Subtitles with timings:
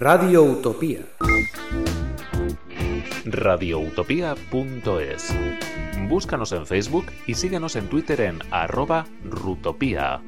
[0.00, 1.00] Radio Utopía.
[3.26, 5.34] radioutopía.es.
[6.08, 10.22] Búscanos en Facebook y síguenos en Twitter en arroba rutopía.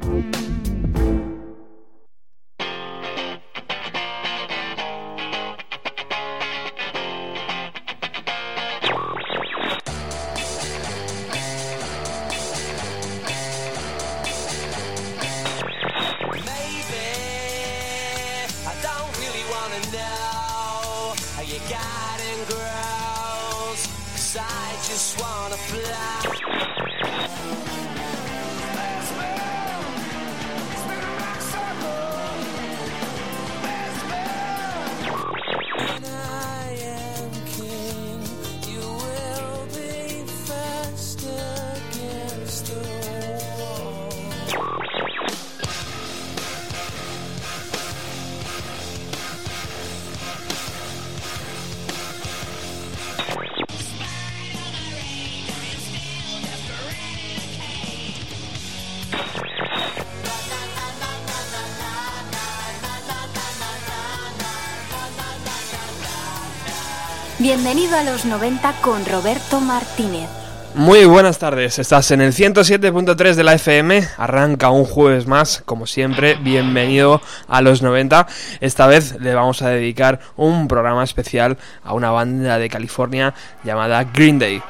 [68.02, 70.28] A los 90 con Roberto Martínez.
[70.74, 75.86] Muy buenas tardes, estás en el 107.3 de la FM, arranca un jueves más, como
[75.86, 78.26] siempre, bienvenido a los 90.
[78.60, 84.02] Esta vez le vamos a dedicar un programa especial a una banda de California llamada
[84.04, 84.62] Green Day.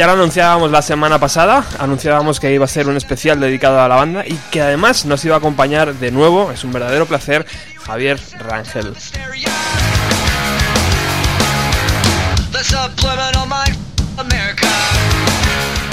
[0.00, 3.86] Ya lo anunciábamos la semana pasada, anunciábamos que iba a ser un especial dedicado a
[3.86, 7.44] la banda y que además nos iba a acompañar de nuevo, es un verdadero placer,
[7.84, 8.94] Javier Rangel.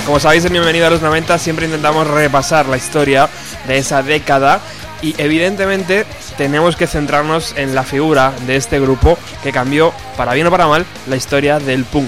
[0.05, 3.27] Como sabéis en Bienvenido a los 90 siempre intentamos repasar la historia
[3.67, 4.61] de esa década
[5.01, 6.05] y evidentemente
[6.37, 10.67] tenemos que centrarnos en la figura de este grupo que cambió, para bien o para
[10.67, 12.07] mal, la historia del punk.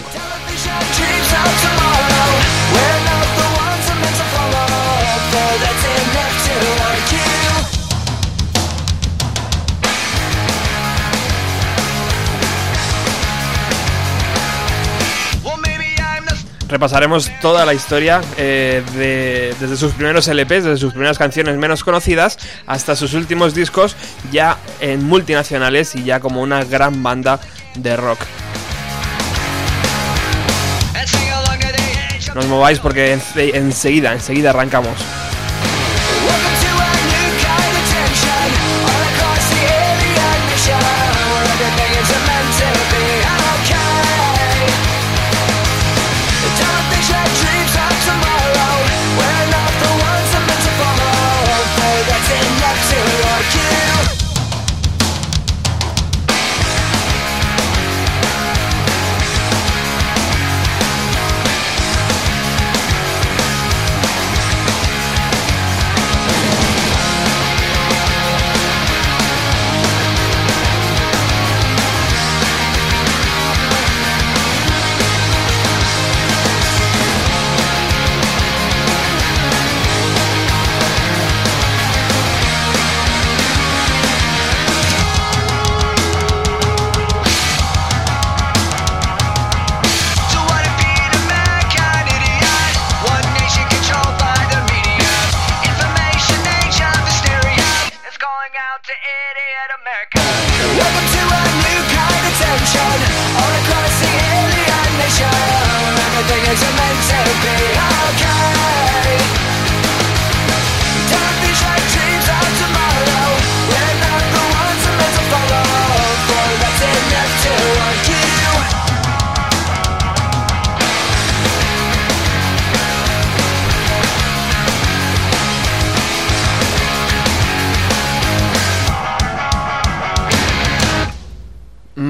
[16.70, 21.84] Repasaremos toda la historia eh, de- desde sus primeros LPs, desde sus primeras canciones menos
[21.84, 22.38] conocidas
[22.68, 23.96] hasta sus últimos discos
[24.32, 27.40] ya en multinacionales y ya como una gran banda
[27.76, 28.20] de rock.
[32.36, 34.94] No os mováis porque ense- enseguida, enseguida arrancamos.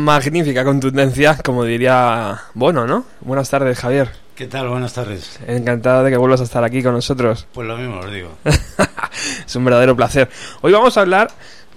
[0.09, 3.05] Magnífica contundencia, como diría Bono, ¿no?
[3.21, 4.09] Buenas tardes, Javier.
[4.33, 4.67] ¿Qué tal?
[4.67, 5.39] Buenas tardes.
[5.45, 7.45] Encantado de que vuelvas a estar aquí con nosotros.
[7.53, 8.31] Pues lo mismo os digo.
[9.45, 10.27] es un verdadero placer.
[10.61, 11.29] Hoy vamos a hablar,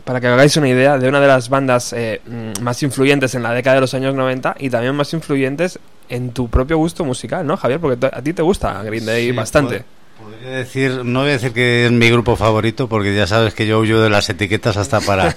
[0.05, 3.43] para que hagáis una idea, de una de las bandas eh, mm, más influyentes en
[3.43, 5.79] la década de los años 90 y también más influyentes
[6.09, 7.81] en tu propio gusto musical, ¿no, Javier?
[7.81, 9.85] Porque a ti te gusta Green Day Sí, bastante.
[10.23, 13.67] Podría decir, no voy a decir que es mi grupo favorito, porque ya sabes que
[13.67, 15.35] yo huyo de las etiquetas hasta para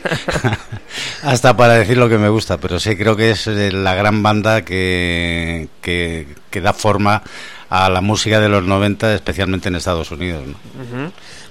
[1.23, 4.21] hasta para decir lo que me gusta, pero sí creo que es eh, la gran
[4.23, 7.23] banda que, que, que da forma
[7.69, 10.43] a la música de los 90, especialmente en Estados Unidos.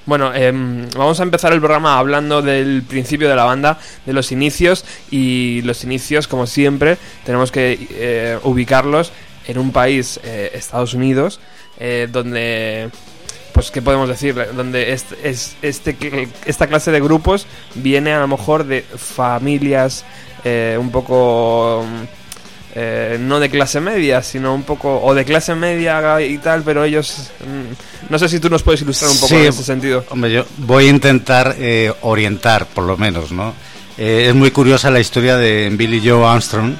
[0.07, 4.33] Bueno, em, vamos a empezar el programa hablando del principio de la banda, de los
[4.33, 9.13] inicios y los inicios, como siempre, tenemos que eh, ubicarlos
[9.47, 11.41] en un país, eh, Estados Unidos,
[11.79, 12.91] eh, donde,
[13.55, 14.35] pues, ¿qué podemos decir?
[14.55, 15.97] Donde est- es, este,
[16.45, 17.47] esta clase de grupos
[17.77, 20.05] viene a lo mejor de familias
[20.45, 21.87] eh, un poco...
[21.89, 22.05] mm,
[22.77, 26.83] eh, no de clase media, sino un poco, o de clase media y tal, pero
[26.83, 29.37] ellos, mm, no sé si tú nos puedes ilustrar un poco Sí.
[29.37, 30.05] en ese sentido.
[30.11, 33.55] Hombre, yo voy a intentar eh, orientar, por lo menos, ¿no?
[33.97, 36.75] Eh, es muy curiosa la historia de Billy Joe Armstrong,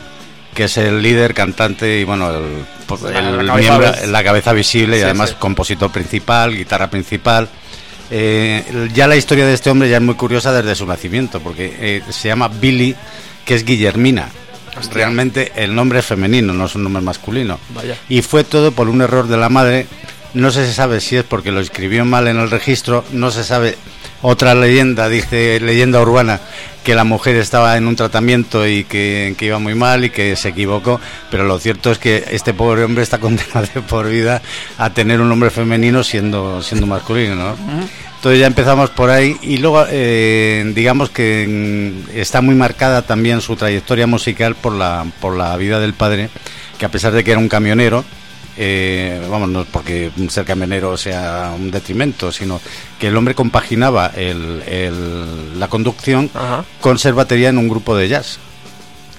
[0.55, 4.09] que es el líder, cantante y, bueno, el, pues, La- el la cabeza miembro, vis-
[4.09, 5.37] la cabeza visible y Sí, además sí.
[5.39, 7.49] compositor principal, guitarra principal.
[8.11, 11.75] Eh, ya la historia de este hombre ya es muy curiosa desde su nacimiento, porque
[11.79, 12.95] eh, se llama Billy,
[13.45, 14.29] que es Guillermina.
[14.93, 17.59] Realmente el nombre es femenino, no es un nombre masculino.
[17.75, 17.97] Vaya.
[18.09, 19.87] Y fue todo por un error de la madre.
[20.35, 23.77] No se sabe si es porque lo escribió mal en el registro, no se sabe.
[24.27, 26.41] Otra leyenda, dice leyenda urbana,
[26.83, 30.35] que la mujer estaba en un tratamiento y que, que iba muy mal y que
[30.35, 30.99] se equivocó,
[31.31, 34.41] pero lo cierto es que este pobre hombre está condenado de por vida
[34.79, 37.55] a tener un nombre femenino siendo, siendo masculino, ¿no?
[38.17, 43.43] Entonces ya empezamos por ahí y luego eh, digamos que mm, está muy marcada también
[43.43, 46.31] su trayectoria musical por la, por la vida del padre,
[46.79, 48.07] que a pesar de que era un camionero,
[48.57, 52.61] eh, vamos, no porque ser camionero sea un detrimento, sino
[52.99, 56.65] que el hombre compaginaba el- el- la conducción Ajá.
[56.81, 58.39] con ser batería en un grupo de jazz.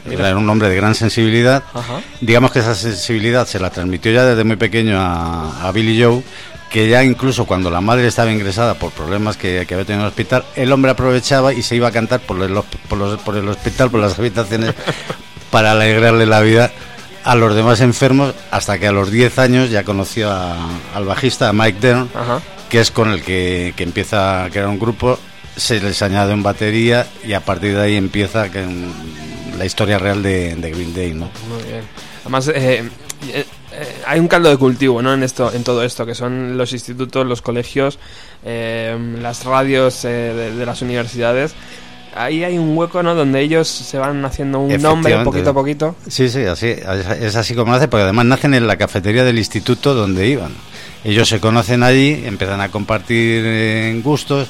[0.10, 1.64] Era un hombre de gran sensibilidad.
[1.74, 2.00] Ajá.
[2.22, 6.22] Digamos que esa sensibilidad se la transmitió ya desde muy pequeño a, a Billy Joe,
[6.70, 10.06] que ya incluso cuando la madre estaba ingresada por problemas que, que había tenido en
[10.06, 12.54] el hospital, el hombre aprovechaba y se iba a cantar por el,
[12.88, 14.76] por los- por el hospital, por las habitaciones,
[15.52, 16.72] para alegrarle la vida
[17.26, 21.50] a los demás enfermos, hasta que a los 10 años ya conoció a- al bajista,
[21.50, 22.40] a Mike Dern, Ajá.
[22.70, 25.20] que es con el que, que empieza a crear un grupo,
[25.58, 28.66] se les añade en batería y a partir de ahí empieza que,
[29.58, 31.30] la historia real de, de Green Day, ¿no?
[31.50, 31.82] Muy bien.
[32.22, 32.54] Además, eh,
[33.30, 35.14] eh, eh, hay un caldo de cultivo, ¿no?
[35.14, 37.98] En esto, en todo esto, que son los institutos, los colegios,
[38.44, 41.54] eh, las radios eh, de, de las universidades.
[42.16, 43.14] Ahí hay un hueco, ¿no?
[43.14, 45.96] Donde ellos se van haciendo un nombre poquito a poquito.
[46.08, 46.68] Sí, sí, así,
[47.20, 50.54] es así como nace, porque además nacen en la cafetería del instituto donde iban.
[51.04, 54.48] Ellos se conocen allí, empiezan a compartir eh, gustos.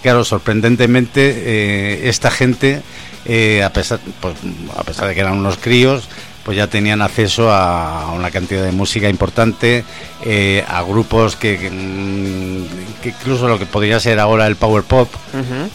[0.00, 2.82] Claro, sorprendentemente, eh, esta gente,
[3.24, 4.36] eh, a, pesar, pues,
[4.76, 6.08] a pesar de que eran unos críos,
[6.48, 9.84] pues ya tenían acceso a una cantidad de música importante,
[10.24, 14.82] eh, a grupos que, que, mm, que incluso lo que podría ser ahora el power
[14.82, 15.10] pop,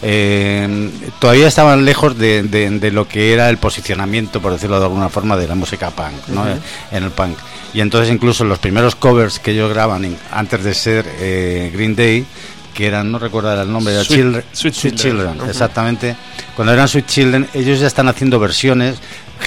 [0.02, 0.90] eh,
[1.20, 5.08] todavía estaban lejos de, de- de lo que era el posicionamiento, por decirlo de alguna
[5.08, 6.44] forma, de la música punk, ¿no?
[6.90, 7.38] En el punk.
[7.72, 12.26] Y entonces incluso los primeros covers que ellos graban antes de ser eh, Green Day,
[12.74, 15.40] que eran, no recuerdo el nombre, Sweet- Children, Sweet Children.
[15.40, 15.50] Ujú.
[15.50, 16.16] exactamente.
[16.56, 18.96] Cuando eran Sweet Children, ellos ya están haciendo versiones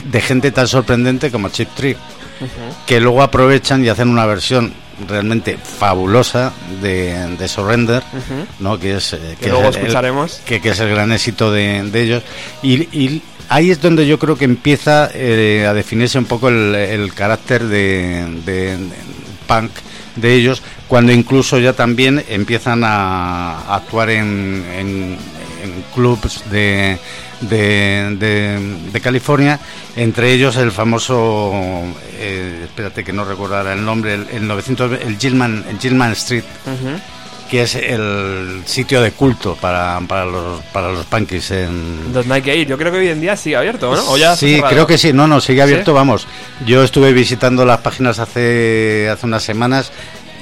[0.06, 1.98] de gente tan sorprendente como Chip Trick,
[2.86, 4.74] que luego aprovechan y hacen una versión
[5.07, 6.51] realmente fabulosa
[6.81, 8.04] de, de Surrender.
[8.60, 8.80] ¿no?
[8.80, 10.42] que es, eh, Que que luego es el- escucharemos.
[10.45, 12.24] que, que es el gran éxito de, de ellos.
[12.63, 16.74] Y, y ahí es donde yo creo que empieza eh, a definirse un poco el,
[16.75, 18.95] el carácter de, de- de
[19.47, 19.71] punk
[20.16, 25.18] de ellos, cuando incluso ya también empiezan a, a actuar en, en,
[25.64, 26.97] en clubs de,
[27.41, 29.59] de, de- de California,
[29.95, 31.51] entre ellos el famoso,
[32.13, 36.11] eh, espérate que no recuerdo ahora el nombre, el, el 900, el Gilman, el Gilman
[36.13, 36.44] Street,
[37.49, 42.41] que es el sitio de culto para, para los para los punkies en Donde hay
[42.41, 42.67] que ir.
[42.67, 44.11] Yo creo que hoy en día sigue abierto, ¿no?
[44.11, 45.95] O ya sí creo que sí no no sigue abierto ¿Sí?
[45.95, 46.27] vamos
[46.65, 49.94] yo estuve visitando las páginas hace hace unas semanas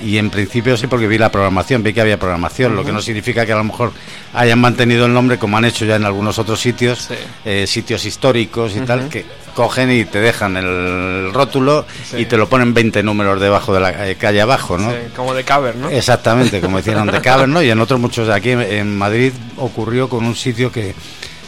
[0.03, 3.01] y en principio sí porque vi la programación vi que había programación lo que no
[3.01, 3.91] significa que a lo mejor
[4.33, 7.13] hayan mantenido el nombre como han hecho ya en algunos otros sitios Sí.
[7.45, 9.25] eh, sitios históricos y tal que
[9.55, 12.17] cogen y te dejan el rótulo Sí.
[12.19, 15.33] y te lo ponen 20 números debajo de la eh, calle abajo no Sí, como
[15.33, 15.89] de cover, ¿no?
[15.89, 17.61] Exactamente, como hicieron de Cavern, ¿no?
[17.61, 20.93] Y en otros muchos aquí en, en Madrid ocurrió con un sitio que,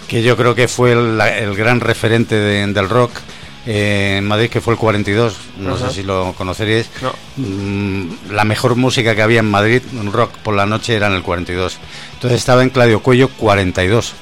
[0.07, 3.11] que yo creo que fue el, el gran referente de- del rock
[3.67, 6.89] eh, en Madrid, que fue el 42, no sé si lo conoceríais.
[7.01, 7.13] No.
[7.35, 11.13] Mm, la mejor música que había en Madrid, un rock por la noche, era en
[11.13, 11.77] el 42.
[12.13, 14.13] Entonces estaba en Claudio Cuello 42.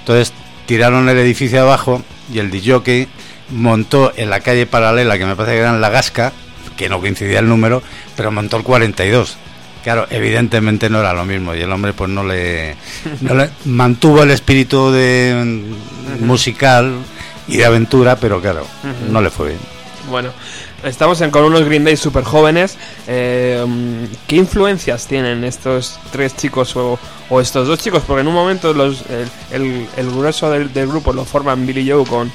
[0.00, 0.32] Entonces
[0.66, 3.08] tiraron el edificio abajo y el DJ
[3.50, 6.32] montó en la calle paralela, que me parece que era en La Gasca,
[6.76, 7.82] que no coincidía el número,
[8.16, 9.36] pero montó el 42.
[9.82, 12.76] Claro, evidentemente no era lo mismo y el hombre pues no le,
[13.20, 15.60] no le- mantuvo el espíritu de
[16.20, 16.94] musical
[17.48, 18.66] y de aventura, pero claro,
[19.10, 19.60] no le fue bien.
[20.10, 20.30] Bueno,
[20.82, 22.76] estamos en- con unos Green Day super jóvenes.
[23.06, 23.64] Eh,
[24.26, 26.98] ¿Qué influencias tienen estos tres chicos o,
[27.30, 28.02] o estos dos chicos?
[28.06, 31.88] Porque en un momento los, el, el- el grueso del, del grupo lo forman Billy
[31.88, 32.32] Joe con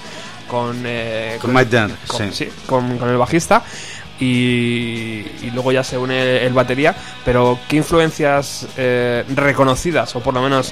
[0.47, 2.47] con, eh, Con Mike Dunn, con- sí.
[2.65, 3.63] con- con el bajista
[4.17, 6.95] y, y luego ya se une el batería.
[7.25, 10.71] Pero ¿qué influencias eh, reconocidas o por lo menos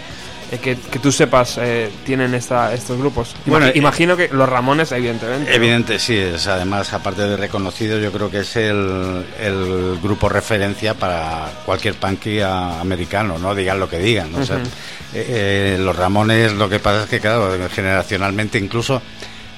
[0.60, 3.36] que, que tú sepas eh, tienen esta, estos grupos?
[3.46, 5.50] Ima- Bueno, eh, imagino que los Ramones, evidentemente.
[5.50, 5.56] ¿no?
[5.56, 10.94] Evidente, sí, es además, aparte de reconocido, yo creo que es el, el grupo referencia
[10.94, 13.54] para cualquier punky a- americano, ¿no?
[13.56, 14.32] Digan lo que digan.
[14.32, 14.40] ¿no?
[14.40, 14.66] O sea, Ujú.
[15.14, 19.02] eh, eh, los Ramones, lo que pasa es que, claro, generacionalmente, incluso,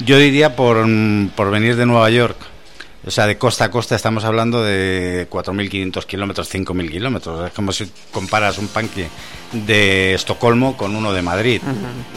[0.06, 2.38] yo diría por, mm, por venir de Nueva York,
[3.08, 7.48] o sea, de costa a costa estamos hablando de 4.500 kilómetros, 5.000 kilómetros.
[7.48, 9.06] Es como si comparas un punky
[9.54, 11.62] de Estocolmo con uno de Madrid.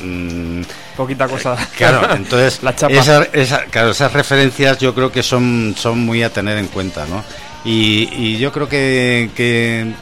[0.03, 0.63] Mm,
[0.97, 1.57] Poquita cosa.
[1.77, 2.93] Claro, entonces La chapa.
[2.93, 7.07] esa- esa- claro, esas referencias yo creo que son, son muy a tener en cuenta,
[7.07, 7.23] ¿no?
[7.65, 9.93] Y, y yo creo que, que,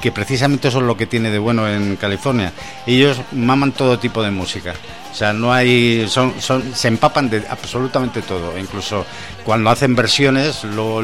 [0.00, 2.52] que precisamente eso es lo que tiene de bueno en California.
[2.86, 4.74] Ellos maman todo tipo de música.
[5.10, 6.06] O sea, no hay.
[6.08, 8.56] Son, son, se empapan de absolutamente todo.
[8.58, 9.04] Incluso
[9.44, 11.02] cuando hacen versiones, luego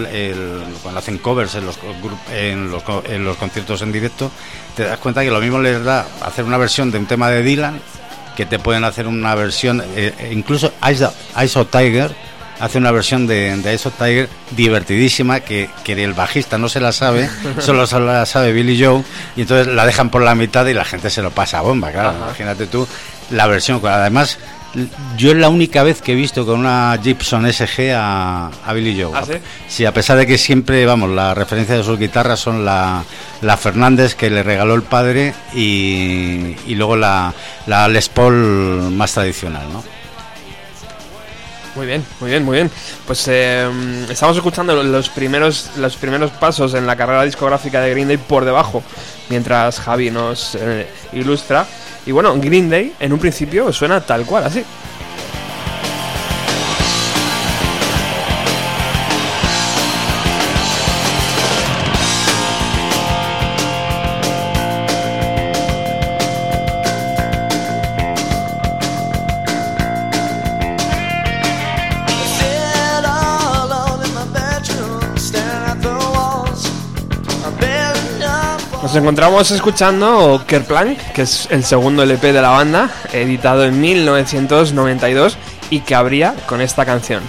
[0.83, 1.79] cuando hacen covers en los,
[2.33, 4.31] en, los, en los conciertos en directo,
[4.77, 7.43] te das cuenta que lo mismo les da hacer una versión de un tema de
[7.43, 7.81] Dylan
[8.37, 11.09] que te pueden hacer una versión, eh, incluso Ice,
[11.43, 12.15] Ice of Tiger
[12.61, 16.80] hace una versión de, de Ice of Tiger divertidísima que, que el bajista no se
[16.80, 19.02] la sabe, solo se la sabe Billy Joe,
[19.37, 21.90] y entonces la dejan por la mitad y la gente se lo pasa a bomba,
[21.90, 22.11] claro.
[22.11, 22.18] Ajá.
[22.18, 22.87] Imagínate tú
[23.30, 24.38] la versión, además
[25.16, 29.00] yo es la única vez que he visto con una Gibson SG a, a Billy
[29.00, 29.12] Joe.
[29.14, 29.34] ¿Ah, sí?
[29.68, 33.04] Sí, a pesar de que siempre, vamos, la referencia de sus guitarras son la,
[33.40, 37.32] la Fernández que le regaló el padre y, y luego la,
[37.66, 39.84] la Les Paul más tradicional, ¿no?
[41.75, 42.71] Muy bien, muy bien, muy bien.
[43.04, 43.69] Pues eh,
[44.09, 48.45] estamos escuchando los primeros, los primeros pasos en la carrera discográfica de Green Day por
[48.45, 48.83] debajo,
[49.28, 51.66] mientras Javi nos eh, ilustra.
[52.07, 54.64] Y bueno, Green Day en un principio suena tal cual, así.
[78.95, 85.37] Nos encontramos escuchando Kerplank, que es el segundo LP de la banda, editado en 1992
[85.71, 87.21] y que abría con esta canción.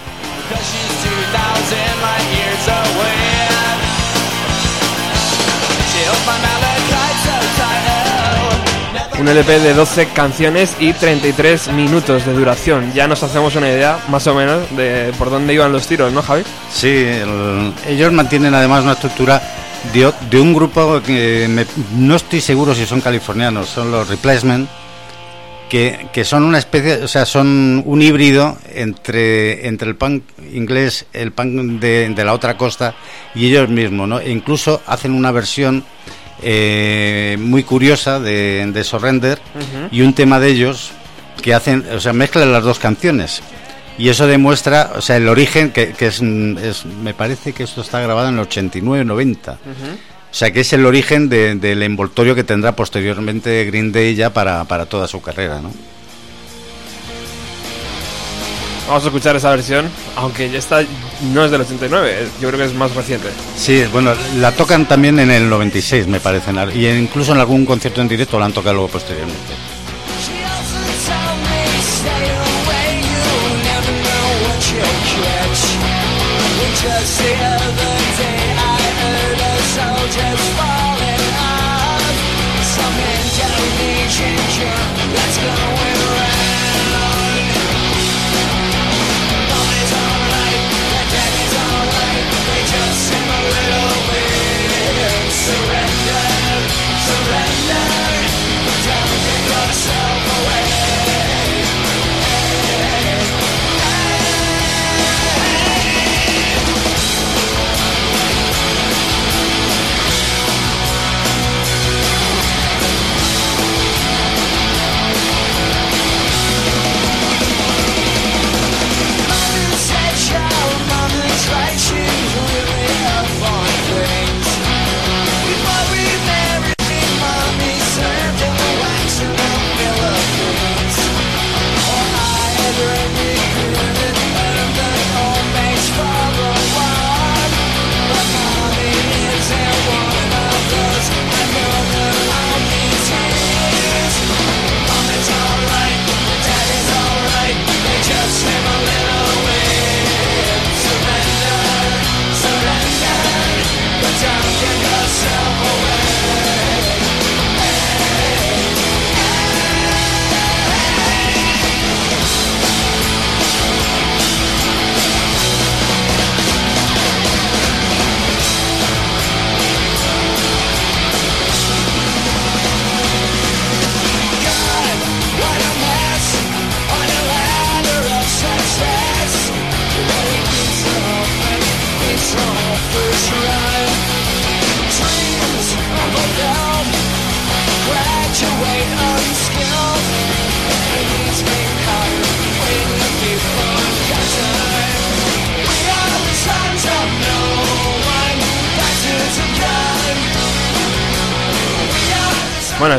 [0.52, 1.02] Cause she's
[1.34, 3.50] 2,000 light years away.
[5.90, 7.34] She held my malachite so
[9.10, 9.20] tight.
[9.20, 12.94] Un LP de 12 canciones y 33 minutos de duración.
[12.94, 16.22] Ya nos hacemos una idea, más o menos, de por dónde iban los tiros, ¿no,
[16.22, 16.44] Javi?
[16.72, 19.42] Sí, el- ellos mantienen además una estructura
[19.94, 21.66] de, un grupo que me-
[21.98, 24.68] no estoy seguro si son californianos, son los Replacement,
[25.70, 30.24] que, que son una especie, o sea, son un híbrido entre, entre el punk
[30.54, 32.94] inglés, el punk de, de la otra costa
[33.34, 34.20] y ellos mismos, ¿no?
[34.20, 35.84] E incluso hacen una versión
[36.44, 39.40] eh, muy curiosa de, de Surrender
[39.92, 40.92] y un tema de ellos
[41.42, 43.42] que hacen, o sea, mezclan las dos canciones.
[43.98, 47.82] Y eso demuestra, o sea, el origen, que, que es, es- me parece que esto
[47.82, 49.52] está grabado en el 89-90.
[49.54, 49.58] O
[50.38, 54.66] sea, que es el origen de- del envoltorio que tendrá posteriormente Green Day ya para,
[54.66, 55.72] para toda su carrera, ¿no?
[58.88, 60.84] Vamos a escuchar esa versión, aunque ya esta
[61.34, 63.30] no es del 89, yo creo que es más reciente.
[63.58, 68.02] Sí, bueno, la tocan también en el 96, me parece, y incluso en algún concierto
[68.02, 69.40] en directo la han tocado luego posteriormente.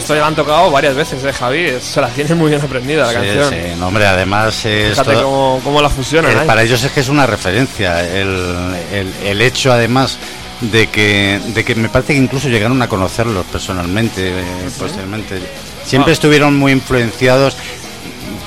[0.07, 1.73] Esto ya han tocado varias veces, ¿eh, Javi?
[1.81, 3.51] Se la tienen muy bien aprendida la Sí, canción.
[3.51, 6.31] sí, no, hombre, además es Fíjate todo- cómo, cómo la fusionan.
[6.31, 6.47] Eh, ahí.
[6.47, 8.03] para ellos es que es una referencia.
[8.07, 10.17] El, el- el hecho, además,
[10.61, 14.45] de que, de que me parece que incluso llegaron a conocerlos personalmente, eh,
[14.79, 15.41] posteriormente.
[15.85, 16.15] Siempre Ah.
[16.15, 17.57] estuvieron muy influenciados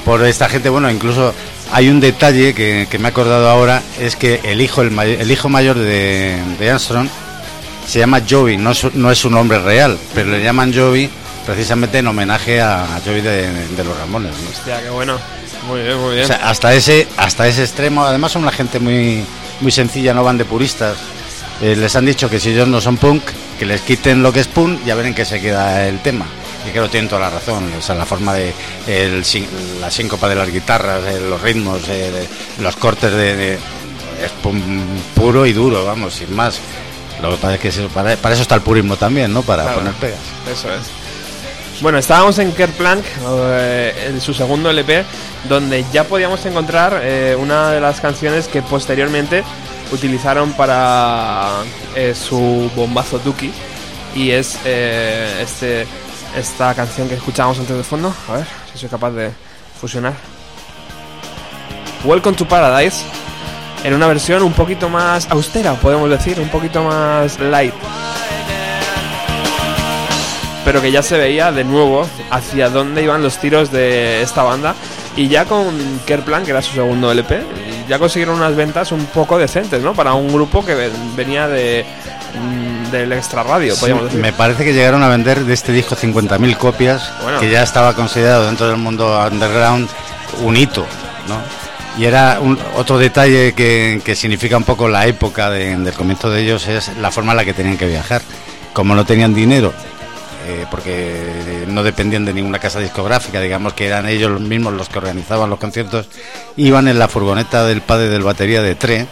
[0.05, 0.69] por esta gente.
[0.69, 1.33] Bueno, incluso
[1.73, 5.17] hay un detalle que, que me he acordado ahora: es que el hijo, el, may-
[5.19, 7.09] el hijo mayor de, de Armstrong
[7.85, 11.09] se llama Joey, no es, no es su nombre real, pero le llaman Joey
[11.49, 14.31] precisamente en homenaje a, a Joey de, de los Ramones.
[14.31, 14.49] ¿no?
[14.49, 15.17] Hostia, qué bueno.
[15.67, 16.25] Muy bien, muy bien.
[16.25, 19.23] O sea, hasta ese, hasta ese extremo, además son una gente muy,
[19.61, 20.97] muy sencilla, no van de puristas.
[21.61, 23.23] Eh, les han dicho que si ellos no son punk,
[23.57, 26.25] que les quiten lo que es punk, ya verán que se queda el tema.
[26.67, 27.69] Y creo que tienen toda la razón.
[27.77, 28.53] O sea, la forma de
[28.87, 29.23] el,
[29.81, 32.27] la síncopa de las guitarras, eh, los ritmos, eh,
[32.61, 34.31] los cortes de, de- es
[35.15, 36.59] puro y duro, vamos, sin más.
[37.21, 39.41] Lo que pasa es que para, para eso está el purismo también, ¿no?
[39.41, 39.79] Para Claro.
[39.79, 40.19] poner pegas.
[40.49, 40.79] Eso es.
[41.81, 45.05] Bueno, estábamos en Kerplank, eh, en su segundo LP,
[45.47, 49.45] donde ya podíamos encontrar eh, una de las canciones que posteriormente
[49.93, 51.47] utilizaron para
[51.95, 53.53] eh, su bombazo Duki.
[54.13, 55.87] Y es eh, este,
[56.35, 58.13] esta canción que escuchábamos antes de fondo.
[58.27, 59.31] A ver si soy capaz de
[59.79, 60.15] fusionar.
[62.03, 63.05] Welcome to Paradise.
[63.85, 67.73] En una versión un poquito más austera, podemos decir, un poquito más light
[70.69, 74.75] pero que ya se veía de nuevo hacia dónde iban los tiros de esta banda.
[75.15, 75.65] Y ya con
[76.05, 77.41] Kerplan, que era su segundo LP,
[77.89, 79.95] ya consiguieron unas ventas un poco decentes, ¿no?
[79.95, 81.83] Para un grupo que ven- venía de
[82.35, 84.19] mm, del extra radio, Sí, podríamos decir.
[84.21, 87.39] me parece que llegaron a vender de este disco 50.000 copias, Bueno.
[87.39, 89.89] que ya estaba considerado dentro del mundo underground
[90.43, 90.85] un hito,
[91.27, 91.37] ¿no?
[91.99, 96.29] Y era un- otro detalle que, que significa un poco la época de- del comienzo
[96.29, 98.21] de ellos, es la forma en la que tenían que viajar.
[98.71, 99.73] Como no tenían dinero,
[100.49, 104.97] eh, porque no dependían de ninguna casa discográfica, digamos que eran ellos mismos los que
[104.97, 106.07] organizaban los conciertos,
[106.57, 109.05] iban en la furgoneta del padre del batería de Tre,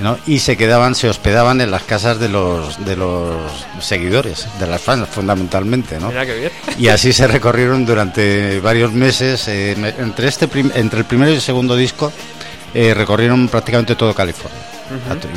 [0.00, 0.16] ¿no?
[0.26, 3.36] y se quedaban, se hospedaban en las casas de los, de los
[3.80, 6.10] seguidores, de las fans fundamentalmente, ¿no?
[6.78, 11.42] Y así se recorrieron durante varios meses, eh, entre, este entre el primero y el
[11.42, 12.10] segundo disco,
[12.72, 14.58] eh, recorrieron prácticamente todo California.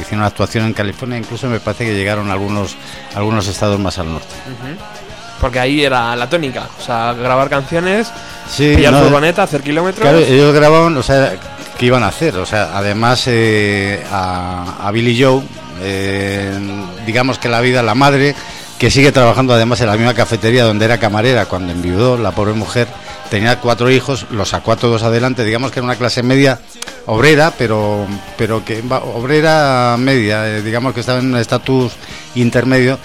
[0.02, 2.76] Hicieron actuación en California, incluso me parece que llegaron a algunos,
[3.14, 4.34] algunos estados más al norte.
[5.44, 6.70] Porque ahí era la tónica.
[6.80, 8.10] O sea, grabar canciones,
[8.50, 10.02] Sí, pillar no, furgoneta, hacer kilómetros.
[10.02, 11.34] Claro, ellos grababan, o sea,
[11.78, 12.38] ¿qué iban a hacer?
[12.38, 15.42] O sea, además eh, a, a Billy Joe,
[15.82, 16.58] eh,
[17.06, 18.36] digamos que la vida, la madre,
[18.80, 22.54] que sigue trabajando además en la misma cafetería donde era camarera cuando enviudó la pobre
[22.54, 22.88] mujer,
[23.30, 26.62] tenía cuatro hijos, los sacó a todos adelante, digamos que era una clase media
[27.06, 31.92] obrera, pero, pero que obrera media, eh, digamos que estaba en un estatus
[32.36, 32.98] intermedio.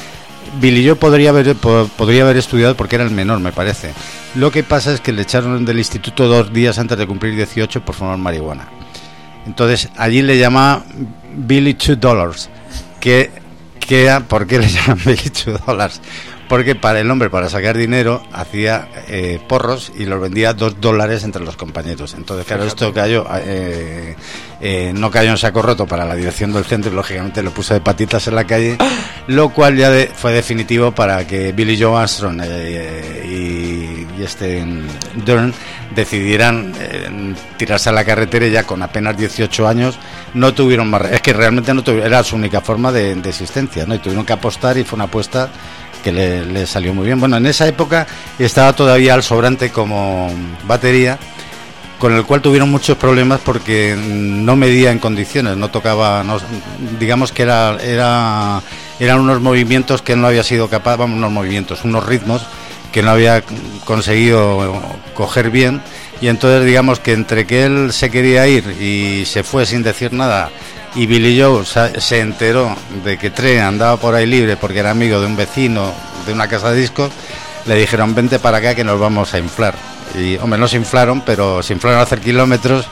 [0.60, 3.92] Billy Joe podría haber, po- podría haber estudiado porque era el menor, me parece.
[4.34, 7.84] Lo que pasa es que le echaron del instituto dos días antes de cumplir 18
[7.84, 8.68] por fumar marihuana.
[9.46, 10.84] Entonces allí le llama
[11.34, 12.48] Billy Two Dollars.
[13.00, 13.30] Que,
[13.80, 16.00] que ¿Por qué le llaman Billy Two Dollars?
[16.48, 21.22] Porque para el hombre, para sacar dinero, hacía eh, porros y los vendía dos dólares
[21.24, 22.14] entre los compañeros.
[22.14, 24.16] Entonces, claro, esto cayó, eh,
[24.62, 27.74] eh, no cayó en saco roto para la dirección del centro y lógicamente lo puso
[27.74, 28.78] de patitas en la calle,
[29.26, 34.86] lo cual ya de- fue definitivo para que Billy Joe Armstrong y, y este mm,
[35.26, 35.52] Dern
[35.94, 36.72] decidieran
[37.56, 39.98] tirarse a la carretera y ya con apenas 18 años
[40.34, 43.84] no tuvieron más es que realmente no tuvieron, era su única forma de, de existencia
[43.86, 43.94] ¿no?
[43.94, 45.48] y tuvieron que apostar y fue una apuesta
[46.12, 47.20] que le, salió muy bien.
[47.20, 48.06] Bueno en esa época
[48.38, 50.30] estaba todavía al sobrante como
[50.66, 51.18] batería
[51.98, 56.38] con el cual tuvieron muchos problemas porque no medía en condiciones, no tocaba, no-
[57.00, 58.62] digamos que era, era,
[59.00, 62.42] eran unos movimientos que no había sido capaz, vamos, unos movimientos, unos ritmos
[62.92, 63.42] que no había
[63.84, 64.80] conseguido
[65.14, 65.82] coger bien.
[66.20, 70.12] Y entonces digamos que entre que él se quería ir y se fue sin decir
[70.12, 70.50] nada
[70.94, 72.74] y Billy Joe se enteró
[73.04, 75.92] de que Trey andaba por ahí libre porque era amigo de un vecino
[76.26, 77.10] de una casa de discos,
[77.66, 79.74] le dijeron vente para acá que nos vamos a inflar.
[80.14, 82.86] Y hombre, no se inflaron, pero se inflaron a hacer kilómetros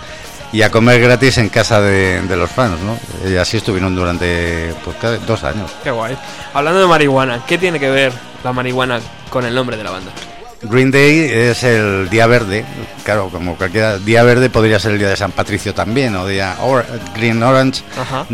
[0.52, 2.78] y a comer gratis en casa de, los fans.
[3.28, 5.70] Y así estuvieron durante pues, dos años.
[5.82, 6.16] Qué guay.
[6.54, 8.12] Hablando de marihuana, ¿qué tiene que ver
[8.44, 10.12] la marihuana con el nombre de la banda?
[10.62, 12.64] Green Day es el día verde,
[13.04, 16.56] claro, como cualquier día verde podría ser el día de San Patricio también, o día
[16.62, 18.26] or- Green Orange, Ajá.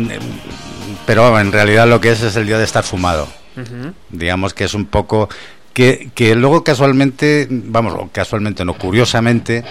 [1.05, 3.27] pero en realidad lo que es es el día de estar fumado.
[4.09, 5.29] Digamos que es un poco
[5.73, 9.63] que, que luego casualmente, vamos, casualmente no, curiosamente,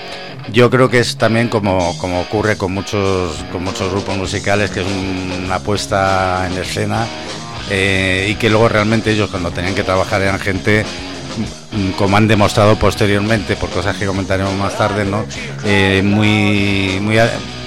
[0.52, 4.80] yo creo que es también como, como ocurre con muchos, con muchos grupos musicales, que
[4.82, 7.06] es un- una puesta en escena
[7.70, 11.11] eh, y que luego realmente ellos cuando tenían que trabajar eran gente mm,
[11.96, 15.24] como han demostrado posteriormente, por cosas que comentaremos más tarde, ¿no?
[15.64, 17.16] Eh, muy, muy,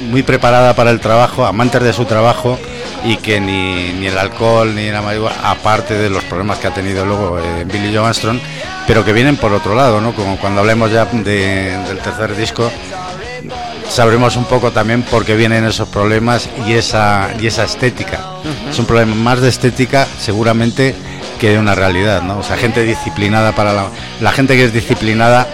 [0.10, 2.60] muy preparada para el trabajo, amantes de su trabajo
[3.04, 6.73] y que ni, ni el alcohol ni la marihuana, aparte de los problemas que ha
[6.73, 8.39] tenido luego eh, Billy Joe Armstrong,
[8.88, 10.13] pero que vienen por otro lado, ¿no?
[10.13, 12.71] Como cuando hablemos ya de- del tercer disco,
[13.89, 18.19] sabremos un poco también por qué vienen esos problemas y esa, y esa estética.
[18.69, 20.95] Es un problema más de estética seguramente
[21.60, 22.39] una realidad, ¿no?
[22.39, 23.73] O sea, gente disciplinada para
[24.21, 25.47] la, gente que es disciplinada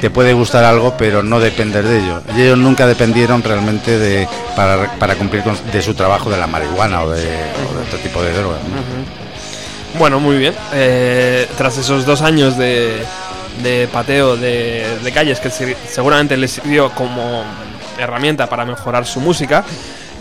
[0.00, 2.22] te puede gustar algo, pero no depender de ello.
[2.36, 6.46] Y ellos nunca dependieron realmente de para, para cumplir con, de su trabajo de la
[6.46, 8.60] marihuana o de, o otro tipo de drogas.
[8.62, 9.98] ¿no?
[9.98, 10.54] Bueno, muy bien.
[10.72, 13.02] Eh, tras esos dos años de,
[13.92, 17.42] pateo de, calles que se- seguramente les sirvió como
[17.98, 19.64] herramienta para mejorar su música,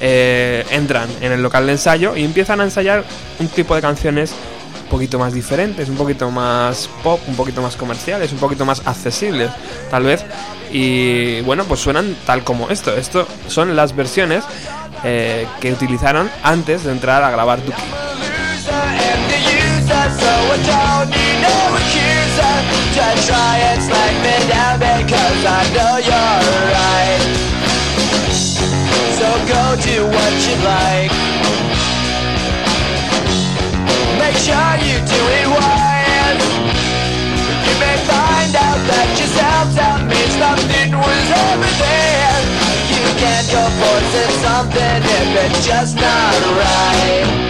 [0.01, 3.03] eh, entran en el local de ensayo y empiezan a ensayar
[3.39, 4.31] un tipo de canciones
[4.87, 9.51] poquito más diferentes, un poquito más pop, un poquito más comerciales, un poquito más accesibles,
[9.89, 10.25] tal vez.
[10.71, 12.95] Y bueno, pues suenan tal como esto.
[12.95, 14.43] Esto son las versiones
[15.03, 17.81] eh, que utilizaron antes de entrar a grabar Duki.
[29.17, 31.36] So go do what you like.
[34.45, 36.45] Sure you do it wise.
[37.65, 42.41] You may find out that yourself that means nothing was ever there.
[42.93, 47.47] You can't go forcing something if it's just not right.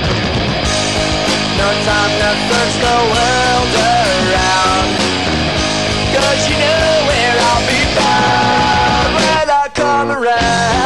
[1.59, 4.89] No time to search the world around
[6.13, 10.76] Cause you know where I'll be found When I come around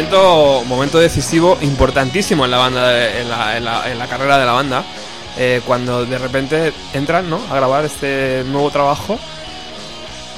[0.00, 3.58] Momento, momento decisivo, importantísimo en la banda, en, la,
[3.90, 4.82] en la- carrera de la banda,
[5.36, 7.38] eh, cuando de repente entran, ¿no?
[7.50, 9.18] A grabar este nuevo trabajo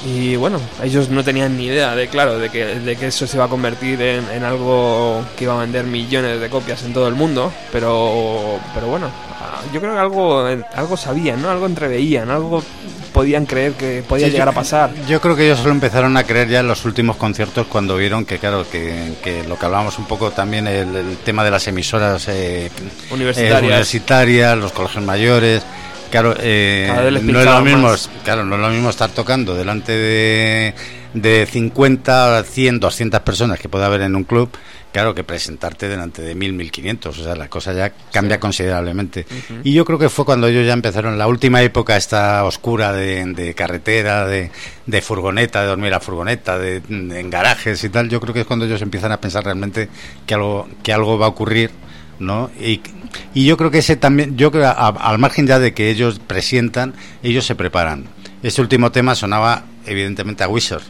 [0.05, 3.37] y bueno, ellos no tenían ni idea de, claro, de que, de que eso se
[3.37, 7.07] iba a convertir en, en algo que iba a vender millones de copias en todo
[7.07, 9.07] el mundo, pero, pero bueno,
[9.39, 10.45] ah, yo creo que algo,
[10.75, 11.49] algo sabían, ¿no?
[11.49, 12.61] Algo entreveían, algo
[13.13, 14.91] podían creer que podía Sí, llegar yo- a pasar.
[15.07, 18.25] Yo creo que ellos lo empezaron a creer ya en los últimos conciertos cuando vieron
[18.25, 21.67] que, claro, que, que lo que hablábamos un poco también, el, el tema de las
[21.67, 22.69] emisoras eh,
[23.11, 23.61] Universitarias.
[23.61, 25.63] eh, universitarias, los colegios mayores.
[26.11, 26.91] Claro, eh,
[27.23, 28.09] no es lo mismo, más.
[28.23, 30.75] claro, no es lo mismo estar tocando delante de,
[31.15, 34.49] de 50, 100, 200 personas que puede haber en un club,
[34.93, 39.25] claro, que presentarte delante de 1000, 1500, o sea, la cosa ya cambia considerablemente.
[39.65, 43.25] Y yo creo que fue cuando ellos ya empezaron la última época esta oscura de,
[43.33, 44.51] de carretera, de,
[44.85, 48.41] de furgoneta, de dormir a furgoneta, de, de- en garajes y tal, yo creo que
[48.41, 49.89] es cuando ellos empiezan a pensar realmente
[50.25, 51.71] que algo, que algo va a ocurrir,
[52.19, 52.49] ¿no?
[52.61, 52.79] Y,
[53.33, 56.19] y yo creo que ese también, yo creo, a- al margen ya de que ellos
[56.25, 58.05] presientan, ellos se preparan.
[58.43, 60.83] Este último tema sonaba evidentemente a Wizard.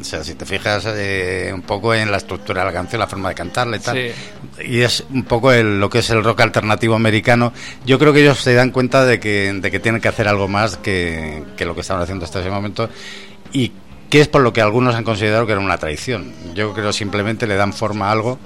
[0.00, 3.06] O sea, si te fijas eh, un poco en la estructura de la canción, la
[3.06, 4.64] forma de cantarla y tal, Sí.
[4.64, 7.52] y es un poco el- lo que es el rock alternativo americano.
[7.84, 10.46] Yo creo que ellos se dan cuenta de que, de que tienen que hacer algo
[10.48, 12.88] más que, que lo que estaban haciendo hasta ese momento
[13.52, 13.72] y
[14.10, 16.32] que es por lo que algunos han considerado que era una traición.
[16.54, 18.38] Yo creo simplemente le dan forma a algo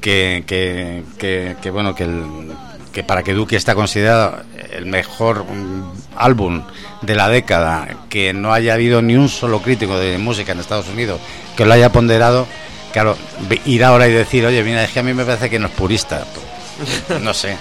[0.00, 2.52] que, que, que- que, bueno que, el-
[2.92, 6.62] que para que Duki está considerado el mejor mm, álbum
[7.02, 10.88] de la década, que no haya habido ni un solo crítico de música en Estados
[10.88, 11.20] Unidos
[11.56, 12.46] que lo haya ponderado,
[12.92, 13.16] claro,
[13.64, 15.72] ir ahora y decir, oye, mira, es que a mí me parece que no es
[15.72, 16.24] purista,
[17.22, 17.56] no sé,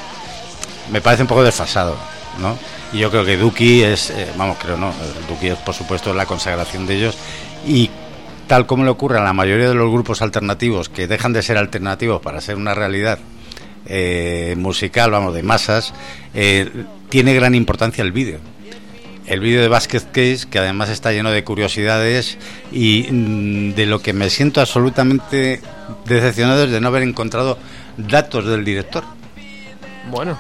[0.92, 1.96] me parece un poco desfasado,
[2.40, 2.58] ¿no?
[2.94, 4.94] Y yo creo que Duki es, eh, vamos, creo no,
[5.28, 7.18] Duki es por supuesto la consagración de ellos
[7.66, 7.90] y
[8.48, 11.58] tal como le ocurre a la mayoría de los grupos alternativos que dejan de ser
[11.58, 13.18] alternativos para ser una realidad
[13.88, 15.94] eh, musical, vamos, de masas,
[16.34, 16.70] eh,
[17.10, 18.40] tiene gran importancia el vídeo.
[19.28, 22.38] El vídeo de Basket Case, que además está lleno de curiosidades
[22.72, 25.62] y mm, de lo que me siento absolutamente
[26.06, 27.58] decepcionado es de no haber encontrado
[27.98, 29.04] datos del director.
[30.12, 30.38] Bueno,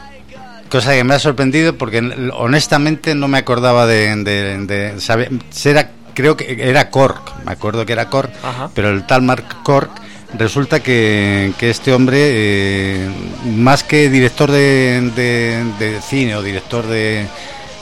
[0.69, 1.99] Cosa que me ha sorprendido porque
[2.33, 5.29] honestamente no me acordaba de, de, de saber,
[5.63, 8.69] era, creo que era Cork, me acuerdo que era Cork, Ajá.
[8.73, 9.91] pero el tal Mark Cork
[10.37, 13.09] resulta que, que este hombre, eh,
[13.55, 17.27] más que director de, de- de cine o director de,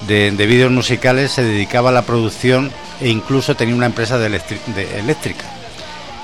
[0.08, 4.30] de, de vídeos musicales, se dedicaba a la producción e incluso tenía una empresa de,
[4.30, 5.46] de eléctrica.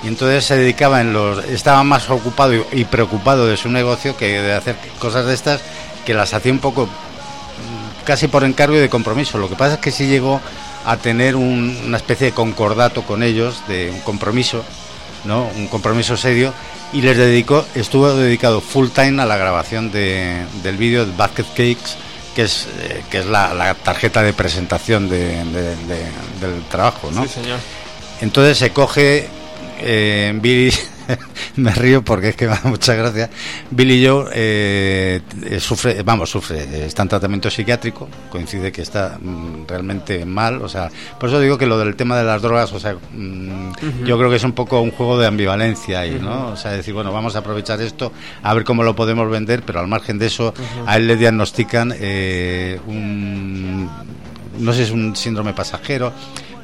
[0.02, 1.44] Y entonces se dedicaba en los.
[1.44, 5.60] Estaba más ocupado y, preocupado de su negocio que de hacer cosas de estas
[6.06, 9.36] que las hacía un poco mm, casi por encargo y de compromiso.
[9.38, 10.40] Lo que pasa es que sí llegó
[10.86, 14.64] a tener un- una especie de concordato con ellos, de un compromiso,
[15.24, 15.50] ¿no?
[15.56, 16.54] Un compromiso serio
[16.94, 21.44] y les dedicó, estuvo dedicado full time a la grabación de- del vídeo de Basket
[21.50, 21.96] Cakes,
[22.40, 27.10] que es, eh, que es la, la tarjeta de presentación de- de- de- del trabajo,
[27.10, 27.22] ¿no?
[27.24, 27.58] Sí, señor.
[28.22, 29.28] Entonces se coge
[29.80, 30.74] eh, Billy,
[31.56, 33.30] me río porque es que me da mucha gracia.
[33.70, 39.18] Billy Joe eh, eh, sufre, vamos, sufre, eh, está en tratamiento psiquiátrico, coincide que está
[39.20, 42.72] mm, realmente mal, o sea, por eso digo que lo del tema de las drogas,
[42.72, 46.48] o sea, mm, yo creo que es un poco un juego de ambivalencia ahí, ¿no?
[46.48, 49.80] O sea, decir, bueno, vamos a aprovechar esto, a ver cómo lo podemos vender, pero
[49.80, 50.54] al margen de eso,
[50.86, 53.88] a él le diagnostican eh, un,
[54.58, 56.12] no sé, es un síndrome pasajero,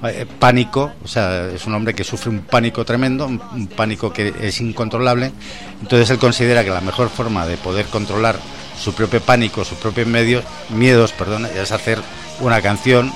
[0.05, 4.33] eh, pánico, o sea, es un hombre que sufre un pánico tremendo, un, pánico que
[4.41, 5.33] es incontrolable.
[5.81, 8.37] Entonces él considera que la mejor forma de poder controlar
[8.79, 11.99] su propio pánico, sus propios medios, miedos, perdón, es hacer
[12.41, 13.13] una canción.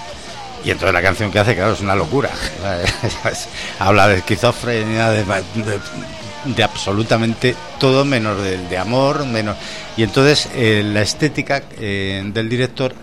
[0.64, 2.30] Y entonces la canción que hace, claro, es una locura.
[3.78, 5.80] Habla de esquizofrenia, de, de-
[6.44, 9.56] de absolutamente todo menos de, de amor, menos.
[9.98, 12.94] Y entonces eh, la estética eh, del director,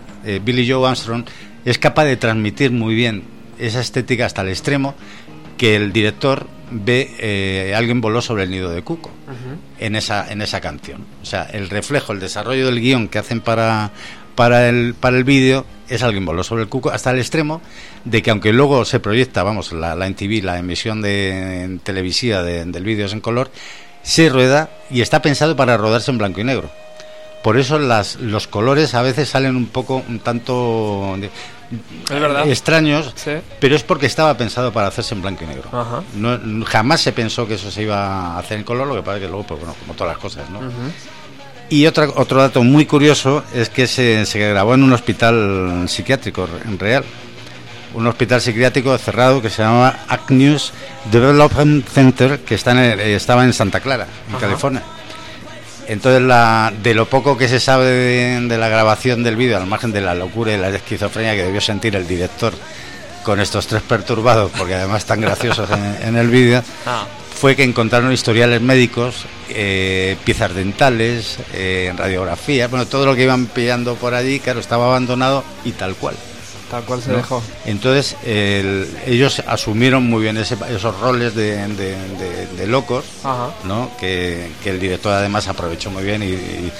[0.42, 1.24] Billy Joe Armstrong,
[1.64, 3.22] es capaz de transmitir muy bien
[3.58, 4.94] esa estética hasta el extremo
[5.56, 9.10] que el director ve eh, alguien voló sobre el nido de cuco
[9.78, 11.04] en esa en esa canción.
[11.22, 13.90] O sea el reflejo el desarrollo del guion que hacen para
[14.34, 17.60] para el para el vídeo es alguien voló sobre el cuco hasta el extremo
[18.04, 22.64] de que aunque luego se proyecta vamos la, la MTV la emisión de televisiva de-
[22.66, 23.50] del vídeo es en color
[24.02, 26.70] se rueda y está pensado para rodarse en blanco y negro.
[27.42, 31.16] Por eso las, los colores a veces salen un poco un tanto
[31.70, 32.48] Es verdad.
[32.48, 33.32] extraños Sí.
[33.60, 35.68] pero es porque estaba pensado para hacerse en blanco y negro.
[35.72, 36.02] Ajá.
[36.14, 37.96] No, jamás se pensó que eso se iba
[38.34, 40.48] a hacer en color, lo que pasa que luego, pues bueno, como todas las cosas,
[40.50, 40.60] ¿no?
[41.70, 46.48] Y otra, otro dato muy curioso es que se, se grabó en un hospital psiquiátrico
[46.64, 47.04] en real.
[47.94, 50.72] Un hospital psiquiátrico cerrado que se llamaba Agnews
[51.10, 54.46] Development Center, que está en el- eh, estaba en Santa Clara, en Ajá.
[54.46, 54.82] California.
[55.88, 59.66] Entonces, la, de lo poco que se sabe de, de la grabación del vídeo, al
[59.66, 62.52] margen de la locura y la esquizofrenia que debió sentir el director
[63.24, 67.06] con estos tres perturbados, porque además están graciosos en, en el vídeo, Ah.
[67.34, 73.46] fue que encontraron historiales médicos, eh, piezas dentales, eh, radiografías, bueno, todo lo que iban
[73.46, 76.16] pillando por allí, claro, estaba abandonado y tal cual.
[76.70, 77.16] Tal cual se ¿no?
[77.16, 77.42] dejó.
[77.64, 83.50] Entonces, el- ellos asumieron muy bien ese- esos roles de, de- de- de locos, Ajá.
[83.64, 83.90] ¿no?
[83.98, 86.72] Que, que el director además aprovechó muy bien y, y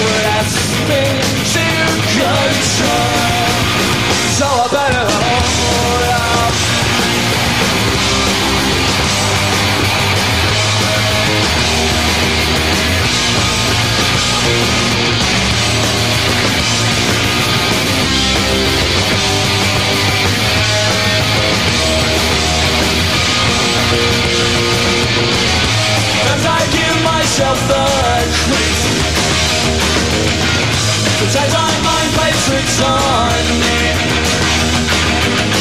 [0.00, 1.18] Grasping
[1.52, 1.64] to
[2.40, 3.29] control
[26.40, 27.84] As I give myself the
[28.48, 28.84] creeps
[31.28, 33.92] Sometimes my mind plays tricks on me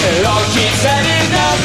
[0.07, 1.59] It all keeps adding up.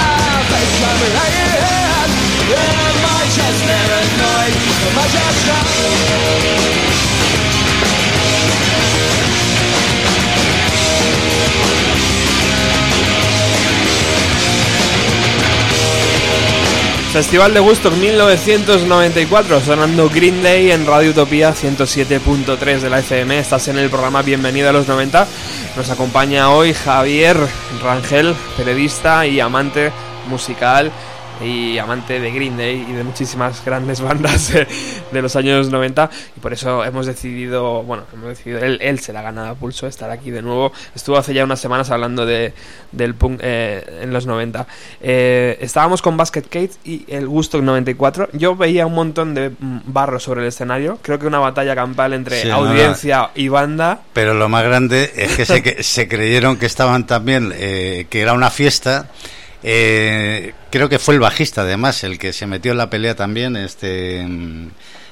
[0.00, 2.08] I face my head
[2.56, 4.56] Am I just paranoid?
[4.88, 5.08] Am I
[17.12, 23.38] Festival de Woodstock 1994, sonando Green Day en Radio Utopía 107.3 de la FM.
[23.38, 25.26] Estás en el programa Bienvenido a los 90.
[25.76, 27.38] Nos acompaña hoy Javier
[27.82, 29.90] Rangel, periodista y amante
[30.28, 30.92] musical
[31.42, 36.40] y amante de Green Day y de muchísimas grandes bandas de, los años 90 y
[36.40, 39.86] por eso hemos decidido, bueno, hemos decidido, él, él se la ha ganado a pulso
[39.86, 40.72] estar aquí de nuevo.
[40.94, 42.52] Estuvo hace ya unas semanas hablando de,
[42.92, 44.66] del punk eh, en los 90.
[45.00, 48.30] Eh, estábamos con Basket Case y el Woodstock 94.
[48.32, 50.98] Yo veía un montón de mm, barro sobre el escenario.
[51.02, 54.00] Creo que una batalla campal entre Sí, audiencia y banda.
[54.12, 58.32] Pero lo más grande es que se, se creyeron que estaban también, eh, que era
[58.32, 59.08] una fiesta.
[59.62, 63.56] Eh, creo que fue el bajista, además, el que se metió en la pelea también.
[63.56, 64.68] Este, mm,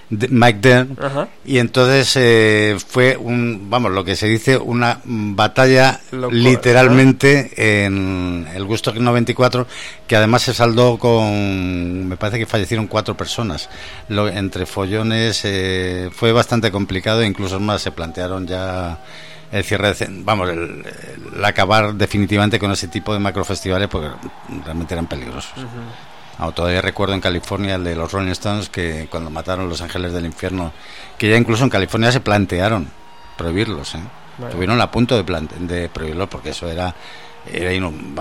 [0.08, 1.28] Mike Dern, Ajá.
[1.44, 8.46] y entonces eh, fue un, vamos, lo que se dice, una batalla Loco, literalmente en
[8.54, 9.66] el Gusto 94,
[10.06, 13.68] que además se saldó con, me parece que fallecieron cuatro personas.
[14.08, 19.00] Lo, entre follones eh, fue bastante complicado, incluso más se plantearon ya
[19.52, 20.84] el cierre, de, vamos, el,
[21.34, 24.10] el acabar definitivamente con ese tipo de macrofestivales porque
[24.64, 25.52] realmente eran peligrosos.
[26.54, 30.26] Todavía recuerdo en California el de los Rolling Stones que cuando mataron Los Ángeles del
[30.26, 30.72] Infierno,
[31.16, 32.90] que ya incluso en California se plantearon
[33.38, 34.00] prohibirlos, ¿eh?
[34.36, 34.50] Vale.
[34.50, 36.94] Estuvieron a punto de, de prohibirlos porque eso era,
[37.52, 37.72] era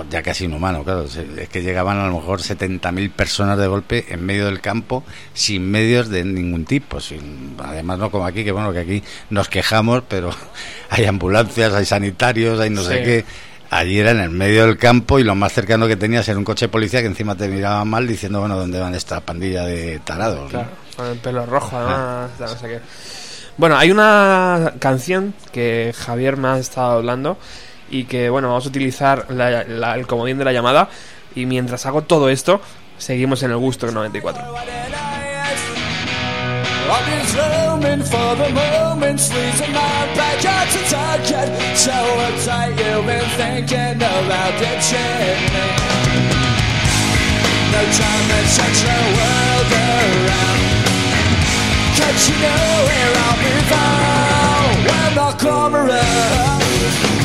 [0.10, 1.06] ya casi inhumano, claro.
[1.06, 5.70] Es que llegaban a lo mejor 70.000 personas de golpe en medio del campo sin
[5.70, 7.00] medios de ningún tipo.
[7.00, 10.32] Sin, además, no como aquí, que bueno, que aquí nos quejamos, pero
[10.90, 13.26] hay ambulancias, hay sanitarios, hay no sé qué.
[13.72, 16.46] Allí era en el medio del campo y lo más cercano que tenías era un
[16.46, 20.00] coche de policía que encima te miraba mal diciendo, bueno, ¿dónde van esta pandilla de
[20.00, 20.44] tarados?
[20.44, 20.50] no?
[20.50, 22.80] Claro, con el pelo rojo, además, no sé qué.
[23.58, 27.38] Bueno, hay una canción que Javier me ha estado hablando
[27.96, 30.90] y que, bueno, vamos a utilizar la- el comodín de la llamada.
[31.34, 32.62] Y mientras hago todo esto,
[32.98, 34.44] seguimos en el gusto 94.
[55.38, 57.25] Come around.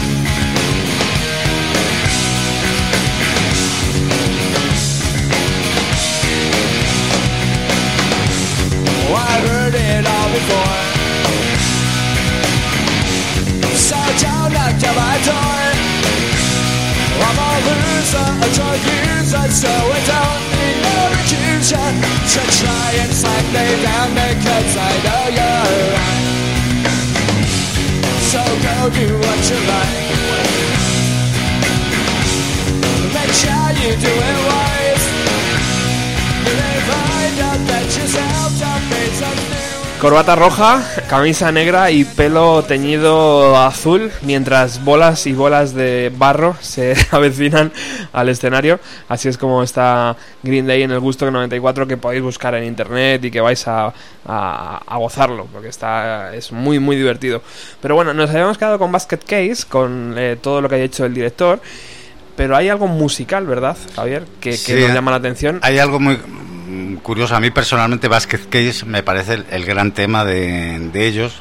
[9.14, 10.80] I've heard it all before.
[13.76, 15.60] So don't knock my door.
[17.26, 21.20] I'm a loser, a drug user, so I don't need no
[22.60, 26.40] try and slap me down because I know you're right.
[28.30, 30.10] So go do what you like.
[33.16, 35.04] Make sure you do it wise.
[36.46, 37.09] You may
[40.00, 46.94] Corbata roja, camisa negra y pelo teñido azul, mientras bolas y bolas de barro se
[47.10, 47.70] avecinan
[48.14, 48.80] al escenario.
[49.10, 53.22] Así es como está Green Day en el Gusto 94 que podéis buscar en internet
[53.26, 53.92] y que vais a,
[54.26, 57.42] a- a gozarlo, porque está es muy muy divertido.
[57.82, 61.04] Pero bueno, nos habíamos quedado con Basket Case, con eh, todo lo que ha hecho
[61.04, 61.60] el director.
[62.36, 64.24] Pero hay algo musical, ¿verdad, Javier?
[64.40, 65.58] Que, que Sí, nos llama la atención.
[65.60, 66.18] Hay algo muy
[67.02, 67.34] curioso.
[67.36, 71.40] A mí personalmente Basket Case me parece el, el gran tema de, de ellos.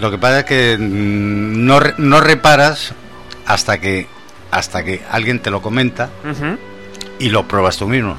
[0.00, 2.92] Lo que pasa es que mm, no, no reparas
[3.46, 4.06] hasta que,
[4.50, 6.10] hasta que alguien te lo comenta
[7.18, 8.16] y lo pruebas tú mismo.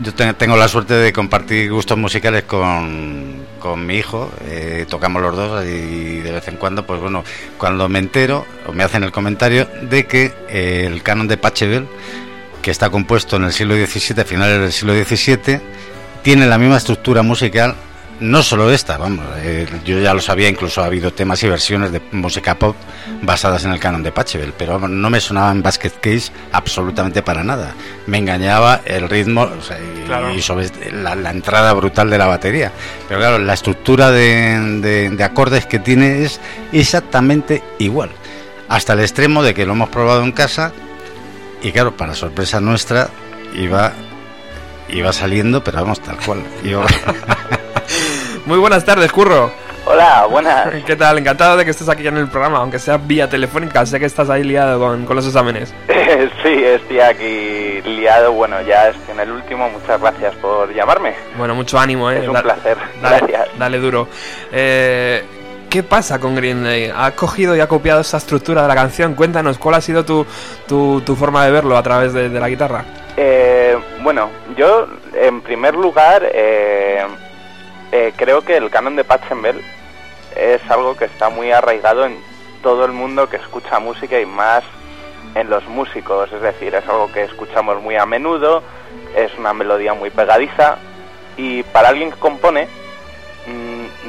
[0.00, 5.22] Yo te- tengo la suerte de compartir gustos musicales con, con mi hijo, eh, tocamos
[5.22, 7.22] los dos y de vez en cuando, pues bueno,
[7.58, 11.86] cuando me entero o me hacen el comentario de que eh, el canon de Pachelbel,
[12.64, 15.60] que está compuesto en el siglo XVII, finales del siglo XVII,
[16.22, 17.74] tiene la misma estructura musical,
[18.20, 21.92] no solo esta, vamos, eh, yo ya lo sabía, incluso ha habido temas y versiones
[21.92, 22.74] de música pop
[23.20, 27.20] basadas en el canon de Pachelbel, pero vamos, no me sonaba en Basket Case absolutamente
[27.22, 27.74] para nada.
[28.06, 30.32] Me engañaba el ritmo o sea, y, Claro.
[30.32, 32.72] y sobre la, la entrada brutal de la batería.
[33.08, 36.40] Pero claro, la estructura de, de- de acordes que tiene es
[36.72, 38.10] exactamente igual.
[38.68, 40.72] Hasta el extremo de que lo hemos probado en casa
[41.64, 43.08] y claro, para sorpresa nuestra,
[43.54, 43.92] iba,
[44.88, 46.42] iba saliendo, pero vamos, tal cual.
[46.62, 46.84] Iba-
[48.46, 49.50] Muy buenas tardes, Curro.
[49.86, 50.68] Hola, buenas.
[50.86, 51.18] ¿Qué tal?
[51.18, 53.84] Encantado de que estés aquí en el programa, aunque sea vía telefónica.
[53.84, 55.74] Sé que estás ahí liado con, con los exámenes.
[56.42, 58.32] sí, estoy aquí liado.
[58.32, 59.68] Bueno, ya estoy en el último.
[59.70, 61.14] Muchas gracias por llamarme.
[61.36, 62.20] Bueno, mucho ánimo, ¿eh?
[62.22, 62.76] Es un Da- placer.
[63.02, 63.48] Dale, Gracias.
[63.58, 64.08] dale duro.
[64.52, 65.22] Eh,
[65.74, 66.92] ¿Qué pasa con Green Day?
[66.94, 69.16] ¿Ha cogido y ha copiado esa estructura de la canción?
[69.16, 70.24] Cuéntanos, ¿cuál ha sido tu,
[70.68, 72.84] tu, tu forma de verlo a través de, de la guitarra?
[73.16, 77.04] Eh, bueno, yo en primer lugar eh,
[77.90, 79.60] eh, creo que el canon de Pachelbel
[80.36, 82.20] es algo que está muy arraigado en
[82.62, 84.62] todo el mundo que escucha música y más
[85.34, 88.62] en los músicos, es decir, es algo que escuchamos muy a menudo,
[89.16, 90.76] es una melodía muy pegadiza
[91.36, 92.68] y para alguien que compone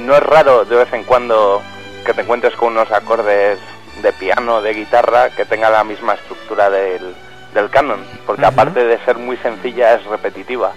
[0.05, 1.61] no es raro de vez en cuando
[2.05, 3.59] que te encuentres con unos acordes
[4.01, 7.15] de piano, de guitarra, que tenga la misma estructura del,
[7.53, 10.71] del canon, porque aparte de ser muy sencilla es repetitiva.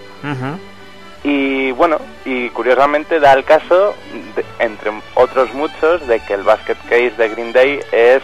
[1.24, 3.94] Y bueno, y curiosamente da el caso,
[4.36, 8.22] de- entre otros muchos, de que el Basket Case de Green Day es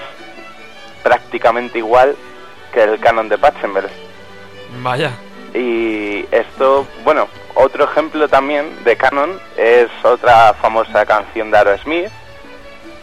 [1.03, 2.17] prácticamente igual
[2.73, 3.87] que el canon de Pachelbel.
[4.83, 5.11] Vaya.
[5.53, 12.09] Y esto, bueno, otro ejemplo también de canon es otra famosa canción de Aerosmith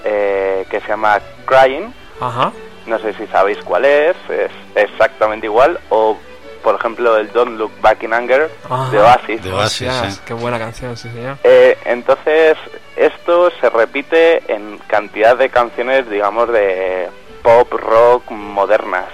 [0.04, 1.94] eh, que se llama Crying.
[2.20, 2.52] Ajá.
[2.86, 5.80] No sé si sabéis cuál es, es exactamente igual.
[5.90, 6.18] O,
[6.64, 8.90] por ejemplo, el Don't Look Back in Anger Ajá.
[8.92, 9.44] de Oasis.
[9.44, 10.20] De Oasis, sí.
[10.26, 11.38] Qué buena canción, sí, señor.
[11.44, 12.58] Eh, entonces,
[12.96, 17.10] esto se repite en cantidad de canciones, digamos, de
[17.44, 19.06] pop, rock, modernas.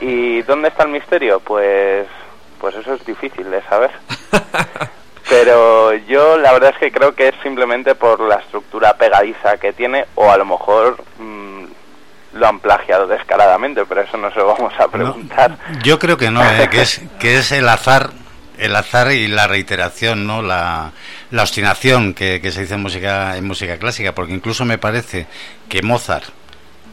[0.00, 1.40] ¿Y dónde está el misterio?
[1.40, 2.06] Pues,
[2.60, 3.90] pues eso es difícil de saber.
[5.28, 9.72] Pero yo la verdad es que creo que es simplemente por la estructura pegadiza que
[9.72, 11.64] tiene, o a lo mejor mm,
[12.32, 15.50] lo han plagiado descaradamente, pero eso no se lo vamos a preguntar.
[15.50, 18.10] No, yo creo que no, eh, que es que es el azar,
[18.56, 20.92] el azar y la reiteración, no, la,
[21.30, 25.26] la obstinación que, que se dice en música en música clásica, porque incluso me parece
[25.68, 26.24] que Mozart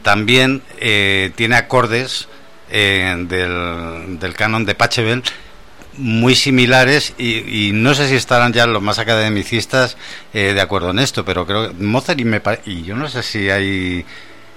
[0.02, 2.28] también eh, tiene acordes
[2.70, 5.22] eh, del, del canon de Pachelbel
[5.98, 9.96] muy similares y, y no sé si estarán ya los más academicistas
[10.34, 13.08] eh, de acuerdo en esto, pero creo que Mozart y, me pare- y yo no
[13.08, 14.04] sé si hay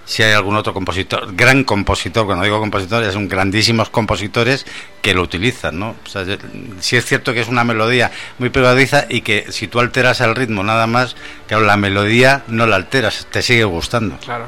[0.05, 4.65] si hay algún otro compositor, gran compositor, cuando digo compositor, son grandísimos compositores
[5.03, 5.95] que lo utilizan, ¿no?
[6.03, 6.35] O sea, yo-
[6.79, 8.09] sí es cierto que es una melodía
[8.39, 11.15] muy pegadiza y que si tú alteras el ritmo nada más,
[11.47, 14.17] claro, la melodía no la alteras, te sigue gustando.
[14.17, 14.47] Claro.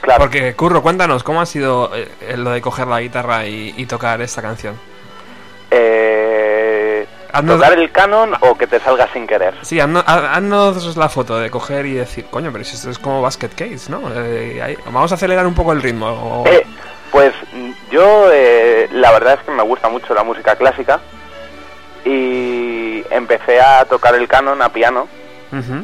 [0.00, 0.18] Claro.
[0.20, 3.86] Porque, Curro, cuéntanos, ¿cómo ha sido eh, eh, lo de coger la guitarra y, y
[3.86, 4.76] tocar esta canción?
[5.70, 9.54] Eh, Haznos- ¿Tocar el canon o que te salga sin querer?
[9.62, 12.98] Sí, hazno- ha- haznos la foto de coger y decir, coño, pero si esto es
[12.98, 14.00] como Basket Case, ¿no?
[14.12, 16.08] Eh, ahí- vamos a acelerar un poco el ritmo.
[16.08, 16.66] o- Eh,
[17.12, 17.32] pues
[17.90, 20.98] yo eh, la verdad es que me gusta mucho la música clásica
[22.04, 25.06] y empecé a tocar el canon a piano.
[25.52, 25.82] Mm,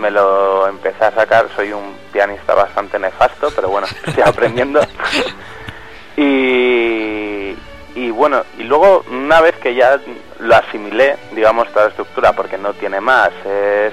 [0.00, 4.80] Me lo empecé a sacar, soy un pianista bastante nefasto, pero bueno, estoy aprendiendo.
[6.16, 7.56] y,
[7.96, 9.98] y bueno, y luego una vez que ya
[10.38, 13.92] lo asimilé, digamos, toda la estructura, porque no tiene más, es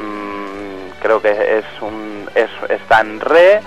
[0.00, 3.60] mm, creo que es un es, está en re,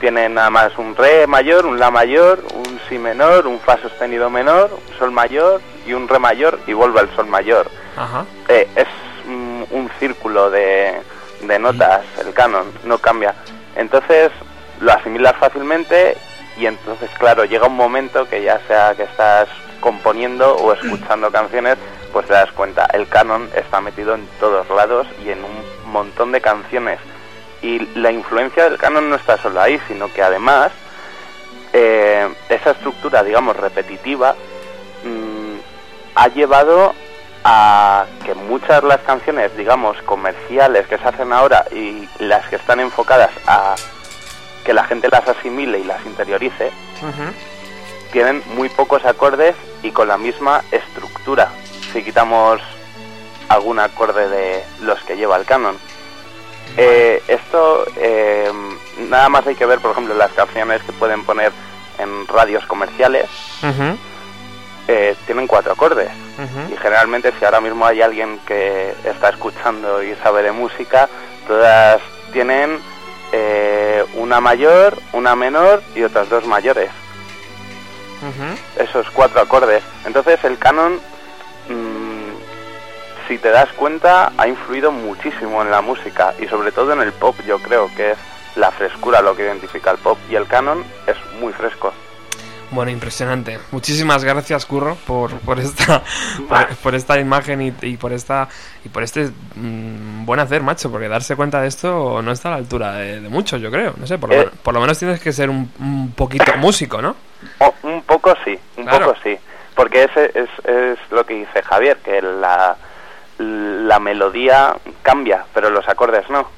[0.00, 4.30] tiene nada más un re mayor, un la mayor, un si menor, un fa sostenido
[4.30, 7.70] menor, un sol mayor y un re mayor y vuelve al sol mayor.
[7.96, 8.24] Ajá.
[8.48, 8.88] Eh, es
[9.26, 10.94] mm, un círculo de,
[11.42, 13.34] de notas, el canon, no cambia.
[13.76, 14.30] Entonces
[14.80, 16.16] lo asimilas fácilmente
[16.58, 19.48] y entonces, claro, llega un momento que ya sea que estás
[19.80, 21.78] componiendo o escuchando canciones,
[22.12, 26.32] pues te das cuenta, el canon está metido en todos lados y en un montón
[26.32, 26.98] de canciones.
[27.62, 30.72] Y la influencia del canon no está solo ahí, sino que además
[31.72, 34.34] eh, esa estructura, digamos, repetitiva,
[35.04, 35.58] mm,
[36.14, 36.94] ha llevado
[37.44, 42.56] a que muchas de las canciones, digamos, comerciales que se hacen ahora y las que
[42.56, 43.74] están enfocadas a
[44.68, 46.70] que la gente las asimile y las interiorice,
[48.12, 51.48] tienen muy pocos acordes y con la misma estructura.
[51.90, 52.60] Si quitamos
[53.48, 55.78] algún acorde de los que lleva el canon.
[56.76, 58.52] Eh, esto eh,
[59.08, 61.50] nada más hay que ver, por ejemplo, las canciones que pueden poner
[61.98, 63.24] en radios comerciales.
[64.86, 66.10] Eh, tienen cuatro acordes.
[66.70, 71.08] Y generalmente si ahora mismo hay alguien que está escuchando y sabe de música,
[71.46, 72.02] todas
[72.34, 72.78] tienen
[73.32, 76.90] eh, una mayor, una menor y otras dos mayores.
[78.76, 79.82] Esos cuatro acordes.
[80.04, 80.94] Entonces el canon,
[81.68, 87.00] mm, si te das cuenta, ha influido muchísimo en la música y sobre todo en
[87.00, 88.18] el pop, yo creo que es
[88.56, 91.92] la frescura lo que identifica el pop y el canon es muy fresco.
[92.70, 93.58] Bueno, impresionante.
[93.70, 96.02] Muchísimas gracias, Curro, por, por esta
[96.48, 98.46] por, por esta imagen y, y por esta
[98.84, 102.52] y por este mm, buen hacer, macho, porque darse cuenta de esto no está a
[102.52, 103.94] la altura de, de mucho, yo creo.
[103.96, 104.50] No sé, por lo, Eh.
[104.62, 107.16] por lo menos tienes que ser un, un poquito músico, ¿no?
[107.82, 109.06] Un poco sí, un Claro.
[109.06, 109.36] poco sí.
[109.74, 112.76] Porque ese es, es lo que dice Javier, que la,
[113.38, 116.48] la melodía cambia, pero los acordes no.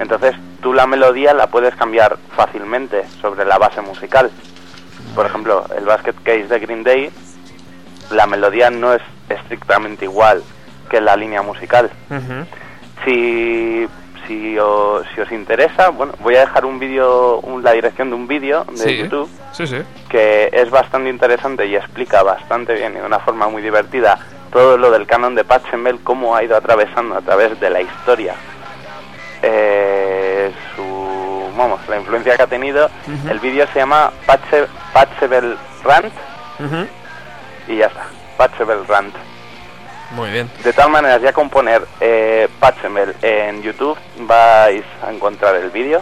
[0.00, 4.30] Entonces tú la melodía la puedes cambiar fácilmente sobre la base musical.
[5.16, 7.10] Por ejemplo, el Basket Case de Green Day,
[8.10, 10.44] la melodía no es estrictamente igual
[10.90, 11.90] que la línea musical.
[13.04, 13.88] Si,
[14.26, 18.28] si, o- si os interesa, bueno, voy a dejar un vídeo, la dirección de un
[18.28, 18.96] vídeo de Sí.
[18.98, 19.78] YouTube Sí, sí.
[20.08, 24.18] que es bastante interesante y explica bastante bien y de una forma muy divertida
[24.52, 28.34] todo lo del canon de Pachelbel, cómo ha ido atravesando a través de la historia
[29.42, 30.15] eh,
[31.56, 32.90] vamos, la influencia que ha tenido.
[33.28, 36.12] El vídeo se llama Patche, Pachelbel Rant
[37.68, 39.14] y ya está, Pachelbel Rant.
[40.12, 40.48] Muy bien.
[40.62, 46.00] De tal manera, ya con poner eh, Pachelbel en YouTube vais a encontrar el vídeo.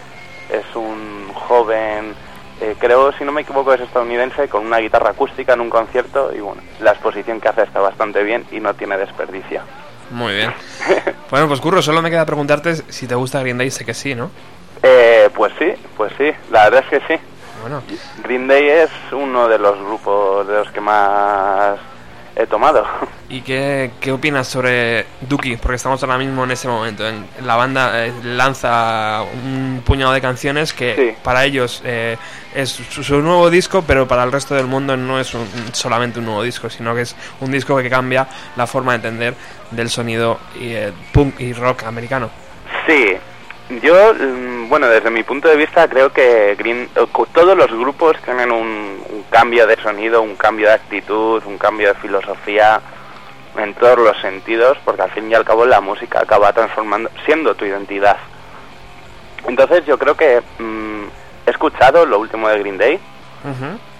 [0.50, 2.14] Es un joven
[2.60, 6.32] eh, creo, si no me equivoco, es estadounidense, con una guitarra acústica en un concierto
[6.34, 9.62] y bueno, la exposición que hace está bastante bien y no tiene desperdicio.
[10.10, 10.52] Muy bien.
[11.30, 14.14] Bueno, pues Curro, solo me queda preguntarte si te gusta Green Day, sé que sí,
[14.14, 14.30] ¿no?
[14.86, 17.20] Eh, pues sí, pues sí, la verdad es que sí.
[17.62, 17.82] Bueno,
[18.22, 21.78] Green Day es uno de los grupos de los que más
[22.36, 22.84] he tomado.
[23.30, 25.56] ¿y qué, qué opinas sobre Dookie?
[25.56, 27.08] Porque estamos ahora mismo en ese momento.
[27.08, 31.16] En, la banda eh, lanza un puñado de canciones que Sí.
[31.22, 32.18] para ellos eh,
[32.54, 36.18] es su, su nuevo disco, pero para el resto del mundo no es un- solamente
[36.18, 38.26] un nuevo disco, sino que es un disco que cambia
[38.56, 39.34] la forma de entender
[39.70, 42.28] del sonido y, eh, punk y rock americano.
[42.86, 43.16] Sí,
[43.82, 46.88] yo, mm, bueno, desde mi punto de vista creo que Green,
[47.32, 51.88] todos los grupos tienen un, un cambio de sonido, un cambio de actitud, un cambio
[51.88, 52.80] de filosofía
[53.56, 57.54] en todos los sentidos, porque al fin y al cabo la música acaba transformando, siendo
[57.54, 58.16] tu identidad.
[59.46, 61.04] Entonces yo creo que mm,
[61.46, 62.98] he escuchado lo último de Green Day,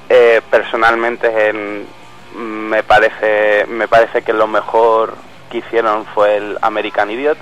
[0.09, 1.87] eh, personalmente en-
[2.37, 5.15] me parece me parece que lo mejor
[5.51, 7.39] que hicieron fue el American Idiot.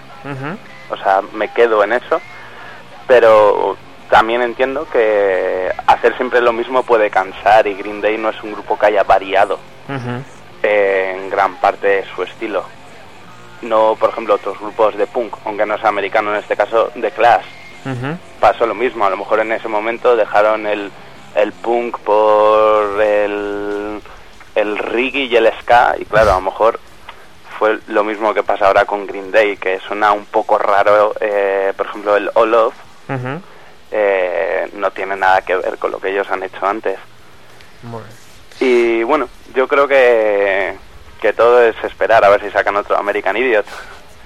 [0.92, 2.20] O sea, me quedo en eso,
[3.06, 3.76] pero
[4.10, 8.52] también entiendo que hacer siempre lo mismo puede cansar y Green Day no es un
[8.52, 9.58] grupo que haya variado
[10.62, 12.64] en gran parte de su estilo.
[13.62, 17.10] No, por ejemplo, otros grupos de punk, aunque no sea americano en este caso, de
[17.10, 17.44] Clash.
[18.40, 20.90] Pasó lo mismo, a lo mejor en ese momento dejaron el,
[21.34, 24.00] el punk por el,
[24.54, 26.78] el reggae y el ska y claro, a lo mejor
[27.62, 31.72] fue lo mismo que pasa ahora con Green Day, que suena un poco raro, eh,
[31.76, 32.74] por ejemplo el All Of
[33.92, 36.98] eh, no tiene nada que ver con lo que ellos han hecho antes.
[38.58, 40.74] Y bueno, yo creo que,
[41.20, 43.66] que todo es esperar a ver si sacan otro American Idiot,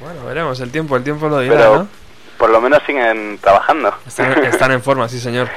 [0.00, 1.88] Bueno, veremos, el tiempo, el tiempo lo dirá, pero ¿no?
[2.38, 3.92] por lo menos siguen trabajando.
[4.06, 5.50] Están, están en forma, sí señor.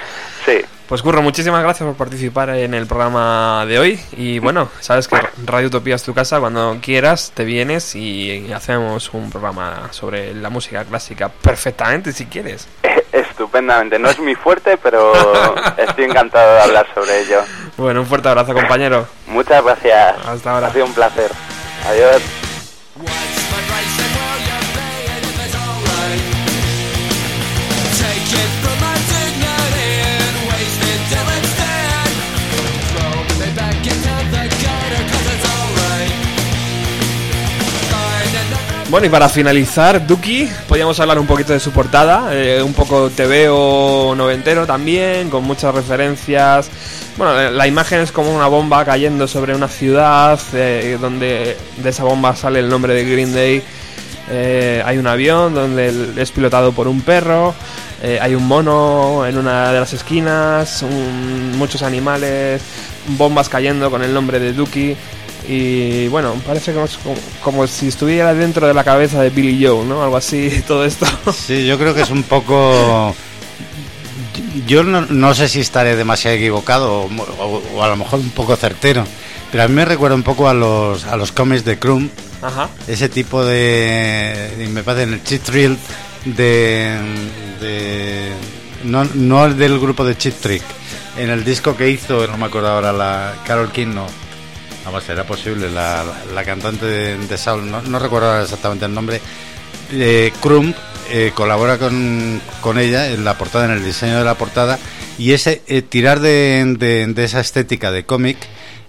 [0.46, 0.66] sí.
[0.90, 4.00] Pues Curro, muchísimas gracias por participar en el programa de hoy.
[4.14, 6.40] Y bueno, sabes que Radio Utopía es tu casa.
[6.40, 12.68] Cuando quieras, te vienes y hacemos un programa sobre la música clásica perfectamente, si quieres.
[13.12, 15.14] Estupendamente, no es mi fuerte, pero
[15.78, 17.42] estoy encantado de hablar sobre ello.
[17.78, 19.06] Bueno, un fuerte abrazo, compañero.
[19.28, 20.16] Muchas gracias.
[20.26, 20.68] Hasta ahora.
[20.68, 21.30] Ha sido un placer.
[21.88, 22.20] Adiós.
[38.90, 43.12] Bueno, y para finalizar, Duki, podíamos hablar un poquito de su portada, eh, un poco
[43.12, 46.72] TVO noventero también, con muchas referencias.
[47.16, 51.90] Bueno, eh, la imagen es como una bomba cayendo sobre una ciudad, eh, donde de
[51.90, 53.62] esa bomba sale el nombre de Green Day.
[54.84, 57.54] Hay un avión donde es pilotado por un perro,
[58.22, 60.84] hay un mono en una de las esquinas,
[61.58, 62.62] muchos animales,
[63.18, 64.96] bombas cayendo con el nombre de Duki.
[65.52, 69.84] Y bueno, parece como, como, como si estuviera dentro de la cabeza de Billy Joe,
[69.84, 70.04] ¿no?
[70.04, 71.08] Algo así, todo esto.
[71.34, 73.16] Sí, yo creo que es un poco...
[74.68, 77.06] Yo no, no sé si estaré demasiado equivocado o,
[77.40, 79.04] o- o a lo mejor un poco certero,
[79.52, 82.10] pero a mí me recuerda un poco a los, a los cómics de Krum,
[82.42, 82.70] Ajá.
[82.88, 85.78] ese tipo de, me parece en el cheat thrill
[86.26, 86.96] de,
[87.60, 88.30] de
[88.84, 90.64] no, no el del grupo de cheat trick
[91.18, 94.06] en el disco que hizo no me acuerdo ahora la Carol King no
[94.86, 98.94] vamos será posible la, la- la cantante de, de Soul no, no recuerdo exactamente el
[98.94, 99.22] nombre
[99.92, 100.32] eh,
[101.12, 104.78] eh, colabora con, con ella en la portada en el diseño de la portada
[105.18, 108.38] y ese eh, tirar de, de- de esa estética de cómic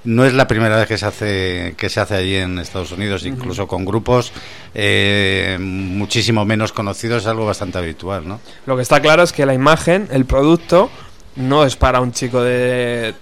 [0.04, 3.26] no es la primera vez que se hace que se hace allí en Estados Unidos,
[3.26, 4.32] incluso con grupos
[4.74, 8.40] eh, muchísimo menos conocidos, es algo bastante habitual, ¿no?
[8.64, 10.88] Lo que está claro es que la imagen, el producto,
[11.36, 13.14] no es para un chico de.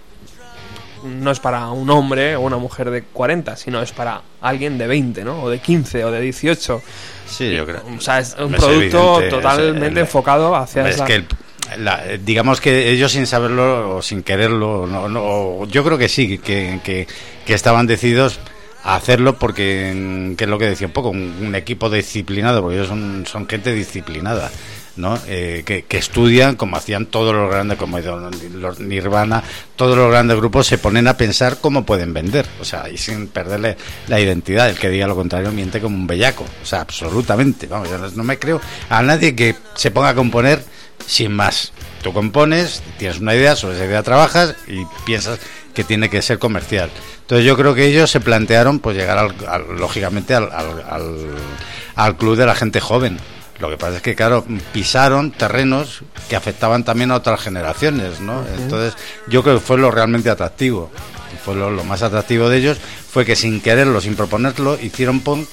[1.05, 4.87] No es para un hombre o una mujer de 40, sino es para alguien de
[4.87, 5.43] 20, ¿no?
[5.43, 6.83] O de 15 o de 18.
[7.27, 7.83] Sí, yo creo.
[7.97, 11.05] O sea, es un Es producto evidente, totalmente es el- enfocado hacia Es esa.
[11.05, 11.27] que el-
[11.79, 16.39] la- digamos que ellos sin saberlo o sin quererlo, no, no, yo creo que sí,
[16.39, 17.07] que, que,
[17.45, 18.39] que estaban decididos
[18.85, 22.77] a hacerlo porque, que es lo que decía un poco, un, un equipo disciplinado, porque
[22.77, 24.51] ellos son, son gente disciplinada.
[24.99, 25.19] ¿No?
[25.27, 29.43] Eh, que, estudian como hacían todos los grandes, como los Nirvana,
[29.77, 33.29] todos los grandes grupos se ponen a pensar cómo pueden vender, o sea, y sin
[33.29, 33.77] perderle
[34.09, 34.69] la identidad.
[34.69, 37.67] El que diga lo contrario miente como un bellaco, o sea, absolutamente.
[37.67, 40.63] Vamos, yo no, me creo a nadie que se ponga a componer
[41.07, 41.73] sin más.
[42.03, 45.39] Tú compones, tienes una idea, sobre esa idea trabajas y piensas
[45.75, 46.91] que tiene que ser comercial.
[47.21, 50.51] Entonces yo creo que ellos se plantearon pues llegar al, al- lógicamente al-
[51.95, 53.19] al club de la gente joven.
[53.61, 58.45] Lo que pasa es que, claro, pisaron terrenos que afectaban también a otras generaciones, ¿no?
[58.57, 58.95] Entonces,
[59.27, 60.91] yo creo que fue lo realmente atractivo.
[61.45, 62.79] Fue lo, lo más atractivo de ellos,
[63.11, 65.49] fue que sin quererlo, sin proponerlo, hicieron punk,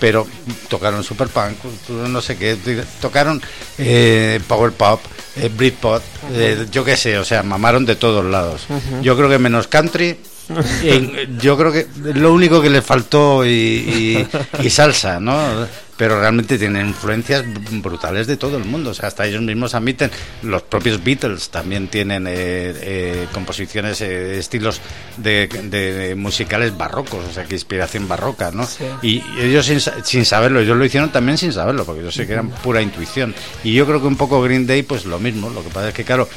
[0.00, 0.26] pero
[0.68, 1.56] tocaron super punk,
[1.88, 2.56] no sé qué,
[3.00, 3.40] tocaron
[3.78, 5.00] eh, power pop,
[5.36, 6.02] eh, Britpop,
[6.32, 8.66] eh, yo qué sé, o sea, mamaron de todos lados.
[9.02, 10.18] Yo creo que menos country,
[11.40, 14.28] yo creo que lo único que le faltó y, y-
[14.66, 15.66] y salsa, ¿no?
[15.96, 18.90] Pero realmente tienen influencias brutales de todo el mundo.
[18.90, 20.10] O sea, hasta ellos mismos admiten.
[20.42, 24.80] Los propios Beatles también tienen eh, eh, composiciones, eh, estilos
[25.16, 28.66] de, de musicales barrocos, o sea, que inspiración barroca, ¿no?
[28.66, 28.84] Sí.
[29.02, 32.34] Y ellos sin, sin saberlo, ellos lo hicieron también sin saberlo, porque yo sé que
[32.34, 33.34] eran pura intuición.
[33.64, 35.50] Y yo creo que un poco Green Day, pues lo mismo.
[35.50, 36.28] Lo que pasa es que, claro,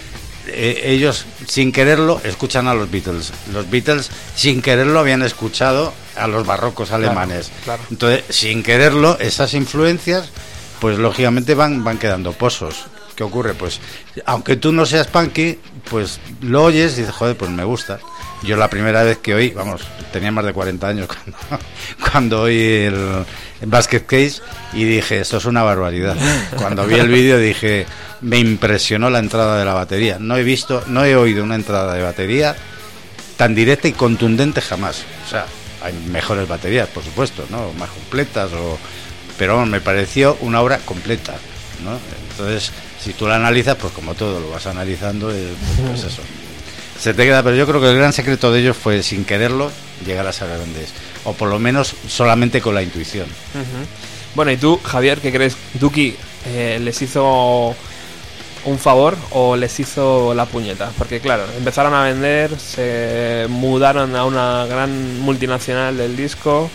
[0.53, 3.31] eh, ellos sin quererlo escuchan a los Beatles.
[3.53, 7.51] Los Beatles sin quererlo habían escuchado a los barrocos alemanes.
[7.63, 7.83] claro.
[7.89, 10.29] Entonces, sin quererlo, esas influencias,
[10.79, 12.85] pues lógicamente van, van quedando pozos.
[13.19, 13.53] ¿Qué ocurre?
[13.53, 13.81] Pues,
[14.25, 15.59] aunque tú no seas punky,
[15.89, 17.99] pues lo oyes y dices, joder, pues me gusta.
[18.43, 19.81] Yo la primera vez que oí, vamos,
[20.13, 21.09] tenía más de 40 años
[22.11, 23.25] cuando, oí el,
[23.65, 24.35] Basket Case
[24.71, 26.15] y dije, esto es una barbaridad.
[26.55, 27.85] Cuando vi el vídeo dije,
[28.21, 30.15] me impresionó la entrada de la batería.
[30.17, 32.55] No he visto, no he oído una entrada de batería
[33.35, 35.03] tan directa y contundente jamás.
[35.27, 35.45] O sea,
[35.83, 37.73] hay mejores baterías, por supuesto, ¿no?
[37.73, 38.79] Más completas, o...
[39.37, 41.33] pero me pareció una obra completa,
[41.83, 41.99] ¿no?
[42.31, 42.71] Entonces,
[43.01, 45.53] si tú la analizas, pues como todo lo vas analizando, eh,
[45.87, 46.21] pues, eso.
[46.99, 49.71] Se te queda, pero yo creo que el gran secreto de ellos fue, sin quererlo,
[50.05, 50.89] llegar a ser grandes.
[51.23, 53.27] O por lo menos solamente con la intuición.
[54.35, 55.55] Bueno, ¿y tú, Javier, qué crees?
[55.75, 56.15] ¿Duki
[56.47, 57.73] eh, les hizo
[58.65, 60.91] un favor o les hizo la puñeta?
[60.97, 66.69] Porque, claro, empezaron a vender, se mudaron a una gran multinacional del disco.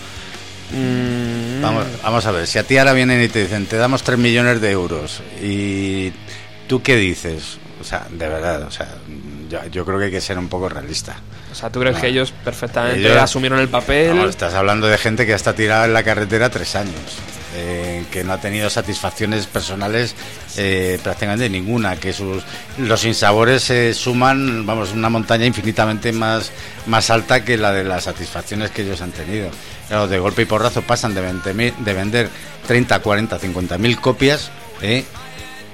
[0.73, 1.34] Mm,
[1.65, 4.19] Vamos, vamos a ver, si a ti ahora vienen y te dicen, te damos 3
[4.19, 6.13] millones de euros, y
[6.69, 7.59] tú qué dices?
[7.81, 8.89] O sea, de verdad, o sea,
[9.51, 11.17] yo, yo creo que hay que ser un poco realista.
[11.53, 12.01] O sea, ¿tú crees No.
[12.01, 14.19] que ellos perfectamente Ellos- asumieron el papel?
[14.29, 16.95] Estás hablando de gente que está tirada en la carretera tres años,
[17.57, 20.15] eh, que no ha tenido satisfacciones personales
[20.57, 22.43] eh, prácticamente ninguna, que sus
[22.79, 26.51] los sinsabores se suman, vamos, una montaña infinitamente más,
[26.87, 29.51] más alta que la de las satisfacciones que ellos han tenido.
[29.89, 32.31] Claro, de golpe y porrazo pasan de, 20.000 de vender
[32.67, 35.05] 30, 40, 50 mil copias, eh,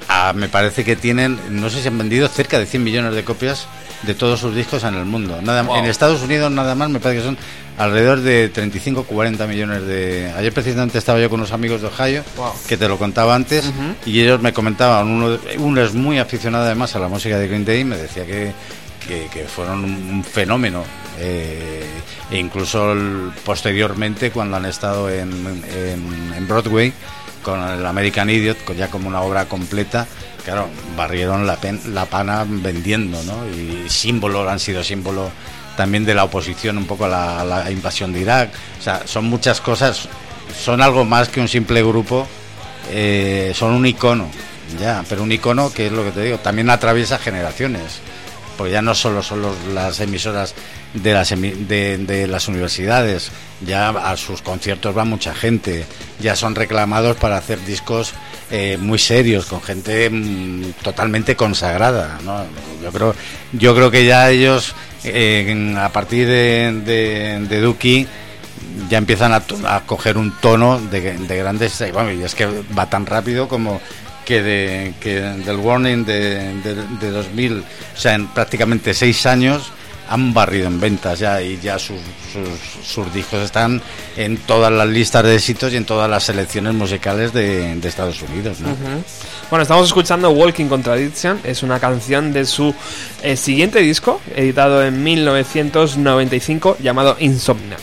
[0.08, 3.22] a- me parece que tienen, no sé si han vendido cerca de 100 millones de
[3.24, 3.66] copias
[4.02, 5.38] de todos sus discos en el mundo.
[5.42, 5.76] Nada, Wow.
[5.76, 7.38] En Estados Unidos nada más me parece que son
[7.78, 10.32] alrededor de 35 40 millones de...
[10.36, 12.52] Ayer precisamente estaba yo con unos amigos de Ohio, Wow.
[12.66, 13.70] que te lo contaba antes,
[14.06, 17.64] y ellos me comentaban, uno, uno es muy aficionado además a la música de Green
[17.64, 18.52] Day, y me decía que,
[19.06, 20.82] que, que fueron un fenómeno.
[21.20, 22.94] E incluso
[23.44, 26.92] posteriormente cuando han estado en, Broadway
[27.42, 30.06] con el American Idiot, ya como una obra completa,
[30.44, 33.46] claro, barrieron la, la pana vendiendo, ¿no?
[33.48, 35.30] Y símbolo, han sido símbolo
[35.76, 38.50] también de la oposición un poco a la, invasión de Irak.
[38.78, 40.08] O sea, son muchas cosas,
[40.58, 42.26] son algo más que un simple grupo,
[42.90, 44.28] eh, son un icono,
[44.78, 48.00] ya, pero un icono que es lo que te digo, también atraviesa generaciones
[48.60, 49.40] porque ya no solo son
[49.74, 50.54] las emisoras
[50.94, 53.30] de las, de, de las universidades,
[53.66, 55.84] ya a sus conciertos va mucha gente,
[56.20, 58.12] ya son reclamados para hacer discos
[58.50, 62.18] eh, muy serios, con gente mm, totalmente consagrada.
[62.24, 62.44] ¿no?
[62.82, 63.14] Yo, creo,
[63.52, 64.74] yo creo que ya ellos,
[65.04, 68.06] eh, a partir de, de, Duki,
[68.88, 72.46] ya empiezan a, a coger un tono de, de grandes y bueno, y es que
[72.76, 73.80] va tan rápido como
[74.24, 77.64] que, de, que del Warning de, de, de 2000 o
[77.98, 79.72] sea en prácticamente seis años
[80.10, 82.00] han barrido en ventas ya y ya sus,
[82.32, 83.80] sus, sus discos están
[84.16, 88.58] en todas las listas de éxitos y en todas las selecciones musicales de, Estados Unidos.
[89.50, 92.74] Bueno, estamos escuchando Walking Contradiction, es una canción de su
[93.22, 97.76] eh, siguiente disco, editado en 1995, llamado Insomnia.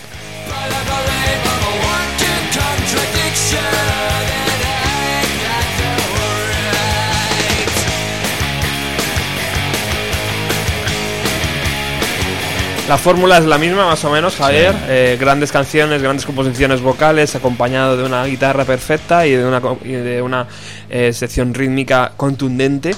[12.87, 14.73] La fórmula es la misma, más o menos, Javier.
[14.87, 19.91] Eh, grandes canciones, grandes composiciones vocales, acompañado de una guitarra perfecta y de una, y
[19.91, 20.47] de una
[20.89, 22.91] eh, sección rítmica contundente.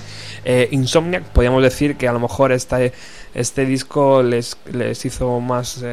[0.45, 2.93] Eh, Insomniac, podríamos decir que a lo mejor este,
[3.33, 5.87] este disco les, les hizo más eh,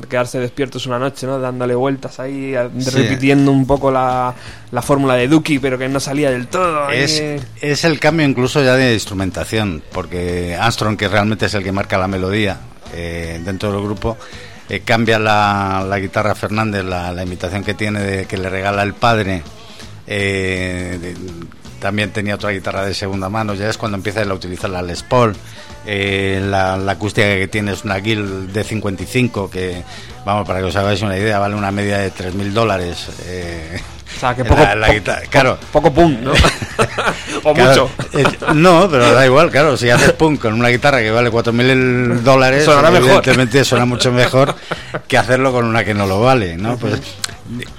[0.00, 1.38] de- quedarse despiertos una noche, ¿no?
[1.38, 2.90] Dándole vueltas ahí, Sí.
[2.90, 4.34] repitiendo un poco la,
[4.72, 6.90] la fórmula de Duki, pero que no salía del todo.
[6.90, 11.62] Es, Eh, es el cambio incluso ya de instrumentación, porque Armstrong, que realmente es el
[11.62, 12.58] que marca la melodía
[12.92, 14.16] eh, dentro del grupo,
[14.68, 18.94] eh, cambia la, guitarra Fernández, la, la imitación que tiene de que le regala el
[18.94, 19.42] padre,
[20.06, 21.14] eh,
[21.80, 25.02] también tenía otra guitarra de segunda mano, ya es cuando empieza a utilizar la Les
[25.02, 25.34] Paul.
[25.84, 29.82] La, acústica que tiene es una Guild de 55 que,
[30.24, 33.08] vamos, para que os hagáis una idea, vale una media de 3.000 dólares.
[34.16, 35.58] O sea, que poco, la guitarra- claro.
[35.72, 36.32] poco pum, ¿no?
[37.44, 38.18] o Claro, mucho.
[38.18, 39.76] eh, no, pero da igual, claro.
[39.76, 43.06] Si haces punk con una guitarra que vale 4.000 dólares, Sonará mejor.
[43.08, 44.54] evidentemente suena mucho mejor
[45.08, 46.76] que hacerlo con una que no lo vale, ¿no?
[46.76, 47.00] Pues,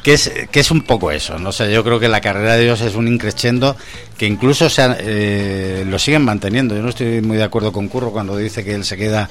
[0.04, 2.64] que es, que es un poco eso, no sé, yo creo que la carrera de
[2.64, 3.76] ellos es un increchendo
[4.18, 6.76] que incluso se han- eh, lo siguen manteniendo.
[6.76, 9.30] Yo no estoy muy de acuerdo con Curro cuando dice que él se queda,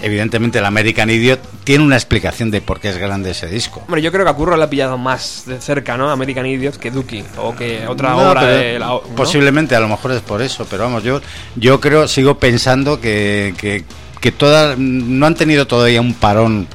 [0.00, 3.80] evidentemente el American Idiot tiene una explicación de por qué es grande ese disco.
[3.86, 6.10] Hombre, yo creo que a Curro le ha pillado más de cerca, ¿no?
[6.10, 8.86] American Idiot que Dookie o que otra No, obra de la...
[8.86, 9.00] ¿no?
[9.00, 11.20] Posiblemente, a lo mejor es por eso, pero vamos, yo,
[11.56, 13.84] yo creo, sigo pensando que, que,
[14.20, 16.66] que todas no han tenido todavía un parón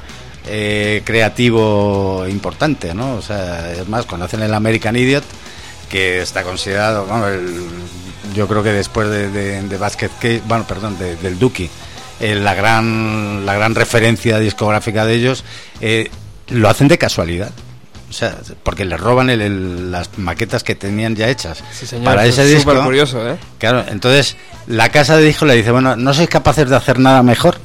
[0.46, 3.16] eh, creativo importante, ¿no?
[3.16, 5.24] O sea, es más, cuando hacen el American Idiot,
[5.90, 7.66] que está considerado, vamos, el-
[8.34, 11.68] yo creo que después de, de, de Basket Case, bueno, perdón, de- del Dookie,
[12.20, 15.44] eh, la gran la gran referencia discográfica de ellos,
[15.80, 16.10] eh,
[16.48, 17.50] lo hacen de casualidad.
[18.08, 22.06] O sea, porque les roban el- el- las maquetas que tenían ya hechas Sí, señor,
[22.06, 22.70] para ese es disco.
[22.70, 23.36] súper curioso, ¿eh?
[23.58, 27.22] Claro, entonces la casa de disco le dice, bueno, ¿no sois capaces de hacer nada
[27.22, 27.58] mejor?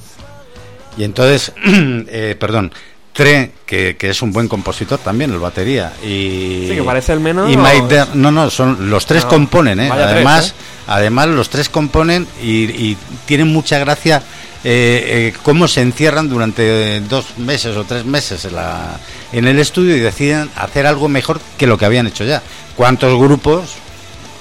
[0.97, 2.73] Y entonces, eh, perdón,
[3.13, 6.65] Tre, que, que es un buen compositor también, el batería, y...
[6.67, 7.55] Sí, que parece el menos, Y.
[7.55, 9.89] Mike Der- no, no, son los tres No, componen, ¿eh?
[9.93, 10.53] tres, Además, ¿eh?
[10.87, 12.97] además los tres componen y, y
[13.27, 14.23] tienen mucha gracia
[14.63, 18.97] eh, eh, cómo se encierran durante dos meses o tres meses en, la,
[19.31, 22.41] en el estudio y deciden hacer algo mejor que lo que habían hecho ya.
[22.75, 23.71] ¿Cuántos grupos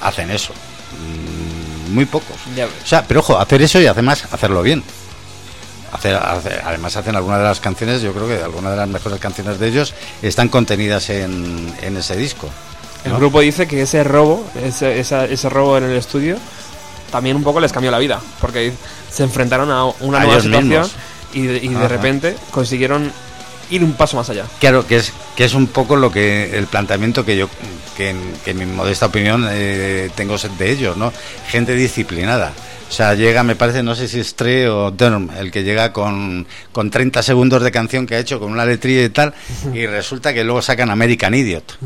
[0.01, 0.53] hacen eso?
[1.89, 2.37] Mm, Muy pocos.
[2.85, 4.83] O sea, pero ojo, hacer eso y además hacerlo bien.
[5.93, 9.19] Hacer, hacer- además hacen algunas de las canciones, yo creo que algunas de las mejores
[9.21, 9.93] canciones de ellos
[10.23, 12.49] están contenidas en, en ese disco.
[13.05, 13.19] El ¿no?
[13.19, 16.39] grupo dice que ese robo, ese, esa- ese robo en el estudio,
[17.11, 18.73] también un poco les cambió la vida, porque
[19.13, 20.93] se enfrentaron a una A nueva situación mismos.
[21.35, 21.89] y, de, y de Ajá.
[21.89, 23.13] repente consiguieron
[23.71, 24.45] ir un paso más allá.
[24.61, 27.49] Claro, que es, que es un poco lo que el planteamiento que yo,
[27.97, 31.13] que en, que en mi modesta opinión eh, tengo de ellos, ¿no?
[31.49, 32.53] Gente disciplinada.
[32.91, 34.37] O sea, llega, me parece, no sé si es
[34.69, 38.53] o Durham, el que llega con, con 30 segundos de canción que ha hecho, con
[38.53, 39.33] una letrilla y tal,
[39.73, 41.79] y resulta que luego sacan American Idiot.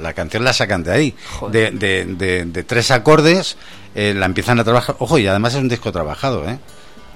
[0.00, 1.14] La canción la sacan de ahí,
[1.50, 3.56] de, de, de- de tres acordes,
[3.94, 4.96] eh, la empiezan a trabajar.
[4.98, 6.58] Ojo, y además es un disco trabajado, ¿eh?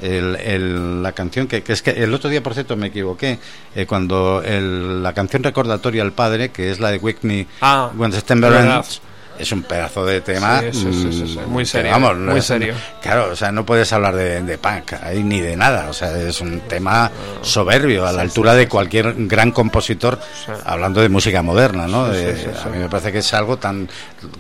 [0.01, 3.39] El, el- la canción que, que es que el otro día por cierto me equivoqué
[3.75, 8.13] eh, cuando el- la canción recordatoria al padre que es la de Whitney Ah, When
[8.13, 8.53] September.
[8.53, 9.01] Ends
[9.41, 11.39] es un pedazo de tema Sí, sí, sí, sí, sí.
[11.45, 12.75] mm, Muy serio, vamos, muy es- serio.
[13.03, 16.17] claro o sea no puedes hablar de, de punk ahí ni de nada o sea
[16.17, 17.11] es un tema
[17.43, 20.19] soberbio a la altura de cualquier gran compositor
[20.65, 22.47] hablando de música moderna no De- sí.
[22.65, 23.89] a mí me parece que es algo tan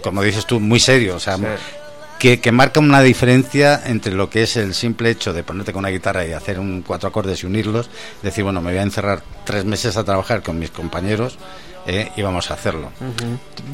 [0.03, 1.37] como dices tú muy serio o sea.
[2.19, 5.81] Que, que marca una diferencia entre lo que es el simple hecho de ponerte con
[5.81, 7.91] una guitarra y hacer un cuatro acordes y unirlos,
[8.23, 11.39] decir, bueno, me voy a encerrar tres meses a trabajar con mis compañeros
[11.91, 12.91] eh, y vamos a hacerlo.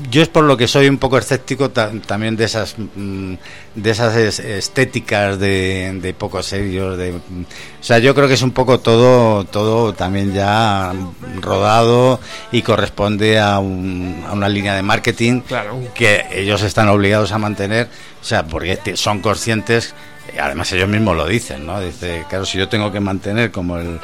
[0.09, 3.35] Yo es por lo que soy un poco escéptico ta- también de esas mm,
[3.75, 7.21] de esas es- estéticas de, de poco serios, de, o
[7.83, 10.93] sea, yo creo que es un poco todo todo también ya
[11.41, 12.21] rodado
[12.53, 15.81] y corresponde a, un- a una línea de marketing Claro.
[15.95, 17.89] que ellos están obligados a mantener,
[18.23, 19.93] o sea, porque son conscientes,
[20.41, 21.81] además ellos mismos lo dicen, ¿no?
[21.81, 23.99] Dice, claro, si yo tengo que mantener como el,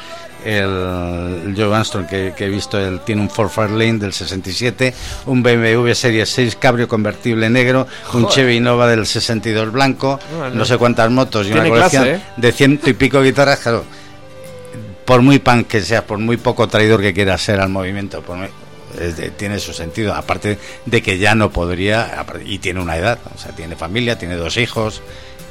[0.45, 4.93] el Joe Armstrong que, que he visto, él tiene un Ford Fairlane del 67,
[5.27, 10.19] un BMW Serie 6 cabrio convertible negro, un Chevy Nova del 62 blanco,
[10.53, 12.21] no sé cuántas motos y una colección clase, ¿eh?
[12.37, 13.83] de ciento y pico guitarras, claro.
[15.05, 18.37] Por muy punk que seas, por muy poco traidor que quieras ser al movimiento, por
[18.37, 18.49] muy-
[18.99, 20.13] es de- tiene su sentido.
[20.13, 24.35] Aparte de que ya no podría, y tiene una edad, o sea, tiene familia, tiene
[24.35, 25.01] dos hijos,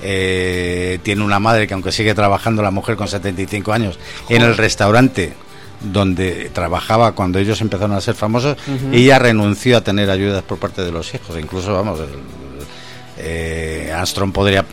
[0.02, 3.98] eh, tiene una madre que aunque sigue trabajando la mujer con 75 años
[4.28, 5.34] en el restaurante
[5.80, 8.56] donde trabajaba cuando ellos empezaron a ser famosos,
[8.92, 11.36] ella renunció a tener ayudas por parte de los hijos.
[11.38, 12.00] Incluso, vamos,
[13.18, 14.64] eh, Armstrong podría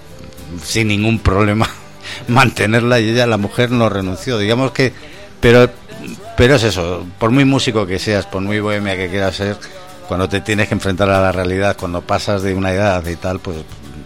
[0.63, 1.69] sin ningún problema
[2.27, 4.37] mantenerla y ella, la mujer, no renunció.
[4.37, 4.93] Digamos que,
[5.39, 5.69] pero,
[6.35, 9.57] pero es eso, por muy músico que seas, por muy bohemia que quieras ser,
[10.07, 13.39] cuando te tienes que enfrentar a la realidad, cuando pasas de una edad y tal,
[13.39, 13.57] pues,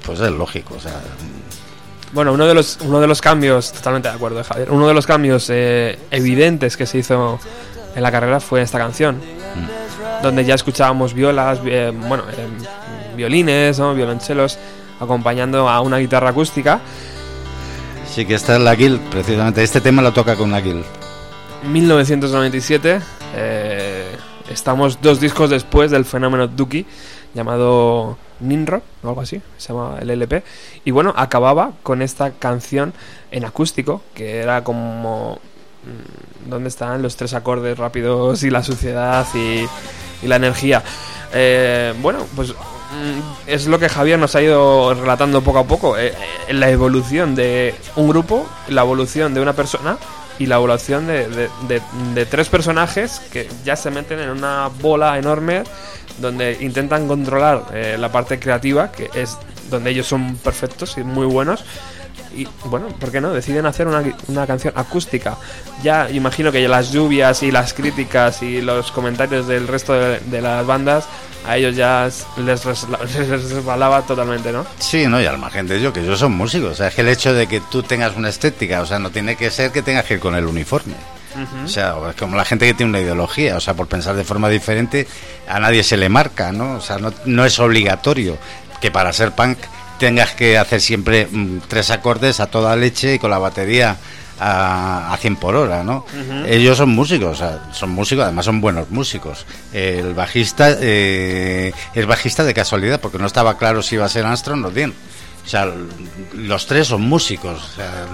[0.06, 0.76] pues es lógico.
[0.76, 1.00] O sea,
[2.14, 5.06] Bueno, uno de los, uno de los cambios, totalmente de acuerdo, Javier, uno de los
[5.06, 7.40] cambios eh, evidentes que se hizo
[7.96, 9.20] en la carrera fue esta canción,
[10.22, 12.48] donde ya escuchábamos violas, eh, bueno, eh,
[13.16, 13.94] violines, ¿no?
[13.94, 14.58] violonchelos,
[15.00, 16.80] acompañando a una guitarra acústica.
[18.08, 19.64] sí que esta es la Guild, precisamente.
[19.64, 20.86] Este tema lo toca con la Guild.
[21.64, 23.00] 1997,
[23.36, 24.16] eh,
[24.50, 26.86] estamos dos discos después del fenómeno Dookie,
[27.34, 30.44] llamado Ninrock o algo así, se llama el LP.
[30.84, 32.94] Y bueno, acababa con esta canción
[33.32, 35.40] en acústico, que era como...
[35.84, 39.68] mm, ¿Dónde están los tres acordes rápidos y la suciedad y,
[40.28, 40.84] la energía?
[41.34, 45.98] Eh, bueno, pues mm, es lo que Javier nos ha ido relatando poco a poco.
[45.98, 46.14] eh,
[46.48, 49.98] eh, la evolución de un grupo, la evolución de una persona
[50.40, 55.64] y la evolución de tres personajes que ya se meten en una bola enorme
[56.22, 59.38] donde intentan controlar eh, la parte creativa, que es
[59.70, 61.64] donde ellos son perfectos y muy buenos.
[62.36, 63.34] Y bueno, ¿por qué no?
[63.34, 65.38] Deciden hacer una, una canción acústica.
[65.84, 70.66] Ya imagino que las lluvias y las críticas y los comentarios del resto de, las
[70.66, 71.08] bandas
[71.46, 72.08] a ellos ya
[72.38, 74.66] les, resbalaba totalmente, ¿no?
[74.80, 76.72] Sí, no, y al margen de que ellos son músicos.
[76.72, 79.10] O sea, es que el hecho de que tú tengas una estética, o sea, no
[79.10, 80.96] tiene que ser que tengas que ir con el uniforme.
[81.64, 84.24] O sea, es como la gente que tiene una ideología, o sea, por pensar de
[84.24, 85.08] forma diferente,
[85.48, 86.76] a nadie se le marca, ¿no?
[86.76, 88.38] O sea, no, no es obligatorio
[88.82, 89.58] que para ser punk
[90.00, 93.98] tengas que hacer siempre mm, tres acordes a toda leche y con la batería
[94.40, 96.04] a, a 100 por hora, ¿no?
[96.48, 99.46] Ellos son músicos, o sea, son músicos, además son buenos músicos.
[99.72, 104.26] El bajista eh, es bajista de casualidad, porque no estaba claro si iba a ser
[104.26, 104.94] Armstrong o Dean.
[105.46, 105.72] O sea,
[106.34, 107.62] los tres son músicos.
[107.62, 108.08] O sea,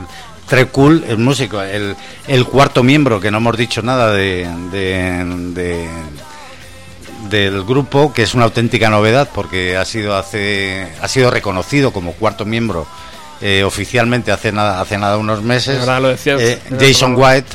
[0.48, 1.62] Trey Cool es músico.
[1.62, 1.95] El,
[2.28, 5.88] el cuarto miembro, que no hemos dicho nada de, de- de-
[7.30, 12.14] del grupo, que es una auténtica novedad porque ha sido hace ha sido reconocido como
[12.14, 12.88] cuarto miembro
[13.41, 15.86] eh, oficialmente hace nada hace nada unos meses.
[16.00, 17.16] Lo decías Eh, el Jason.
[17.18, 17.48] White.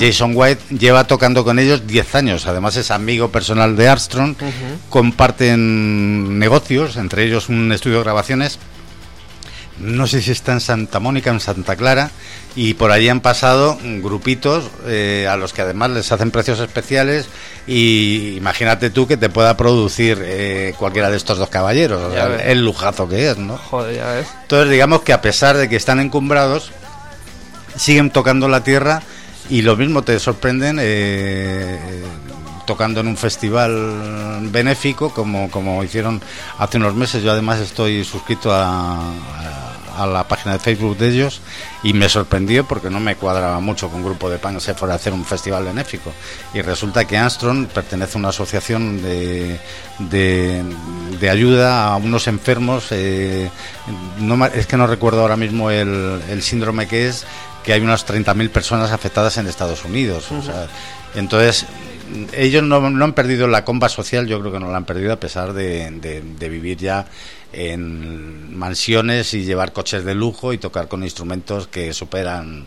[0.00, 4.34] Jason White lleva tocando con ellos 10 años, además es amigo personal de Armstrong,
[4.88, 8.58] comparten negocios, entre ellos un estudio de grabaciones
[9.78, 12.10] no sé si está en Santa Mónica, en Santa Clara,
[12.54, 17.26] y por allí han pasado grupitos eh, a los que además les hacen precios especiales
[17.66, 22.36] y imagínate tú que te pueda producir eh, cualquiera de estos dos caballeros, o sea,
[22.50, 23.58] el lujazo que es, ¿no?
[23.58, 24.26] Joder, ya ves.
[24.42, 26.72] Entonces digamos que a pesar de que están encumbrados,
[27.76, 29.02] siguen tocando la tierra
[29.50, 31.78] y lo mismo te sorprenden eh,
[32.66, 36.20] tocando en un festival benéfico como, como hicieron
[36.58, 37.22] hace unos meses.
[37.22, 39.65] Yo además estoy suscrito a, a-
[39.96, 41.40] a la página de Facebook de ellos
[41.82, 44.94] y me sorprendió porque no me cuadraba mucho que un grupo de punk se fuera
[44.94, 46.12] a hacer un festival benéfico.
[46.54, 49.58] Y resulta que Armstrong pertenece a una asociación de,
[51.20, 52.86] de, ayuda a unos enfermos.
[52.90, 53.50] eh,
[54.54, 57.24] es que no recuerdo ahora mismo el, el síndrome que es,
[57.64, 60.28] que hay unas 30.000 personas afectadas en Estados Unidos.
[61.14, 61.66] entonces,
[62.32, 65.12] ellos no, no han perdido la comba social, yo creo que no la han perdido
[65.12, 67.06] a pesar de- de vivir ya
[67.52, 72.66] en mansiones y llevar coches de lujo y tocar con instrumentos que superan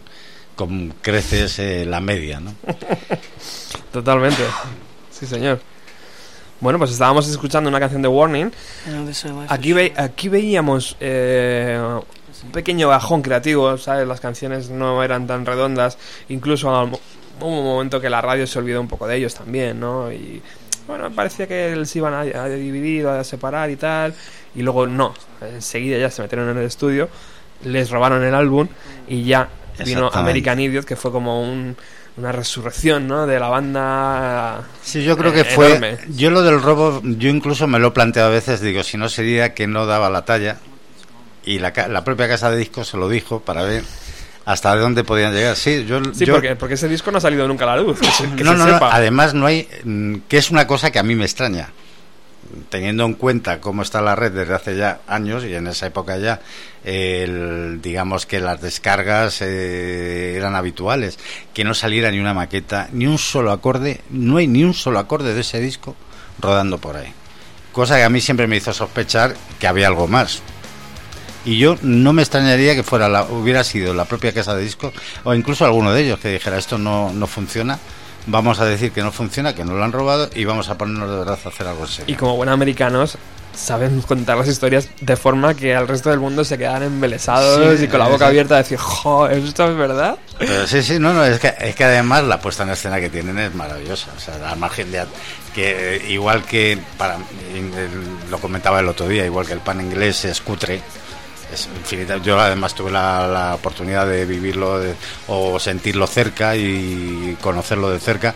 [0.56, 2.54] con creces eh, la media, ¿no?
[3.92, 4.44] Totalmente.
[5.12, 5.60] Sí, señor.
[6.60, 8.52] Bueno, pues estábamos escuchando una canción de Warning.
[9.50, 11.80] Aquí, ve- aquí veíamos eh,
[12.44, 14.06] un pequeño bajón creativo, ¿sabes?
[14.08, 15.98] Las canciones no eran tan redondas.
[16.28, 16.70] Incluso
[17.40, 20.12] hubo un momento que la radio se olvidó un poco de ellos también, ¿no?
[20.12, 20.42] Y
[20.90, 24.14] bueno, parecía que se iban a, a dividir, a separar y tal.
[24.56, 27.08] Y luego no, enseguida ya se metieron en el estudio,
[27.64, 28.68] les robaron el álbum
[29.08, 29.48] y ya
[29.86, 30.10] vino.
[30.12, 31.78] American Idiot, que fue como un-
[32.18, 33.26] una resurrección, ¿no?
[33.28, 34.64] De la banda.
[34.82, 35.98] Sí, yo creo que eh, fue.
[36.10, 39.08] Yo lo del robo, yo incluso me lo he planteado a veces, digo, si no
[39.08, 40.58] sería que no daba la talla.
[41.46, 43.84] Y la, la propia casa de discos se lo dijo para ver
[44.52, 45.56] hasta dónde podían llegar.
[45.56, 46.02] Sí, yo.
[46.14, 48.00] Sí, yo- porque, porque ese disco no ha salido nunca a la luz.
[48.02, 49.68] Que se, que no, se no, además no hay.
[49.84, 51.70] mm, que es una cosa que a mí me extraña.
[52.70, 56.18] Teniendo en cuenta cómo está la red desde hace ya años y en esa época
[56.18, 56.40] ya,
[56.84, 61.20] el- digamos que las descargas eh, eran habituales,
[61.54, 64.98] que no saliera ni una maqueta, ni un solo acorde, no hay ni un solo
[64.98, 65.96] acorde de ese disco
[66.42, 67.14] rodando por ahí.
[67.72, 70.42] Cosa que a mí siempre me hizo sospechar que había algo más.
[71.46, 74.94] Y yo no me extrañaría que fuera la, hubiera sido la propia casa de discos
[75.24, 77.80] o incluso alguno de ellos que dijera esto no, no funciona,
[78.28, 81.10] vamos a decir que no funciona, que no lo han robado y vamos a ponernos
[81.10, 82.14] de verdad a hacer algo serio.
[82.14, 83.18] Y como buenos americanos,
[83.54, 87.86] saben contar las historias de forma que al resto del mundo se quedan embelesados Sí,
[87.86, 90.18] y con la boca abierta a decir, joder, ¿esto es verdad?
[90.38, 93.10] Pero sí, sí, no, no, es que, es que además la puesta en escena que
[93.10, 94.12] tienen es maravillosa.
[94.16, 95.04] O sea, al margen de
[95.54, 97.18] que eh, igual que para
[98.30, 100.82] lo comentaba el otro día, igual que el pan inglés es cutre.
[101.52, 102.18] Infinita.
[102.18, 104.82] Yo además tuve la, la oportunidad de vivirlo
[105.28, 108.36] o sentirlo cerca y conocerlo de cerca.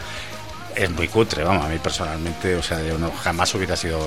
[0.75, 3.99] Es muy cutre, vamos, a mí personalmente, o sea, yo no, jamás hubiera sido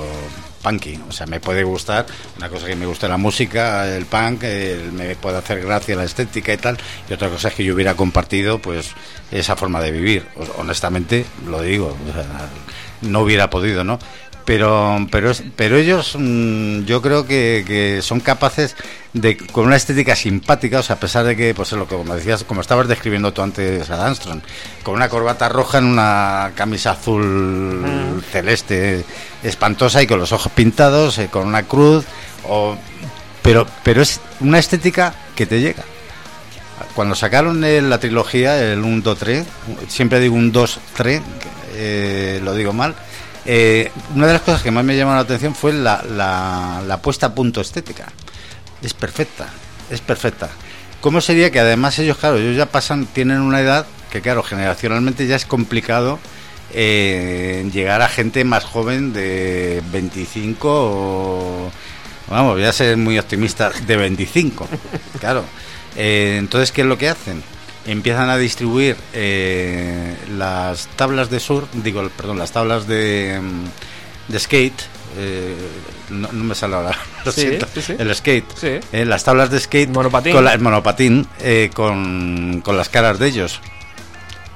[0.61, 0.99] punky.
[1.07, 2.05] O sea, me puede gustar,
[2.35, 4.43] una cosa que me gusta la música, el punk,
[4.91, 6.77] me puede hacer gracia la estética y tal,
[7.09, 8.91] y otra cosa es que yo hubiera compartido, pues,
[9.31, 10.27] esa forma de vivir.
[10.57, 11.95] Honestamente, lo digo,
[13.01, 13.97] no hubiera podido, ¿no?
[14.47, 18.77] Pero pero pero ellos mm, yo creo que, que son capaces
[19.11, 21.97] de con una estética simpática o sea a pesar de que pues es lo que
[21.97, 24.39] como decías como estabas describiendo tú antes a Armstrong
[24.83, 29.03] con una corbata roja en una camisa azul celeste
[29.43, 32.05] espantosa y con los ojos pintados eh, con una cruz
[32.47, 32.77] o
[33.41, 35.83] pero pero es una estética que te llega.
[36.93, 39.45] Cuando sacaron la trilogía, el 1, 2, 3,
[39.87, 41.21] siempre digo un 2, 3,
[41.75, 42.95] eh, lo digo mal,
[43.47, 47.01] eh, una de las cosas que más me llamó la atención fue la, la, la
[47.01, 48.07] puesta a punto estética.
[48.81, 49.47] Es perfecta,
[49.89, 50.49] es perfecta.
[51.01, 55.27] ¿Cómo sería que además ellos, claro, ellos ya pasan, tienen una edad que, claro, generacionalmente
[55.27, 56.19] ya es complicado
[56.73, 61.71] eh, llegar a gente más joven de 25 o,
[62.29, 64.67] vamos, voy a ser muy optimista, de 25,
[65.19, 65.45] claro.
[65.95, 67.41] Eh, entonces, ¿qué es lo que hacen?
[67.87, 74.39] Empiezan a distribuir eh, las tablas de surf, digo, perdón, las tablas de, mm, de
[74.39, 74.81] skate.
[75.17, 75.55] eh,
[76.09, 76.91] no, no me sale ahora,
[77.25, 77.67] lo Sí, siento.
[77.73, 77.95] sí, sí.
[77.97, 78.45] El skate.
[78.91, 79.89] Eh, las tablas de skate.
[79.89, 80.33] Monopatín.
[80.33, 83.61] Con la- el monopatín eh, con, con las caras de ellos.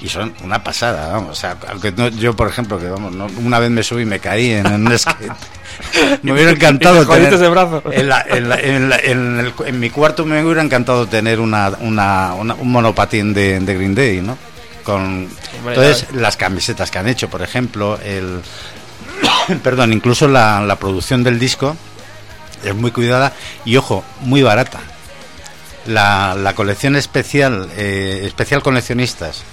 [0.01, 1.31] Y son una pasada, vamos.
[1.31, 4.05] O sea, aunque no- yo, por ejemplo, que vamos, no- una vez me subí y
[4.05, 5.31] me caí en, un skate.
[6.23, 7.83] me hubiera encantado tener- brazo.
[7.91, 11.39] En, la- en la- en la- en el- en mi cuarto me hubiera encantado tener
[11.39, 14.37] una, una- una- un monopatín de, de Green Day, ¿no?
[14.83, 15.29] Con,
[15.67, 18.41] entonces, las camisetas que han hecho, por ejemplo, el,
[19.63, 21.75] perdón, incluso la, la producción del disco
[22.63, 23.33] es muy cuidada
[23.65, 24.79] y, ojo, muy barata.
[25.85, 29.43] La, la colección especial, eh, especial coleccionistas,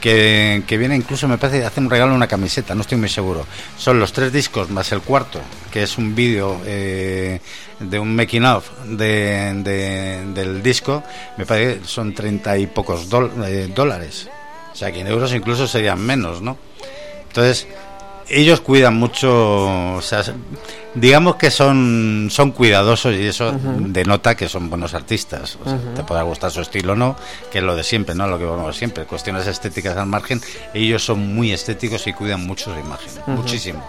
[0.00, 3.46] que, viene incluso, me parece, hace un regalo una camiseta, no estoy muy seguro.
[3.76, 5.40] Son los tres discos más el cuarto,
[5.70, 7.40] que es un vídeo eh,
[7.78, 11.02] de un making of de, de- del disco,
[11.36, 13.06] me parece que son treinta y pocos
[13.46, 14.28] eh, dólares.
[14.72, 16.56] O sea que en euros incluso serían menos, ¿no?
[17.28, 17.66] Entonces,
[18.30, 20.22] ellos cuidan mucho, o sea,
[20.94, 25.58] digamos que son, son cuidadosos y eso denota que son buenos artistas.
[25.64, 27.16] O sea, Te podrá gustar su estilo o no,
[27.50, 28.26] que es lo de siempre, ¿no?
[28.26, 30.40] Lo que vamos siempre, cuestiones estéticas al margen.
[30.72, 33.84] Ellos son muy estéticos y cuidan mucho su imagen, muchísimo.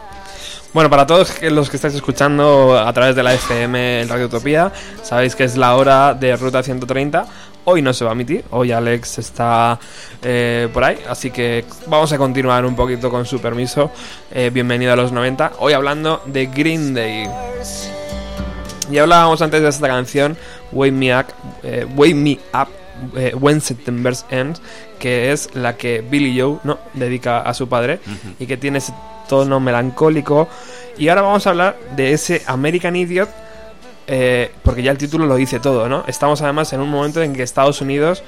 [0.74, 4.72] Bueno, para todos los que estáis escuchando a través de la FM en Radio Utopía,
[5.04, 7.26] sabéis que es la hora de Ruta 130.
[7.64, 9.80] Hoy no se va a emitir, hoy Alex está
[10.24, 13.92] eh, por ahí, así que vamos a continuar un poquito con su permiso.
[14.32, 15.54] Eh, bienvenido a los 90.
[15.60, 17.28] Hoy hablando de Green Day.
[18.90, 20.36] Y hablábamos antes de esta canción,
[20.72, 21.26] Wake Me Up,
[21.62, 22.68] eh, Wake Me Up
[23.16, 24.62] eh, When September Ends,
[25.00, 26.80] que es la que Billy Joe ¿no?
[26.94, 28.00] dedica a su padre
[28.40, 28.94] y que tiene ese
[29.28, 30.48] tono melancólico.
[30.98, 33.30] Y ahora vamos a hablar de ese American Idiot,
[34.08, 36.04] eh, porque ya el título lo dice todo, ¿no?
[36.08, 38.24] Estamos además en un momento en que Estados Unidos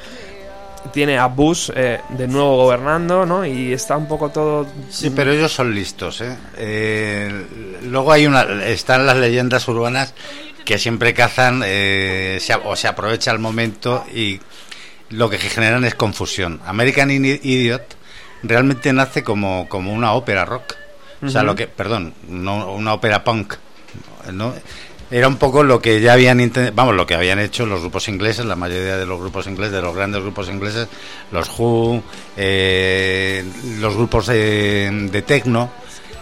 [0.91, 3.45] tiene a Bush eh, de nuevo gobernando, ¿no?
[3.45, 4.67] Y está un poco todo...
[4.89, 6.36] Sí, pero ellos son listos, ¿eh?
[6.57, 10.13] Eh, luego hay una, están las leyendas urbanas
[10.65, 14.39] que siempre cazan eh, se, o se aprovecha el momento y
[15.09, 16.59] lo que generan es confusión.
[16.65, 17.95] American Idi- Idiot
[18.43, 20.76] realmente nace como, como una ópera rock.
[21.26, 23.53] O sea, lo que, perdón, no, una ópera punk.
[24.34, 24.53] ¿no?
[25.11, 28.45] Era un poco lo que ya habían vamos, lo que habían hecho los grupos ingleses,
[28.45, 30.87] la mayoría de los grupos ingleses, de los grandes grupos ingleses,
[31.31, 32.01] los Who,
[32.35, 33.43] eh,
[33.79, 35.69] los grupos de, de techno,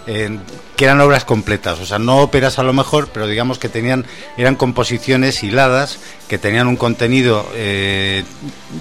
[0.07, 0.39] eh,
[0.75, 4.03] que eran obras completas, o sea, no óperas a lo mejor, pero digamos que tenían,
[4.35, 8.23] eran composiciones hiladas, que tenían un contenido eh,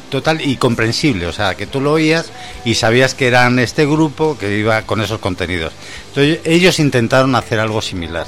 [0.09, 2.33] total y comprensible, o sea, que tú lo oías
[2.65, 5.75] y sabías que eran este grupo que iba con esos contenidos.
[6.09, 8.27] Entonces ellos intentaron hacer algo similar.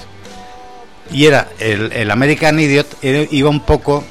[1.10, 4.04] Y era el, el American Idiot, iba un poco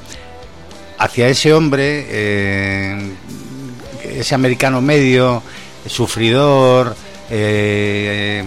[1.01, 3.11] hacia ese hombre, eh,
[4.03, 5.41] ese americano medio,
[5.87, 6.95] sufridor,
[7.31, 8.43] eh,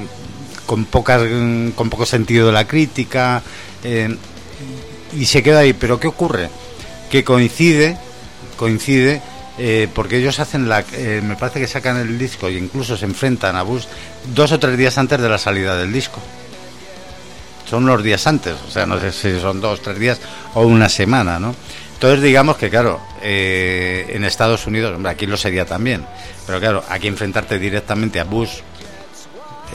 [0.64, 1.20] con, pocas,
[1.74, 3.42] con poco sentido de la crítica,
[3.82, 4.16] eh,
[5.16, 5.72] y se queda ahí.
[5.72, 6.48] Pero ¿qué ocurre?
[7.10, 7.98] Que coincide,
[8.56, 9.20] coincide,
[9.92, 10.84] porque ellos hacen la,
[11.22, 13.86] me parece que sacan el disco e incluso se enfrentan a Bush
[14.32, 16.20] dos o tres días antes de la salida del disco
[17.64, 20.20] son unos días antes, o sea, no sé si son dos, tres días
[20.54, 21.54] o una semana, ¿no?
[21.94, 26.04] Entonces digamos que, claro, eh, en Estados Unidos, hombre, aquí lo sería también,
[26.46, 28.58] pero claro, aquí enfrentarte directamente a Bush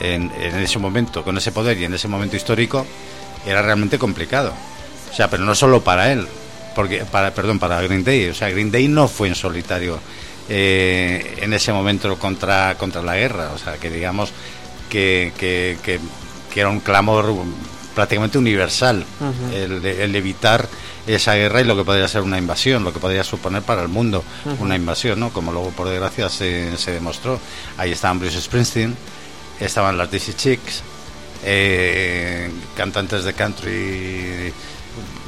[0.00, 2.86] en, en ese momento, con ese poder y en ese momento histórico,
[3.46, 4.52] era realmente complicado.
[5.10, 6.26] O sea, pero no solo para él,
[6.74, 9.98] porque, para, perdón, para Green Day, o sea, Green Day no fue en solitario
[10.48, 14.32] eh, en ese momento contra, contra la guerra, o sea, que digamos
[14.88, 15.98] que, que, que,
[16.52, 17.34] que era un clamor
[17.94, 19.04] prácticamente universal
[19.52, 20.68] el, evitar
[21.06, 23.88] esa guerra y lo que podría ser una invasión, lo que podría suponer para el
[23.88, 24.22] mundo
[24.58, 25.30] una invasión, ¿no?
[25.30, 27.40] Como luego por desgracia se, se demostró.
[27.76, 28.96] Ahí estaban Bruce Springsteen,
[29.58, 30.82] estaban las DC Chicks,
[31.44, 34.52] eh, cantantes de country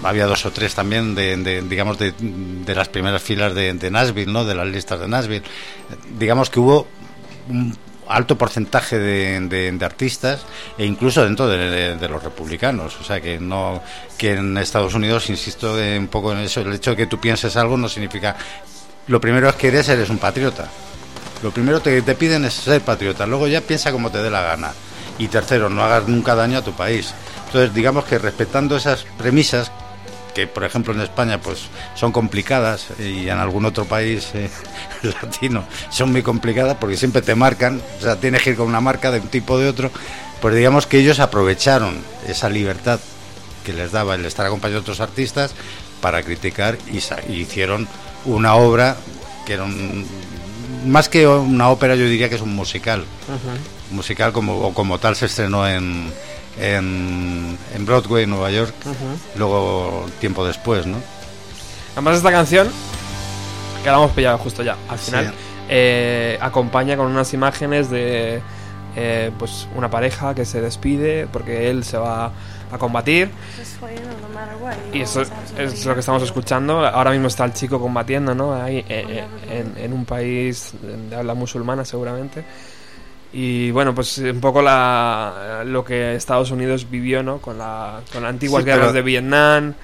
[0.02, 3.90] había dos o tres también de, de, digamos de, de las primeras filas de, de
[3.90, 5.44] Nashville no de las listas de Nashville
[6.18, 6.86] digamos que hubo
[7.48, 7.76] un
[8.08, 10.42] alto porcentaje de, artistas
[10.78, 13.82] e incluso dentro de, los republicanos o sea que no
[14.18, 17.20] que en Estados Unidos insisto eh, un poco en eso el hecho de que tú
[17.20, 18.36] pienses algo no significa
[19.06, 20.68] lo primero es que eres eres un patriota
[21.42, 24.42] lo primero que te piden es ser patriota, luego ya piensa como te dé la
[24.42, 24.72] gana.
[25.18, 27.12] Y tercero, no hagas nunca daño a tu país.
[27.46, 29.72] Entonces, digamos que respetando esas premisas,
[30.34, 34.50] que por ejemplo en España pues son complicadas y en algún otro país eh,
[35.02, 38.80] latino son muy complicadas porque siempre te marcan, o sea, tienes que ir con una
[38.80, 39.90] marca de un tipo o de otro,
[40.40, 43.00] pues digamos que ellos aprovecharon esa libertad
[43.64, 45.54] que les daba el estar acompañado de otros artistas
[46.00, 46.98] para criticar y,
[47.32, 47.88] hicieron
[48.24, 48.96] una obra
[49.46, 50.06] que era un,
[50.86, 53.04] más que una ópera yo diría que es un musical.
[53.90, 56.12] Musical como o como tal se estrenó en
[56.58, 58.74] en, en Broadway Nueva York
[59.36, 60.98] luego tiempo después no
[61.94, 62.68] Además esta canción,
[63.84, 65.32] que la hemos pillado justo ya, al final, Sí.
[65.68, 68.40] eh, acompaña con unas imágenes de
[68.96, 72.32] eh, pues una pareja que se despide porque él se va
[72.72, 73.30] a combatir
[74.94, 75.22] y eso
[75.58, 76.86] es lo que estamos escuchando.
[76.86, 78.54] Ahora mismo está el chico combatiendo, ¿no?
[78.54, 82.44] Ahí eh, eh, en, en un país de habla musulmana seguramente.
[83.32, 87.38] Y bueno, pues un poco la, lo que Estados Unidos vivió, ¿no?
[87.38, 89.74] Con, la, con las antiguas Sí, guerras de Vietnam.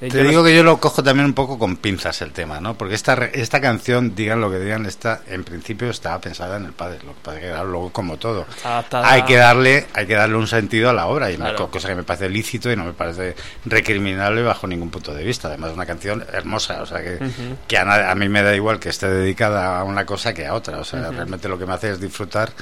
[0.00, 2.60] Eh, Te yo digo que yo lo cojo también un poco con pinzas el tema,
[2.60, 2.78] ¿no?
[2.78, 6.72] Porque esta, esta canción, digan lo que digan, está, en principio estaba pensada en el
[6.72, 6.98] padre.
[7.04, 10.46] Lo que pasa que luego, como todo, adaptada- hay que darle, hay que darle un
[10.46, 11.38] sentido a la obra, y
[11.72, 13.34] cosa que me parece lícito y no me parece
[13.64, 15.48] recriminable bajo ningún punto de vista.
[15.48, 17.18] Además, es una canción hermosa, o sea que,
[17.66, 20.54] que a, a mí me da igual que esté dedicada a una cosa que a
[20.54, 20.78] otra.
[20.78, 22.52] O sea, realmente lo que me hace es disfrutar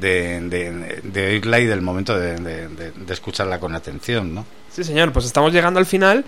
[0.00, 4.44] de, de, de oírla y del momento de, de- escucharla con atención, ¿no?
[4.70, 6.24] Sí, señor, pues estamos llegando al final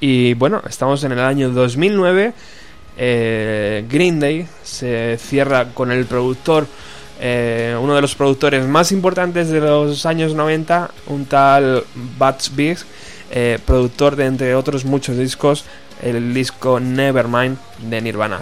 [0.00, 2.32] y bueno, estamos en el año 2009.
[2.98, 6.66] eh, Green Day se cierra con el productor,
[7.20, 11.84] eh, uno de los productores más importantes de los años 90, un tal
[12.18, 12.78] Butch Big,
[13.30, 15.64] eh, productor de entre otros muchos discos,
[16.02, 17.56] el disco Nevermind
[17.88, 18.40] de Nirvana.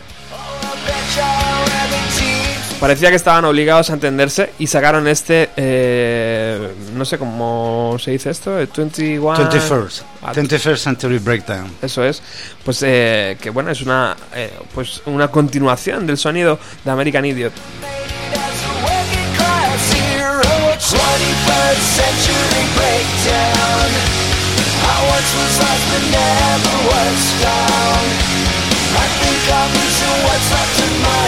[2.81, 8.31] Parecía que estaban obligados a entenderse y sacaron este, eh, no sé cómo se dice
[8.31, 9.37] esto, el 21...
[9.37, 11.70] 21st, Ah, 21st Century Breakdown.
[11.83, 12.22] Eso es,
[12.64, 17.53] pues eh, que bueno, es una, eh, pues una continuación del sonido de American Idiot.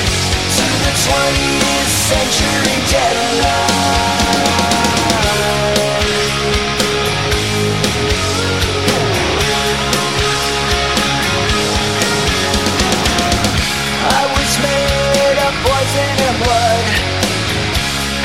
[14.43, 16.85] was made of poison and blood.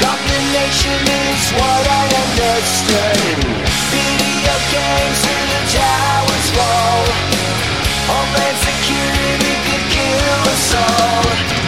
[0.05, 3.39] Combination is what I understood.
[3.93, 5.21] Video games
[5.73, 7.05] towers fall.
[8.11, 11.68] Homeland security could kill us all.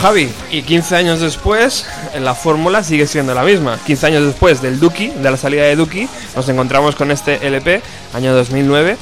[0.00, 1.86] Javi, y 15 años después,
[2.18, 3.78] la fórmula sigue siendo la misma.
[3.86, 7.82] 15 años después del Duki, de la salida de Duki, nos encontramos con este LP,
[8.14, 8.96] año 2009.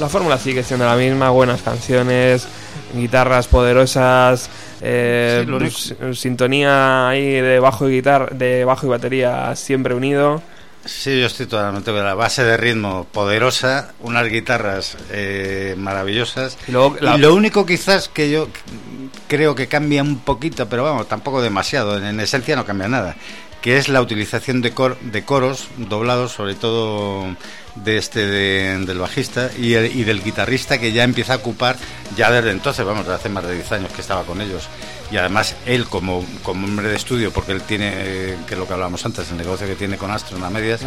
[0.00, 2.46] La fórmula sigue siendo la misma, buenas canciones,
[2.94, 4.50] guitarras poderosas,
[4.82, 9.56] eh, Sí, lo único- s- sintonía ahí de bajo y guitarra, de bajo y batería
[9.56, 10.42] siempre unido.
[10.84, 16.58] Sí, yo estoy totalmente con la base de ritmo poderosa, unas guitarras eh, maravillosas.
[16.68, 18.48] Y luego la- Y lo único quizás que yo
[19.34, 23.16] creo que cambia un poquito, pero vamos, tampoco demasiado, en, en esencia no cambia nada,
[23.62, 27.24] que es la utilización de, cor- de coros doblados, sobre todo
[27.76, 31.76] de este de- del bajista y, el- y del guitarrista que ya empieza a ocupar
[32.16, 34.68] ya desde entonces, vamos, desde hace más de 10 años que estaba con ellos.
[35.10, 38.66] Y además él como, como hombre de estudio, porque él tiene, eh, que es lo
[38.66, 40.80] que hablábamos antes, el negocio que tiene con Astro a medias,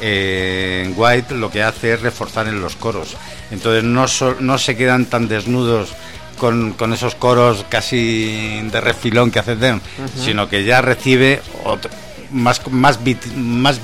[0.00, 3.16] eh, White lo que hace es reforzar en los coros.
[3.50, 5.90] Entonces no, so- no se quedan tan desnudos
[6.38, 9.80] con, con esos coros casi de refilón que hace Dem,
[10.24, 11.90] sino que ya recibe otro-
[12.30, 13.80] más, más, beat- más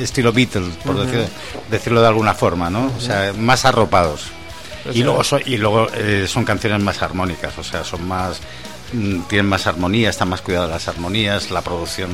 [0.00, 1.26] estilo Beatles, por decirlo,
[1.70, 2.92] decirlo de alguna forma, ¿no?
[2.96, 4.22] O sea, más arropados.
[4.92, 8.40] Y luego, y luego eh, son canciones más armónicas, o sea, son más.
[8.92, 12.10] mm, tienen más armonía, están más cuidadas las armonías, la producción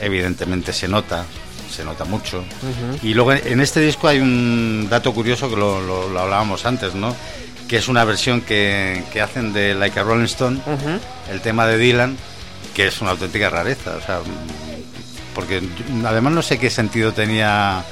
[0.00, 1.24] evidentemente se nota,
[1.74, 2.44] se nota mucho.
[3.02, 6.64] Y luego en en este disco hay un dato curioso que lo, lo- lo hablábamos
[6.64, 7.14] antes, ¿no?
[7.68, 10.60] Que es una versión que, que hacen de Like a Rolling Stone,
[11.30, 12.16] el tema de Dylan,
[12.74, 14.20] que es una auténtica rareza, o sea,
[15.34, 15.62] porque
[16.06, 17.82] además no sé qué sentido tenía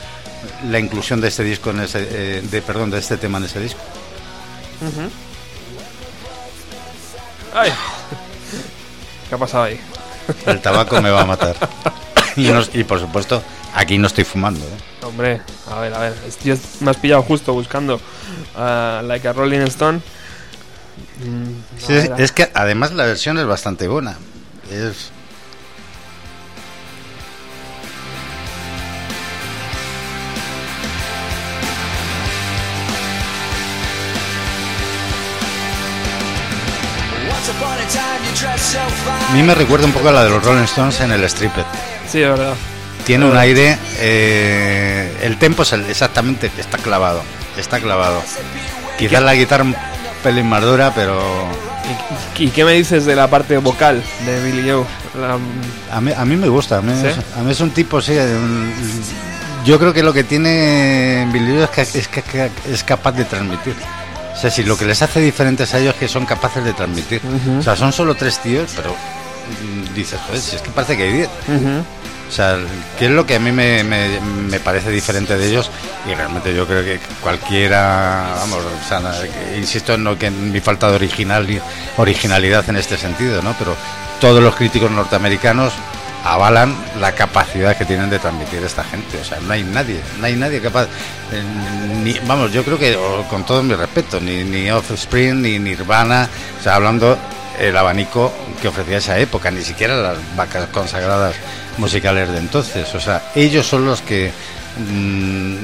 [0.70, 3.60] la inclusión de este disco en ese, eh, de perdón, de este tema en ese
[3.60, 3.80] disco.
[7.54, 7.70] ¡Ay!
[9.28, 9.80] ¿Qué ha pasado ahí?
[10.46, 11.56] El tabaco me va a matar.
[12.34, 13.42] Y, no- y, por supuesto,
[13.74, 14.60] aquí no estoy fumando.
[14.60, 15.04] ¿eh?
[15.06, 15.40] Hombre,
[15.70, 16.14] a ver, a ver.
[16.44, 18.00] Yo me has pillado justo buscando
[18.56, 20.00] ah, Like a Rolling Stone.
[21.24, 24.16] Mm, Sí, es, que además la versión es bastante buena.
[24.70, 25.10] Es,
[39.28, 41.64] a mí me recuerda un poco a la de los Rolling Stones en el Stripper.
[42.08, 42.54] Sí, es verdad.
[43.04, 43.78] Tiene un aire.
[43.98, 47.22] eh, el tempo es el- exactamente está clavado.
[47.56, 48.22] Está clavado.
[48.98, 49.74] Quizás la guitarra un
[50.22, 51.20] pelín más dura, pero
[52.38, 54.84] ¿Y, y qué me dices de la parte vocal de Billy Joe?
[55.20, 55.36] La-
[55.96, 57.08] A mí, a mí me gusta, a mí, ¿Sí?
[57.08, 58.12] es, a mí es un tipo, sí.
[58.12, 58.72] un-
[59.64, 63.12] yo creo que lo que tiene Billy Joe es que, es que- que es capaz
[63.12, 63.74] de transmitir.
[64.34, 66.72] O sea, si lo que les hace diferentes a ellos es que son capaces de
[66.72, 67.20] transmitir.
[67.58, 71.02] O sea, son solo tres tíos, pero mm, dices, joder, si es que parece que
[71.02, 71.28] hay diez.
[71.48, 71.84] Ujú.
[72.32, 72.56] O sea,
[72.98, 75.70] que es lo que a mí me, me- parece diferente de ellos
[76.10, 79.02] y realmente yo creo que cualquiera, vamos, o sea,
[79.54, 81.46] insisto en lo que mi falta de original,
[81.98, 83.54] originalidad en este sentido, ¿no?
[83.58, 83.76] Pero
[84.18, 85.74] todos los críticos norteamericanos
[86.24, 90.24] avalan la capacidad que tienen de transmitir esta gente, o sea, no hay nadie, no
[90.26, 90.84] hay nadie capaz,
[91.32, 91.42] eh,
[92.02, 92.96] ni, vamos, yo creo que
[93.28, 96.28] con todo mi respeto, ni, ni Offspring, ni Nirvana,
[96.58, 97.18] o sea, hablando
[97.60, 101.34] el abanico que ofrecía esa época, ni siquiera las vacas consagradas
[101.78, 102.94] musicales de entonces.
[102.94, 104.30] O sea, ellos son los que
[104.78, 105.54] mm,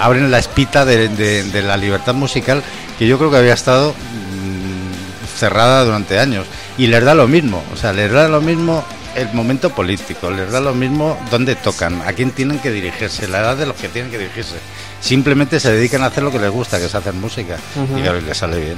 [0.00, 2.62] abren la espita de, de- de la libertad musical
[2.98, 6.46] que yo creo que había estado mm, cerrada durante años.
[6.78, 8.84] Y les da lo mismo, o sea, les da lo mismo
[9.14, 13.38] el momento político, les da lo mismo dónde tocan, a quién tienen que dirigirse, la
[13.40, 14.56] edad de los que tienen que dirigirse.
[15.00, 17.56] Simplemente se dedican a hacer lo que les gusta, que es hacer música.
[17.98, 18.76] Y claro, y les sale bien.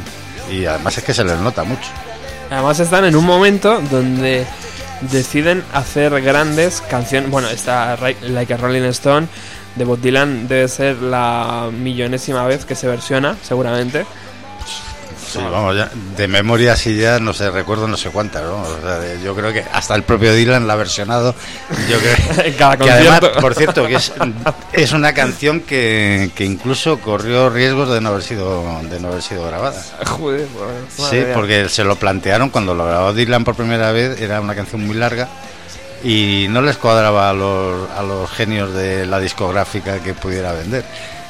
[0.49, 1.89] Y además es que se les nota mucho.
[2.51, 4.47] Además están en un momento donde
[5.13, 7.31] deciden hacer grandes canciones.
[7.31, 9.27] Bueno, esta Ri- Like a Rolling Stone
[9.77, 14.07] de Bob Dylan debe ser la millonésima vez que se versiona, seguramente.
[15.31, 18.63] Sí, vamos, ya, de memoria sí ya no sé, recuerdo no sé cuántas, ¿no?
[18.63, 21.35] O sea, de- yo creo que hasta el propio Dylan la ha versionado.
[21.89, 24.13] Yo creo En cada que además, por cierto, que es,
[24.73, 29.23] es una canción que, que incluso corrió riesgos de no haber sido de no haber
[29.23, 29.83] sido grabada.
[30.07, 34.41] Joder, pues, Sí, porque se lo plantearon cuando lo grabó Dylan por primera vez, era
[34.41, 35.29] una canción muy larga
[36.05, 40.85] y no les cuadraba a los, a los genios de la discográfica que pudiera vender.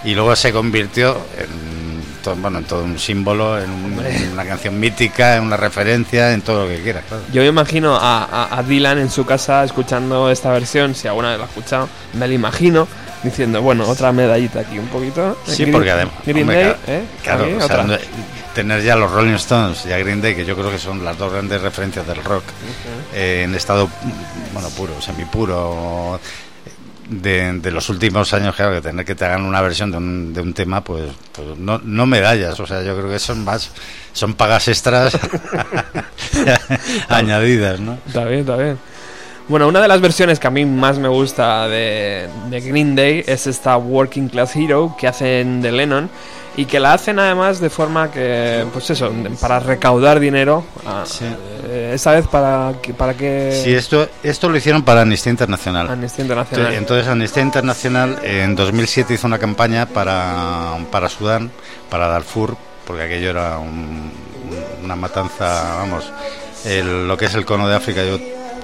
[0.05, 4.45] Y luego se convirtió en todo, bueno, en todo un símbolo, en, un- en una
[4.45, 7.05] canción mítica, en una referencia, en todo lo que quieras.
[7.09, 7.23] claro.
[7.33, 11.31] Yo me imagino a, a- a Dylan en su casa escuchando esta versión, si alguna
[11.31, 12.87] vez la ha escuchado, me la imagino
[13.23, 15.37] diciendo, bueno, otra medallita aquí un poquito.
[15.47, 16.15] Sí, Green- porque además...
[16.25, 17.05] Green hombre, Day, claro, ¿eh?
[17.23, 17.83] claro, Aquí, o sea, otra.
[17.85, 17.99] no-
[18.55, 21.17] tener ya los Rolling Stones y a Green Day, que yo creo que son las
[21.17, 22.43] dos grandes referencias del rock,
[23.15, 23.89] eh, en estado,
[24.53, 26.19] bueno, puro, semipuro,
[27.09, 30.41] de, los últimos años, claro, que tener que te hagan una versión de un, de
[30.41, 33.71] un tema, pues, pues no, no medallas, o sea, yo creo que son más,
[34.13, 35.19] son pagas extras
[37.09, 37.99] añadidas, ¿no?
[38.07, 38.79] Está bien, está bien.
[39.49, 43.25] Bueno, una de las versiones que a mí más me gusta de, de Green Day
[43.27, 46.11] es esta Working Class Hero que hacen de Lennon
[46.59, 50.65] y que la hacen además de forma que, pues eso, para recaudar dinero.
[50.85, 51.25] ah, Sí.
[51.69, 55.89] eh, esta vez para que, para que Sí, esto, esto lo hicieron para Amnistía Internacional.
[55.89, 56.75] Amnistía Internacional.
[56.75, 61.53] Entonces Amnistía Internacional en 2007 hizo una campaña para, para Sudán,
[61.89, 64.11] para Darfur, porque aquello era un-
[64.51, 66.11] un- una matanza, vamos,
[66.65, 68.03] el- lo que es el cono de África.
[68.05, 68.19] Yo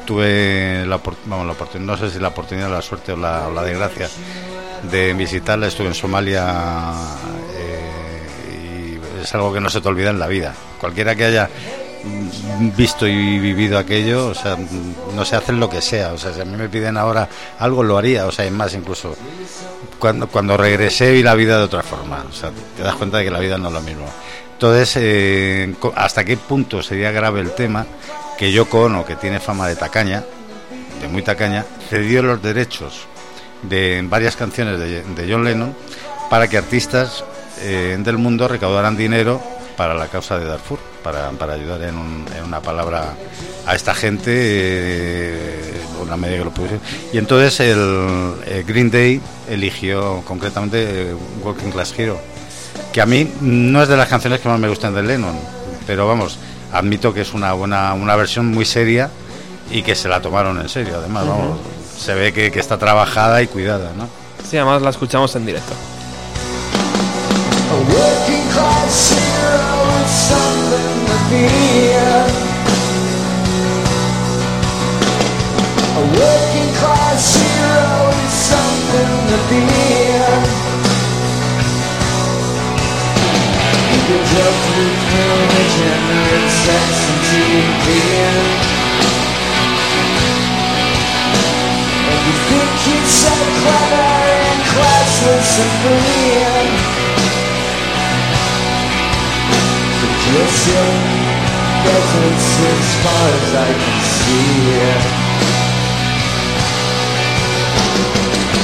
[0.04, 3.52] tuve la, vamos, la oportunidad, no sé si la oportunidad, la suerte o la, o
[3.52, 4.08] la desgracia
[4.90, 5.68] de visitarla.
[5.68, 6.92] Estuve en Somalia
[9.24, 10.54] es algo que no se te olvida en la vida.
[10.78, 11.48] Cualquiera que haya
[12.76, 14.58] visto y vivido aquello, o sea,
[15.14, 17.28] no se hacen lo que sea, o sea, si a mí me piden ahora
[17.58, 19.16] algo lo haría, o sea, es más incluso
[19.98, 23.24] cuando cuando regresé vi la vida de otra forma, o sea, te das cuenta de
[23.24, 24.04] que la vida no es lo mismo.
[24.52, 27.86] Entonces, eh, ¿hasta qué punto sería grave el tema
[28.36, 30.22] que Yoko Ono, que tiene fama de tacaña,
[31.00, 33.06] de muy tacaña, cedió los derechos
[33.62, 35.74] de varias canciones de John Lennon
[36.28, 37.24] para que artistas
[37.60, 39.40] eh, del mundo recaudaran dinero
[39.76, 43.14] para la causa de Darfur, para, para ayudar en, un- en una palabra
[43.66, 46.78] a esta gente, eh, una medida que lo pudiese.
[47.12, 52.18] Y entonces el, eh, Green Day eligió concretamente eh, Working Class Hero,
[52.92, 55.36] que a mí no es de las canciones que más me gustan de Lennon,
[55.86, 56.38] pero vamos,
[56.72, 59.10] admito que es una buena una versión muy seria
[59.70, 61.58] y que se la tomaron en serio, además, vamos,
[61.98, 64.08] se ve que, que está trabajada y cuidada, ¿no?
[64.48, 65.72] Sí, además la escuchamos en directo.
[67.74, 69.66] A working class hero
[69.98, 72.12] is something to fear.
[75.98, 80.28] A working class hero is something to fear.
[83.90, 87.86] You can jump through privilege and sex and TV.
[92.54, 96.63] Think you're so clever and classless and free.
[100.34, 100.90] Just your
[101.84, 105.14] presence as far as I can see.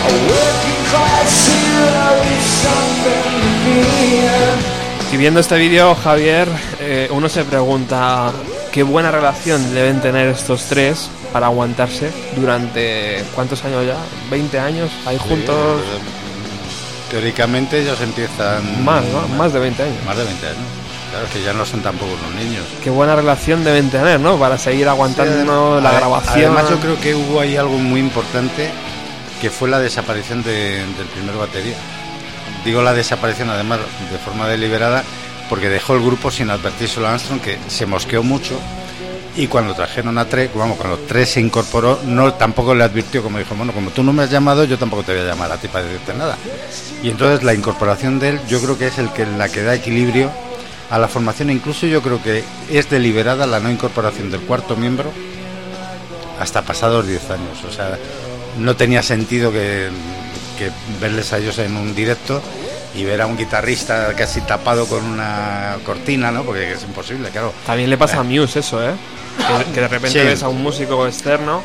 [0.03, 5.15] A working class hero is something to be.
[5.15, 6.49] Y viendo este vídeo, Javier,
[6.81, 8.33] eh, uno se pregunta
[8.73, 13.97] qué buena relación deben tener estos tres para aguantarse durante cuántos años ya,
[14.29, 15.83] 20 años, ahí juntos,
[17.11, 18.85] Teóricamente ellos empiezan...
[18.85, 19.27] más, ¿no?
[19.37, 20.05] Más de 20 años.
[20.05, 20.80] Más de 20 años.
[21.11, 22.65] Claro, que ya no son tampoco los niños.
[22.85, 24.37] Qué buena relación deben tener, ¿no?
[24.39, 26.53] Para seguir aguantando la grabación.
[26.57, 28.71] Además, yo creo que hubo ahí algo muy importante
[29.41, 31.75] que fue la desaparición de- del primer batería.
[32.65, 33.81] Digo la desaparición, además,
[34.13, 35.03] de forma deliberada,
[35.49, 38.59] porque dejó el grupo sin advertírselo a Armstrong, que se mosqueó mucho.
[39.37, 43.39] Y cuando trajeron a Tres, vamos, cuando Tres se incorporó, no tampoco le advirtió, como
[43.39, 45.57] dijo, bueno, como tú no me has llamado, yo tampoco te voy a llamar a
[45.57, 46.37] ti para decirte nada.
[47.03, 49.75] Y entonces la incorporación de él, yo creo que es el que la que da
[49.75, 50.31] equilibrio
[50.91, 51.51] a la formación.
[51.51, 55.11] Incluso yo creo que es deliberada la no incorporación del cuarto miembro
[56.39, 57.65] hasta pasados 10 años.
[57.69, 57.99] O sea,
[58.59, 59.89] no tenía sentido que,
[60.59, 62.43] que verles a ellos en un directo
[62.95, 66.43] y ver a un guitarrista casi tapado con una cortina, ¿no?
[66.43, 67.53] Porque es imposible, claro.
[67.67, 68.93] También le pasa a Muse eso, ¿eh?
[69.39, 70.27] Que, que de repente Sí.
[70.27, 71.63] ves a un músico externo.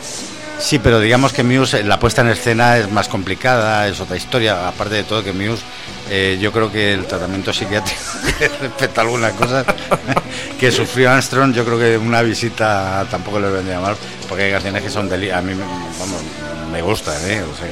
[0.58, 4.68] Sí, pero digamos que Muse, la puesta en escena es más complicada, es otra historia.
[4.68, 5.64] Aparte de todo, que Muse,
[6.10, 8.02] eh, yo creo que el tratamiento psiquiátrico
[8.62, 9.66] respecto a algunas cosas
[10.60, 13.96] que sufrió Armstrong, yo creo que una visita tampoco le vendría mal,
[14.28, 16.22] porque hay canciones que son deli A mí, vamos,
[16.72, 17.44] me gustan, ¿eh?
[17.44, 17.68] O sea,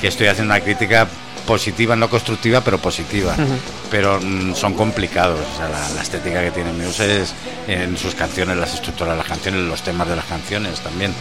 [0.00, 1.08] que estoy haciendo una crítica
[1.46, 3.34] positiva, no constructiva, pero positiva.
[3.90, 5.40] Pero mm, son complicados.
[5.40, 7.34] O sea, la, la estética que tiene Muse es
[7.68, 11.12] en sus canciones, las estructuras de las canciones, los temas de las canciones también.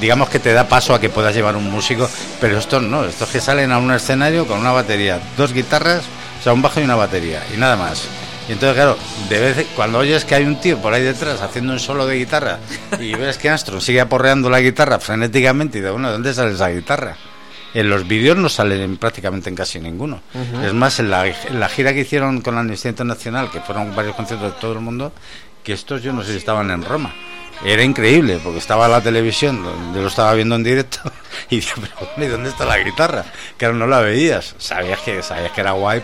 [0.00, 2.08] Digamos que te da paso a que puedas llevar un músico,
[2.40, 6.02] pero estos no, estos que salen a un escenario con una batería, dos guitarras,
[6.38, 8.06] o sea, un bajo y una batería, y nada más.
[8.48, 8.96] Y entonces, claro,
[9.28, 12.16] de vez cuando oyes que hay un tío por ahí detrás haciendo un solo de
[12.16, 12.58] guitarra
[13.00, 16.52] y ves que Astro sigue aporreando la guitarra frenéticamente y de bueno, ¿de dónde sale
[16.52, 17.16] esa guitarra?
[17.74, 20.22] En los vídeos no salen prácticamente en casi ninguno.
[20.64, 23.94] Es más, en la, en la gira que hicieron con la Amnistía Internacional, que fueron
[23.94, 25.12] varios conciertos de todo el mundo,
[25.62, 27.12] que estos yo no sé si estaban en Roma.
[27.64, 29.62] Era increíble, porque estaba la televisión,
[29.94, 31.00] yo lo estaba viendo en directo,
[31.50, 33.24] y dije, pero bueno, ¿y dónde está la guitarra?
[33.56, 34.54] Que no la veías.
[34.58, 36.02] Sabías que, sabías que era guay,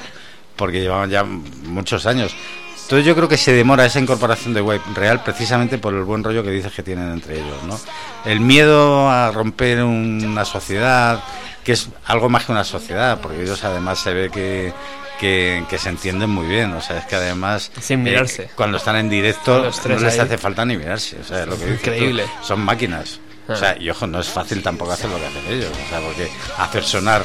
[0.56, 2.34] porque llevaban ya muchos años.
[2.82, 6.22] Entonces yo creo que se demora esa incorporación de Wave real precisamente por el buen
[6.22, 7.78] rollo que dices que tienen entre ellos, ¿no?
[8.24, 11.22] El miedo a romper una sociedad,
[11.64, 14.72] que es algo más que una sociedad, porque ellos además se ve que,
[15.20, 17.70] que, que se entienden muy bien, o sea, es que además...
[17.80, 18.50] Sin eh, mirarse.
[18.56, 19.58] cuando están en directo
[19.88, 20.18] no les ahí.
[20.20, 22.24] hace falta ni mirarse, o sea, lo que tú, Increíble.
[22.42, 23.20] son máquinas.
[23.48, 26.00] O sea, y ojo, no es fácil tampoco hacer lo que hacen ellos, o sea,
[26.00, 27.22] porque hacer sonar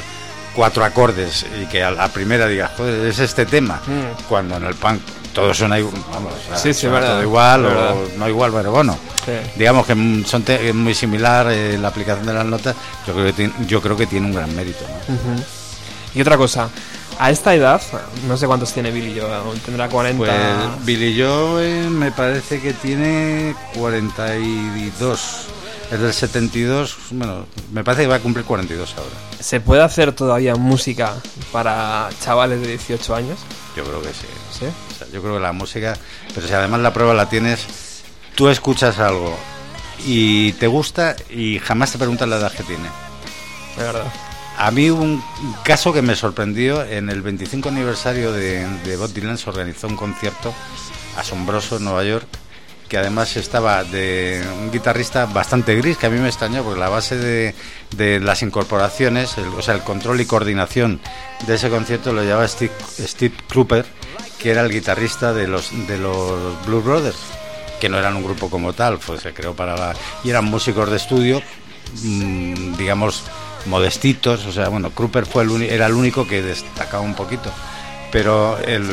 [0.55, 4.23] cuatro acordes y que a la primera digas, joder, es este tema, Mm.
[4.27, 4.99] cuando en el punk
[5.41, 7.91] todo suena igual, vamos, Sí, sí, verdad, todo igual verdad.
[7.93, 9.31] o no igual, pero bueno, Sí.
[9.55, 13.33] digamos que son te- muy similar eh, la aplicación de las notas, yo creo que
[13.33, 15.15] tiene, yo creo que tiene un gran mérito, ¿no?
[16.15, 16.69] Y otra cosa,
[17.19, 17.81] a esta edad,
[18.27, 19.29] no sé cuántos tiene Billy Joe,
[19.65, 20.17] tendrá 40.
[20.25, 25.21] Pues Billy Joe me parece que tiene 42.
[25.91, 29.09] Es del 72, bueno, me parece que va a cumplir 42 ahora.
[29.39, 31.13] ¿Se puede hacer todavía música
[31.53, 33.39] para chavales de 18 años?
[33.75, 34.25] Yo creo que sí.
[34.59, 34.65] ¿Sí?
[35.11, 35.97] Yo creo que la música,
[36.33, 37.65] pero si además la prueba la tienes,
[38.35, 39.37] tú escuchas algo
[40.05, 42.89] y te gusta y jamás te preguntas la edad que tiene.
[43.77, 44.11] De verdad.
[44.57, 45.23] A mí hubo un
[45.63, 49.95] caso que me sorprendió en el 25 aniversario de, de Bob Dylan se organizó un
[49.95, 50.53] concierto
[51.15, 52.27] asombroso en Nueva York
[52.87, 56.89] que además estaba de un guitarrista bastante gris que a mí me extrañó porque la
[56.89, 57.53] base de,
[58.19, 60.99] las incorporaciones, el- o sea, el control y coordinación
[61.45, 63.35] de ese concierto lo llevaba Steve, Steve
[64.39, 67.17] que era el guitarrista de los de los Blue Brothers,
[67.79, 69.93] que no eran un grupo como tal, pues se creó para la
[70.23, 71.41] y eran músicos de estudio,
[72.03, 73.23] mm, digamos
[73.65, 77.51] modestitos, o sea, bueno, Cropper fue era el único que destacaba un poquito
[78.11, 78.87] pero el,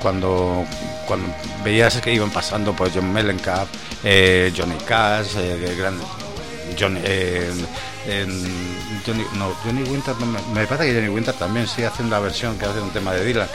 [0.00, 0.64] cuando,
[1.06, 1.28] cuando
[1.64, 3.68] veías que iban pasando pues John Mellencamp,
[4.04, 5.98] eh, Johnny Cash, eh, gran-
[7.04, 7.52] eh,
[9.04, 12.58] Johnny, no, Johnny Winter, no me, parece que Johnny Winter también sigue haciendo la versión
[12.58, 13.48] que hace un tema de Dylan.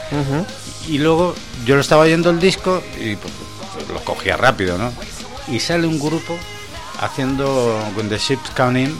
[0.87, 1.35] Y luego
[1.65, 3.33] yo lo estaba oyendo el disco y pues,
[3.89, 4.91] lo cogía rápido, ¿no?
[5.47, 6.37] Y sale un grupo
[6.99, 8.97] haciendo When the Ships Come In,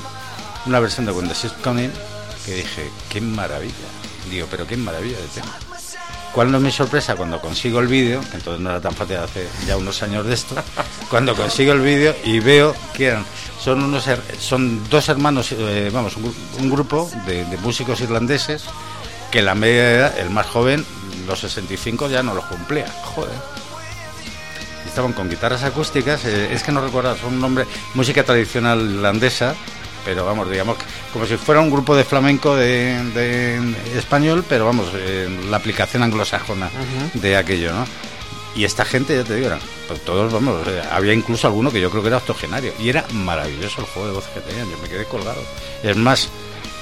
[0.66, 1.92] una versión de When the Ships Come In,
[2.46, 3.74] que dije, qué maravilla.
[4.30, 5.58] Digo, pero qué maravilla de tema.
[6.34, 7.16] ¿Cuál no es mi sorpresa?
[7.16, 10.34] Cuando consigo el vídeo, que entonces no era tan fácil hace ya unos años de
[10.34, 10.56] esto,
[11.10, 13.26] cuando consigo el vídeo y veo que eran,
[13.60, 14.06] son, unos,
[14.40, 18.64] son dos hermanos, eh, vamos, un, gru- un grupo de, de músicos irlandeses
[19.30, 20.86] que la media de edad, el más joven,
[21.28, 22.88] los 65 ya no los cumplía.
[23.16, 23.32] Joder.
[24.88, 29.56] Estaban con guitarras acústicas, eh, es que no recuerdo, son un nombre, música tradicional irlandesa,
[30.06, 30.78] pero vamos, digamos,
[31.14, 33.60] como si fuera un grupo de flamenco de, de
[33.98, 36.70] español, pero vamos, eh, la aplicación anglosajona
[37.14, 37.86] de aquello, ¿no?
[38.54, 41.80] Y esta gente, ya te digo, eran, pues todos, vamos, eh, había incluso alguno que
[41.80, 44.78] yo creo que era octogenario, y era maravilloso el juego de voz que tenían, yo
[44.80, 45.42] me quedé colgado.
[45.84, 46.30] Es más,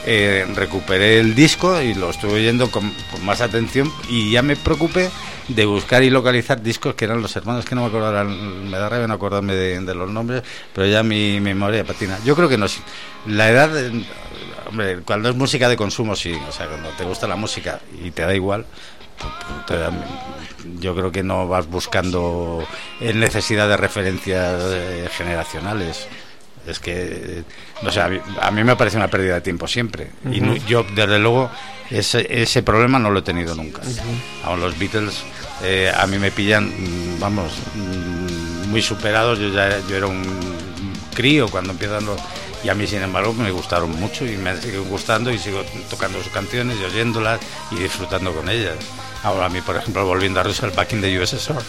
[0.06, 2.92] eh, recuperé el disco y lo estuve oyendo con,
[3.24, 5.10] más atención y ya me preocupé
[5.48, 8.88] de buscar y localizar discos que eran los hermanos que no me acuerdo me da
[8.88, 10.44] rabia no acordarme de, los nombres
[10.74, 12.82] pero ya mi memoria patina yo creo que no sí.
[13.26, 14.06] la edad eh,
[14.68, 18.12] hombre cuando es música de consumo sí o sea cuando te gusta la música y
[18.12, 18.66] te da igual
[20.80, 22.66] yo creo que no vas buscando
[23.02, 26.08] necesidad de referencias eh, generacionales
[26.70, 27.44] es que, eh,
[27.82, 30.08] no sé, a mí, a mí me parece una pérdida de tiempo siempre.
[30.32, 31.50] Y no- yo, desde luego,
[31.90, 33.82] ese, ese problema no lo he tenido nunca.
[34.44, 35.24] Aún los Beatles
[35.64, 39.40] eh, a mí me pillan, mm, vamos, mm, muy superados.
[39.40, 40.24] Yo ya yo era un
[41.16, 42.20] crío cuando empiezan los...
[42.64, 46.22] Y a mí, sin embargo, me gustaron mucho y me siguen gustando y sigo tocando
[46.22, 47.40] sus canciones y oyéndolas
[47.72, 48.76] y disfrutando con ellas.
[49.24, 51.62] Ahora a mí, por ejemplo, volviendo a Rusia, el Back in the USSR,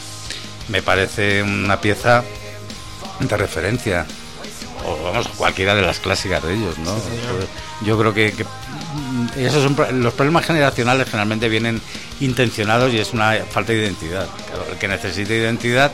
[0.69, 2.25] me parece una pieza
[3.21, 4.05] de referencia
[4.87, 6.95] o vamos cualquiera de las clásicas de ellos no
[7.85, 8.45] yo creo que, que,
[9.37, 11.81] esos son los problemas generacionales generalmente vienen
[12.21, 15.93] intencionados y es una falta de identidad Claro, el que necesite identidad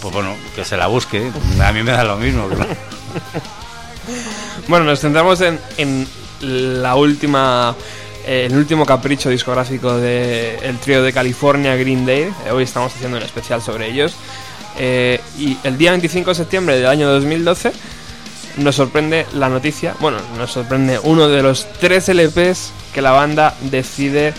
[0.00, 1.30] pues bueno que se la busque
[1.62, 2.48] a mí me da lo mismo.
[4.66, 6.06] Bueno, nos centramos en, en
[6.82, 7.74] la última.
[8.26, 12.30] eh, el último capricho discográfico del trío de California Green Day.
[12.46, 14.14] Eh, hoy estamos haciendo un especial sobre ellos.
[14.78, 17.72] Eh, y el día 25 de septiembre del año 2012
[18.58, 19.94] nos sorprende la noticia.
[20.00, 24.34] Bueno, nos sorprende uno de los tres LPs que la banda decide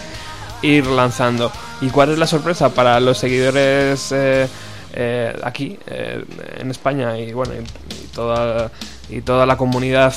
[0.62, 1.52] ir lanzando.
[1.82, 4.48] ¿Y cuál es la sorpresa para los seguidores eh,
[4.94, 6.24] eh, aquí eh,
[6.58, 8.72] en España y bueno y, toda
[9.10, 10.14] y toda la comunidad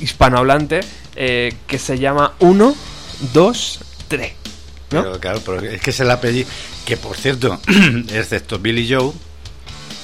[0.00, 0.80] hispanohablante
[1.14, 2.74] que se llama 1,
[3.32, 4.32] 2, 3?
[4.92, 5.02] ¿no?
[5.02, 6.48] Pero claro, pero es que es el apellido.
[6.84, 7.60] Que por cierto,
[8.12, 9.12] excepto Billy Joe,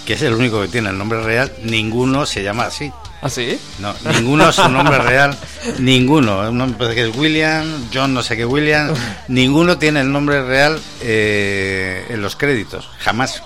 [0.06, 2.92] que es el único que tiene el nombre real, ninguno se llama así.
[3.20, 3.56] ¿Ah, sí?
[3.78, 5.36] No, ninguno es su nombre real,
[5.78, 6.40] ninguno.
[6.40, 7.64] Un nombre que es William,
[7.94, 8.92] John no sé qué William,
[9.28, 13.42] ninguno tiene el nombre real eh, en los créditos, jamás.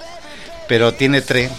[0.67, 1.51] Pero tiene tres,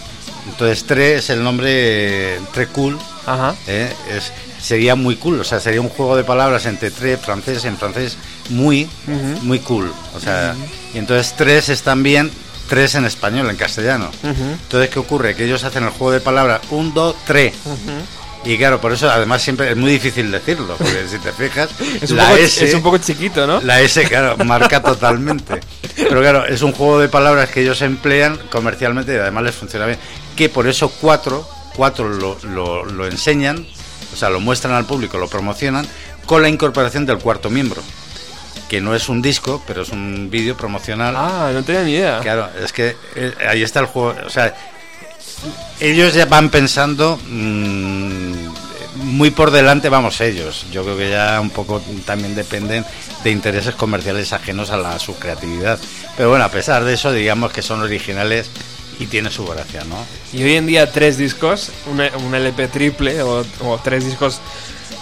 [0.48, 3.54] Entonces, Tre es el nombre Tre Cool, Ajá.
[3.68, 3.90] ¿eh?
[4.10, 7.76] es, sería muy cool, o sea, sería un juego de palabras entre Tre, francés, en
[7.78, 8.18] francés,
[8.50, 8.88] muy,
[9.42, 9.92] muy cool.
[10.14, 10.56] O sea,
[10.92, 12.30] y entonces tres es también
[12.68, 14.10] tres en español, en castellano.
[14.22, 15.34] Entonces, ¿qué ocurre?
[15.34, 17.54] Que ellos hacen el juego de palabras un, dos, tres.
[17.64, 17.74] Ujú.
[18.44, 21.70] Y claro, por eso además siempre es muy difícil decirlo, porque si te fijas,
[22.00, 23.60] Es un, la poco, S, es un poco chiquito, ¿no?
[23.60, 25.60] la S, claro, marca totalmente.
[25.96, 29.86] Pero claro, es un juego de palabras que ellos emplean comercialmente y además les funciona
[29.86, 29.98] bien.
[30.36, 33.66] Que por eso cuatro, cuatro lo, lo, lo enseñan,
[34.14, 35.86] o sea, lo muestran al público, lo promocionan,
[36.24, 37.82] con la incorporación del cuarto miembro.
[38.68, 41.14] Que no es un disco, pero es un vídeo promocional.
[41.16, 42.20] Ah, no tenía ni idea.
[42.20, 44.14] Claro, es que eh, ahí está el juego.
[44.26, 44.54] O sea,
[45.80, 48.48] ellos ya van pensando mm,
[48.96, 50.66] muy por delante, vamos ellos.
[50.70, 52.84] Yo creo que ya un poco también dependen
[53.24, 55.78] de intereses comerciales ajenos a la su creatividad.
[56.16, 58.50] Pero bueno, a pesar de eso, digamos que son originales
[58.98, 59.96] y tiene su gracia, ¿no?
[60.32, 64.40] Y hoy en día tres discos, un, un LP triple o, o tres discos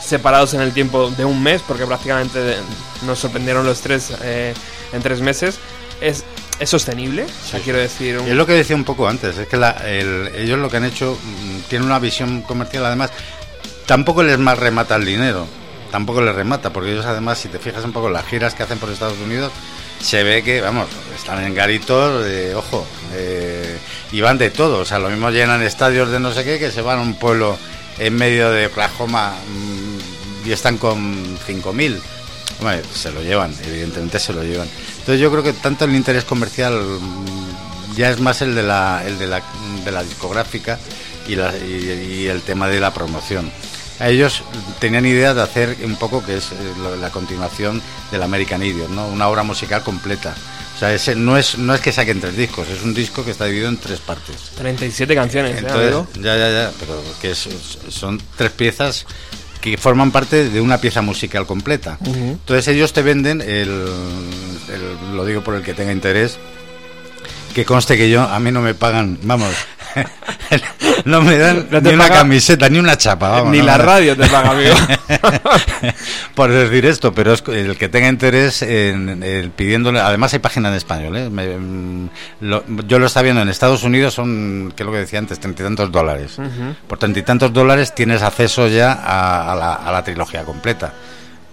[0.02, 2.56] separados en el tiempo de un mes, porque prácticamente
[3.04, 4.54] nos sorprendieron los tres eh,
[4.92, 5.58] en tres meses,
[6.00, 6.24] ¿es,
[6.58, 7.24] es sostenible?
[7.24, 7.64] O sea, Sí.
[7.64, 10.58] quiero decir, un- Es lo que decía un poco antes, es que la- el- ellos
[10.58, 13.10] lo que han hecho mm, tienen una visión comercial, además,
[13.86, 15.46] tampoco les más remata el dinero,
[15.90, 18.62] tampoco les remata, porque ellos además, si te fijas un poco en las giras que
[18.62, 19.52] hacen por Estados Unidos,
[20.00, 20.86] se ve que, vamos,
[21.16, 23.78] están en garitos, ojo, eh,
[24.12, 26.70] y van de todo, o sea, lo mismo llenan estadios de no sé qué, que
[26.70, 27.56] se van a un pueblo
[27.98, 31.98] en medio de Oklahoma mm, y están con 5.000.
[32.60, 34.68] Hombre, se lo llevan, evidentemente se lo llevan.
[34.98, 39.02] Entonces yo creo que tanto el interés comercial mm, ya es más el de la,
[39.06, 39.42] el de la,
[39.84, 40.78] de la discográfica
[41.28, 43.50] y, el tema de la promoción.
[43.98, 44.42] Ellos
[44.78, 46.56] tenían idea de hacer un poco que es eh,
[47.00, 49.08] la continuación del American Idiot, ¿no?
[49.08, 50.34] Una obra musical completa.
[50.76, 53.30] O sea, ese no es no es que saquen tres discos, es un disco que
[53.30, 54.36] está dividido en tres partes.
[54.58, 55.90] 37 canciones, ¿eh, Entonces,
[56.22, 57.48] ya, ya, ya, pero que es-
[57.88, 59.06] son tres piezas
[59.62, 61.98] que forman parte de una pieza musical completa.
[62.04, 63.70] Entonces ellos te venden, el,
[64.68, 66.38] el- lo digo por el que tenga interés,
[67.54, 69.54] que conste que yo, a mí no me pagan, vamos,
[71.04, 73.50] no me dan No te ni una camiseta, ni una chapa, vamos.
[73.52, 74.74] Ni no la radio te paga, amigo.
[76.34, 80.68] por decir esto, pero es el que tenga interés en, en pidiéndole, además hay página
[80.68, 81.30] en español, ¿eh?
[81.30, 82.08] Me- mm,
[82.42, 85.38] lo- yo lo estaba viendo en Estados Unidos, son, que es lo que decía antes,
[85.40, 86.36] treinta y tantos dólares.
[86.86, 90.92] Por treinta y tantos dólares tienes acceso ya a, a la, a la trilogía completa.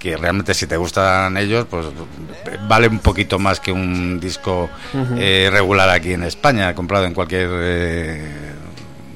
[0.03, 1.85] Que realmente si te gustan ellos, pues
[2.67, 4.69] vale un poquito más que un disco
[5.17, 8.31] eh, regular aquí en España, comprado en cualquier eh,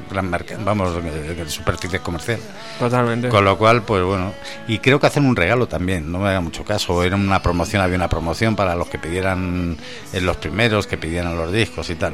[0.09, 2.39] gran mercado, vamos, eh, superficie comercial.
[2.80, 3.27] Totalmente.
[3.27, 4.31] Con lo cual, pues bueno,
[4.69, 7.81] y creo que hacen un regalo también, no me haga mucho caso, era una promoción,
[7.81, 9.76] había una promoción para los que pidieran
[10.14, 12.14] en los primeros, que pidieran los discos y tal.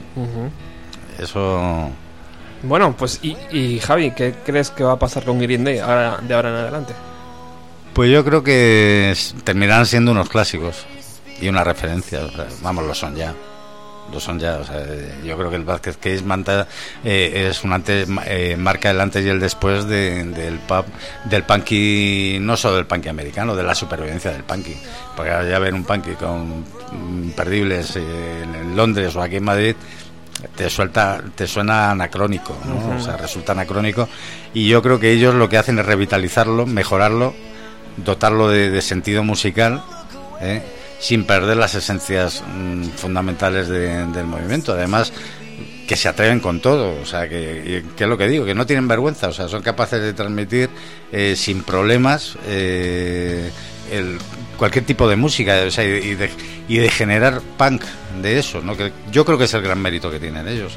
[1.19, 1.91] Eso,
[2.63, 6.17] Bueno, pues y, y Javi, ¿qué crees que va a pasar con Green Day ahora,
[6.23, 6.93] de ahora en adelante?
[7.93, 10.85] Pues yo creo que terminarán siendo unos clásicos
[11.41, 13.33] y una referencia, o sea, vamos, lo son ya.
[14.11, 16.67] Lo son ya, o sea, eh, yo creo que el Vázquez Case manta,
[17.05, 20.83] eh, es un antes, eh, marca el antes y el después de- del pub,
[21.23, 24.75] del punky, no solo del punky americano, de la supervivencia del punky.
[25.15, 26.65] Porque ahora ya ver un punky con
[27.35, 29.75] perdibles eh, en Londres o aquí en Madrid,
[30.57, 32.97] te suelta, te suena anacrónico, ¿no?
[32.97, 34.09] O sea, resulta anacrónico.
[34.53, 37.33] Y yo creo que ellos lo que hacen es revitalizarlo, mejorarlo,
[37.97, 39.83] dotarlo de, sentido musical,
[40.41, 40.61] ¿eh?
[40.99, 44.73] sin perder las esencias mm, fundamentales de- del movimiento.
[44.73, 45.11] Además,
[45.87, 48.65] que se atreven con todo, o sea, que, que es lo que digo, que no
[48.65, 50.69] tienen vergüenza, o sea, son capaces de transmitir
[51.11, 53.51] eh, sin problemas eh,
[53.91, 54.17] el,
[54.57, 56.29] cualquier tipo de música, o sea, y, y de,
[56.67, 57.83] y de generar punk
[58.21, 58.77] de eso, ¿no?
[58.77, 60.73] Que yo creo que es el gran mérito que tienen ellos,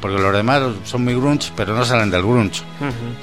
[0.00, 2.62] porque los demás son muy grunge, pero no salen del grunge.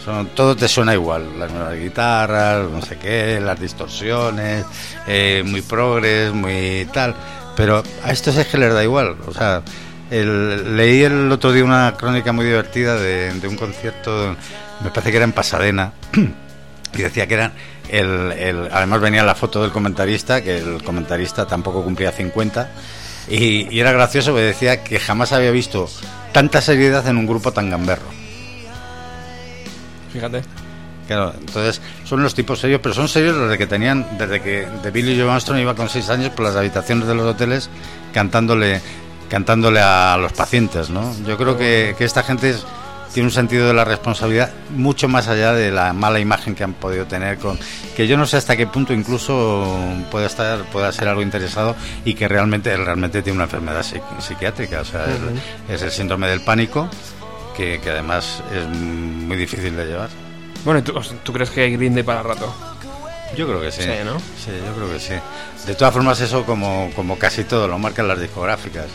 [0.04, 4.66] Son- todo te suena igual, las nuevas guitarras, no sé qué, las distorsiones,
[5.08, 7.16] eh, muy progres, muy tal.
[7.56, 9.16] Pero a estos es que les da igual.
[9.28, 9.62] O sea,
[10.10, 14.36] el- leí el otro día una crónica muy divertida de, de un concierto,
[14.84, 15.94] me parece que era en Pasadena,
[16.94, 17.54] y decía que eran.
[17.92, 22.72] El, el- además venía la foto del comentarista, que el comentarista tampoco cumplía 50,
[23.28, 25.90] y, y era gracioso porque decía que jamás había visto
[26.32, 28.08] tanta seriedad en un grupo tan gamberro.
[30.14, 30.42] Fíjate.
[31.08, 34.66] Claro, entonces son los tipos serios, pero son serios los de que tenían, desde que
[34.82, 37.70] de Billy Joe Armstrong iba con seis años por las habitaciones de los hoteles
[38.14, 38.80] cantándole,
[39.30, 41.14] cantándole a los pacientes, ¿no?
[41.28, 42.66] Yo creo que, que esta gente es-
[43.14, 46.74] tiene un sentido de la responsabilidad mucho más allá de la mala imagen que han
[46.74, 47.60] podido tener con
[47.96, 49.66] que yo no sé hasta qué punto incluso
[50.10, 51.76] pueda estar pueda ser algo interesado
[52.06, 56.28] y que realmente realmente tiene una enfermedad psiqui- psiquiátrica o sea es- es, el síndrome
[56.28, 56.90] del pánico
[57.58, 60.10] que que, además es muy difícil de llevar.
[60.64, 60.94] Bueno, ¿y ¿tú,
[61.24, 62.54] ¿tú crees que hay Green Day para rato?
[63.36, 63.84] Yo creo que sí.
[63.84, 64.20] Sí, ¿no?
[64.20, 65.14] Sí, yo creo que sí.
[65.66, 68.88] De todas formas, eso como, como casi todo lo marcan las discográficas.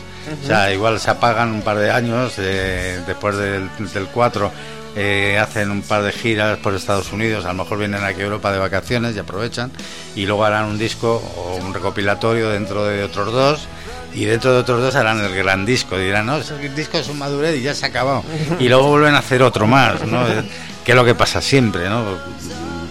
[0.43, 4.51] O sea, igual se apagan un par de años, eh, después del, del 4
[4.99, 8.23] eh, hacen un par de giras por Estados Unidos, a lo mejor vienen aquí a
[8.23, 9.71] Europa de vacaciones y aprovechan,
[10.15, 13.67] y luego harán un disco o un recopilatorio dentro de otros dos.
[14.15, 15.95] Y dentro de otros dos harán el gran disco.
[15.95, 18.23] Dirán, no, ese disco es un madurez y ya se ha acabado.
[18.57, 20.23] Y luego vuelven a hacer otro más, ¿no?
[20.83, 22.03] que es lo que pasa siempre, ¿no?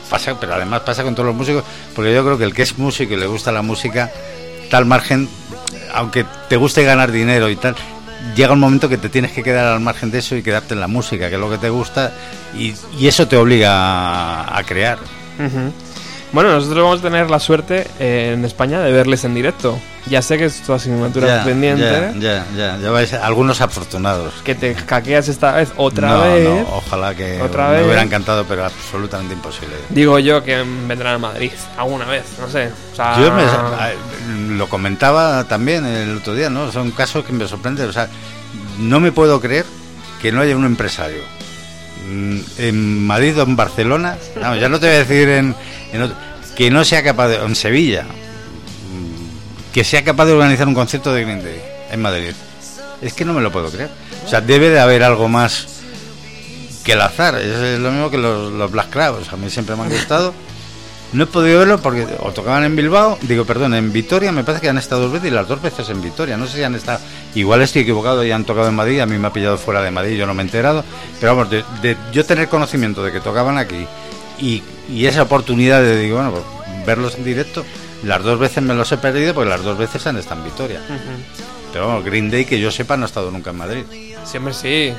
[0.07, 1.65] Pasa, pero además pasa con todos los músicos,
[1.95, 4.11] porque yo creo que el que es músico y le gusta la música,
[4.71, 5.29] tal margen,
[5.95, 7.77] aunque te guste ganar dinero y tal,
[8.35, 10.81] llega un momento que te tienes que quedar al margen de eso y quedarte en
[10.81, 12.13] la música, que es lo que te gusta,
[12.57, 12.75] y,
[13.07, 14.99] eso te obliga a, a crear.
[16.33, 19.79] Bueno, nosotros vamos a tener la suerte eh, en España de verles en directo.
[20.09, 21.83] Ya sé que es tu asignatura Ya, pendiente.
[21.83, 24.35] ya, ya, ya, ya vais, algunos afortunados.
[24.45, 26.45] Que te caqueas esta vez otra No, vez.
[26.49, 27.87] no, ojalá que Otra me vez.
[27.87, 29.75] hubiera encantado, pero absolutamente imposible.
[29.89, 32.71] Digo yo que vendrán a Madrid alguna vez, no sé.
[32.93, 36.71] O sea, Yo me- lo comentaba también el otro día, ¿no?
[36.71, 37.89] Son casos que me sorprenden.
[37.89, 38.09] O sea,
[38.79, 39.65] no me puedo creer
[40.23, 41.23] que no haya un empresario
[42.59, 45.55] en Madrid o en Barcelona, no, ya no te voy a decir en,
[45.93, 46.17] en otro-
[46.57, 51.13] que no sea capaz de, en Sevilla, mm, que sea capaz de organizar un concierto
[51.13, 51.61] de Green Day
[51.91, 52.33] en Madrid.
[53.03, 53.91] Es que no me lo puedo creer.
[54.25, 55.67] O sea, debe de haber algo más
[56.83, 57.35] que el azar.
[57.37, 59.31] Es lo mismo que los, los Black Crowes.
[59.33, 60.33] A mí siempre me han gustado.
[61.13, 64.63] No he podido verlo porque o tocaban en Bilbao, digo, perdón, en Vitoria, me parece
[64.63, 66.37] que han estado dos veces y las dos veces en Vitoria.
[66.37, 66.99] No sé si han estado,
[67.35, 69.91] igual estoy equivocado y han tocado en Madrid, a mí me ha pillado fuera de
[69.91, 70.85] Madrid, yo no me he enterado.
[71.21, 73.87] Pero vamos, de, de yo tener conocimiento de que tocaban aquí
[74.39, 77.65] y, y esa oportunidad de, digo, bueno, pues, verlos en directo,
[78.03, 80.81] las dos veces me los he perdido porque las dos veces han estado en Vitoria.
[81.73, 83.85] Pero vamos, Green Day, que yo sepa, no ha estado nunca en Madrid.
[84.25, 84.93] Siempre sí.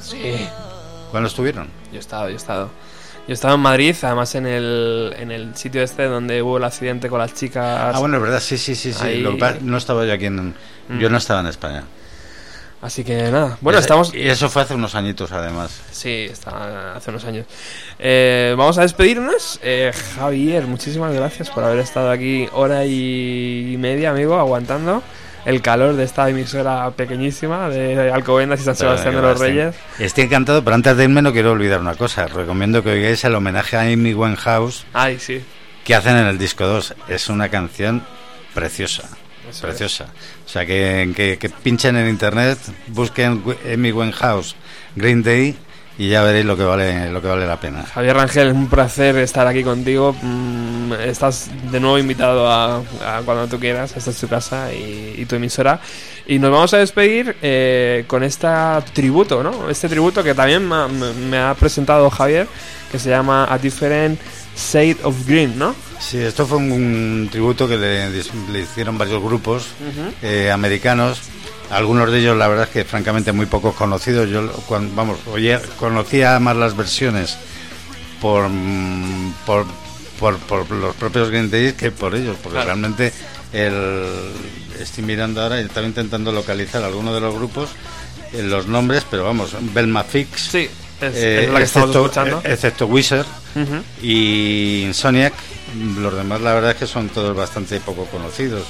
[0.00, 0.46] Sí.
[1.10, 1.68] ¿Cuándo estuvieron?
[1.92, 2.70] Yo he estado, yo he estado.
[3.26, 6.64] Yo he estado en Madrid, además en el, en el sitio este donde hubo el
[6.64, 7.92] accidente con las chicas.
[7.94, 9.04] Ah, bueno, es verdad, sí, sí, sí, sí.
[9.04, 10.54] Ahí- Lo que pasa- no estaba yo aquí en...
[11.00, 11.82] Yo no estaba en España.
[12.82, 13.58] Así que nada.
[13.60, 14.14] Bueno, estamos.
[14.14, 15.80] Y eso fue hace unos añitos, además.
[15.90, 17.46] Sí, está hace unos años.
[17.98, 19.58] Eh, vamos a despedirnos.
[19.64, 25.02] Eh, Javier, muchísimas gracias por haber estado aquí hora y media, amigo, aguantando
[25.46, 29.76] el calor de esta emisora pequeñísima de Alcobendas y San Sebastián de los Reyes.
[29.98, 32.26] Estoy encantado, pero antes de irme no quiero olvidar una cosa.
[32.26, 35.42] Recomiendo que oigáis el homenaje a Amy Winehouse Ay, sí.
[35.84, 36.94] que hacen en el disco 2.
[37.08, 38.04] Es una canción
[38.54, 39.08] preciosa.
[39.48, 40.08] Eso preciosa.
[40.44, 42.58] O sea, que, que, que pinchen en internet,
[42.88, 44.56] busquen Amy Winehouse
[44.96, 45.56] Green Day
[45.98, 47.84] y ya veréis lo que vale, lo que vale la pena.
[47.84, 50.14] Javier Rangel, un placer estar aquí contigo.
[50.20, 53.96] Mm, estás de nuevo invitado a, a cuando tú quieras.
[53.96, 55.80] Esta es tu casa y, y tu emisora.
[56.26, 58.48] Y nos vamos a despedir eh, con este
[58.92, 59.70] tributo, ¿no?
[59.70, 62.46] Este tributo que también me, ha- me- ha presentado Javier,
[62.92, 64.20] que se llama A Different
[64.56, 65.74] Shade of Green, ¿no?
[65.98, 69.66] Sí, esto fue un, un tributo que le, le hicieron varios grupos
[70.22, 71.20] eh, americanos.
[71.70, 74.28] Algunos de ellos, la verdad es que francamente muy pocos conocidos.
[74.30, 77.36] Yo, cuando, vamos, oye, conocía más las versiones
[78.20, 79.66] por, mm, por,
[80.20, 82.66] por, por los propios Green que por ellos, porque Claro.
[82.66, 83.12] realmente
[83.52, 84.04] el,
[84.80, 87.70] estoy mirando ahora y estaba intentando localizar algunos de los grupos,
[88.32, 90.68] eh, los nombres, pero vamos, Belma Fix, Sí,
[91.00, 92.38] es, eh, es la que estamos excepto, escuchando.
[92.44, 93.26] eh, excepto Wizard
[94.02, 95.32] y Insomniac,
[95.98, 98.64] los demás la verdad es que son todos bastante poco conocidos.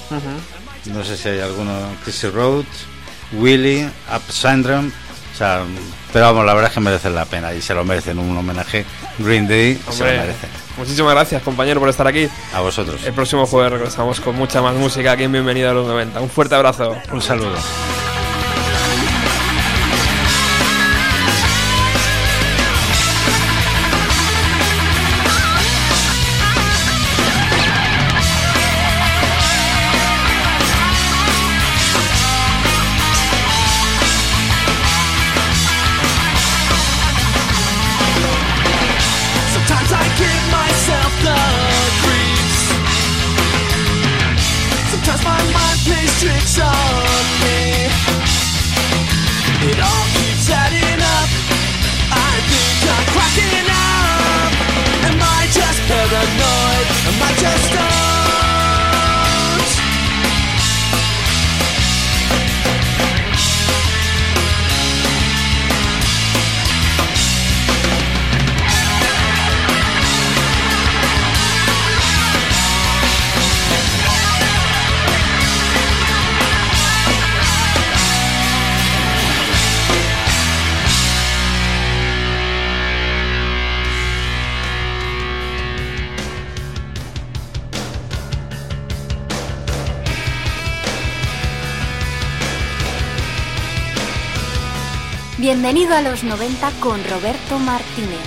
[0.87, 1.73] No sé si hay alguno,
[2.05, 2.65] Chrissy Road,
[3.33, 4.91] Willy, Up Syndrome,
[5.35, 5.63] o sea,
[6.13, 8.87] pero vamos, la verdad es que merecen la pena y se lo merecen un homenaje.
[9.19, 10.49] Green Day se lo merecen.
[10.79, 12.29] muchísimas gracias, compañero, por estar aquí.
[12.55, 13.05] A vosotros.
[13.05, 16.21] El próximo jueves regresamos con mucha más música aquí en Bienvenido a los 90.
[16.21, 16.97] Un fuerte abrazo.
[17.13, 17.57] Un saludo.
[95.67, 98.21] Bienvenido a los 90 con Roberto Martínez.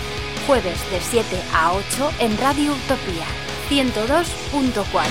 [0.45, 3.25] Jueves de 7 a 8 en Radio Utopía
[3.69, 5.05] 102.4.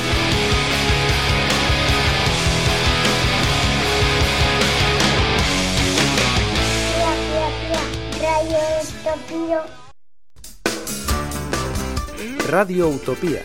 [12.47, 13.43] Radio Utopía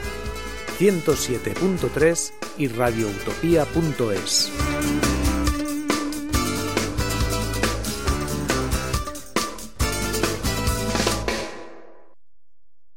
[0.78, 4.73] 107.3 y radioutopía.es.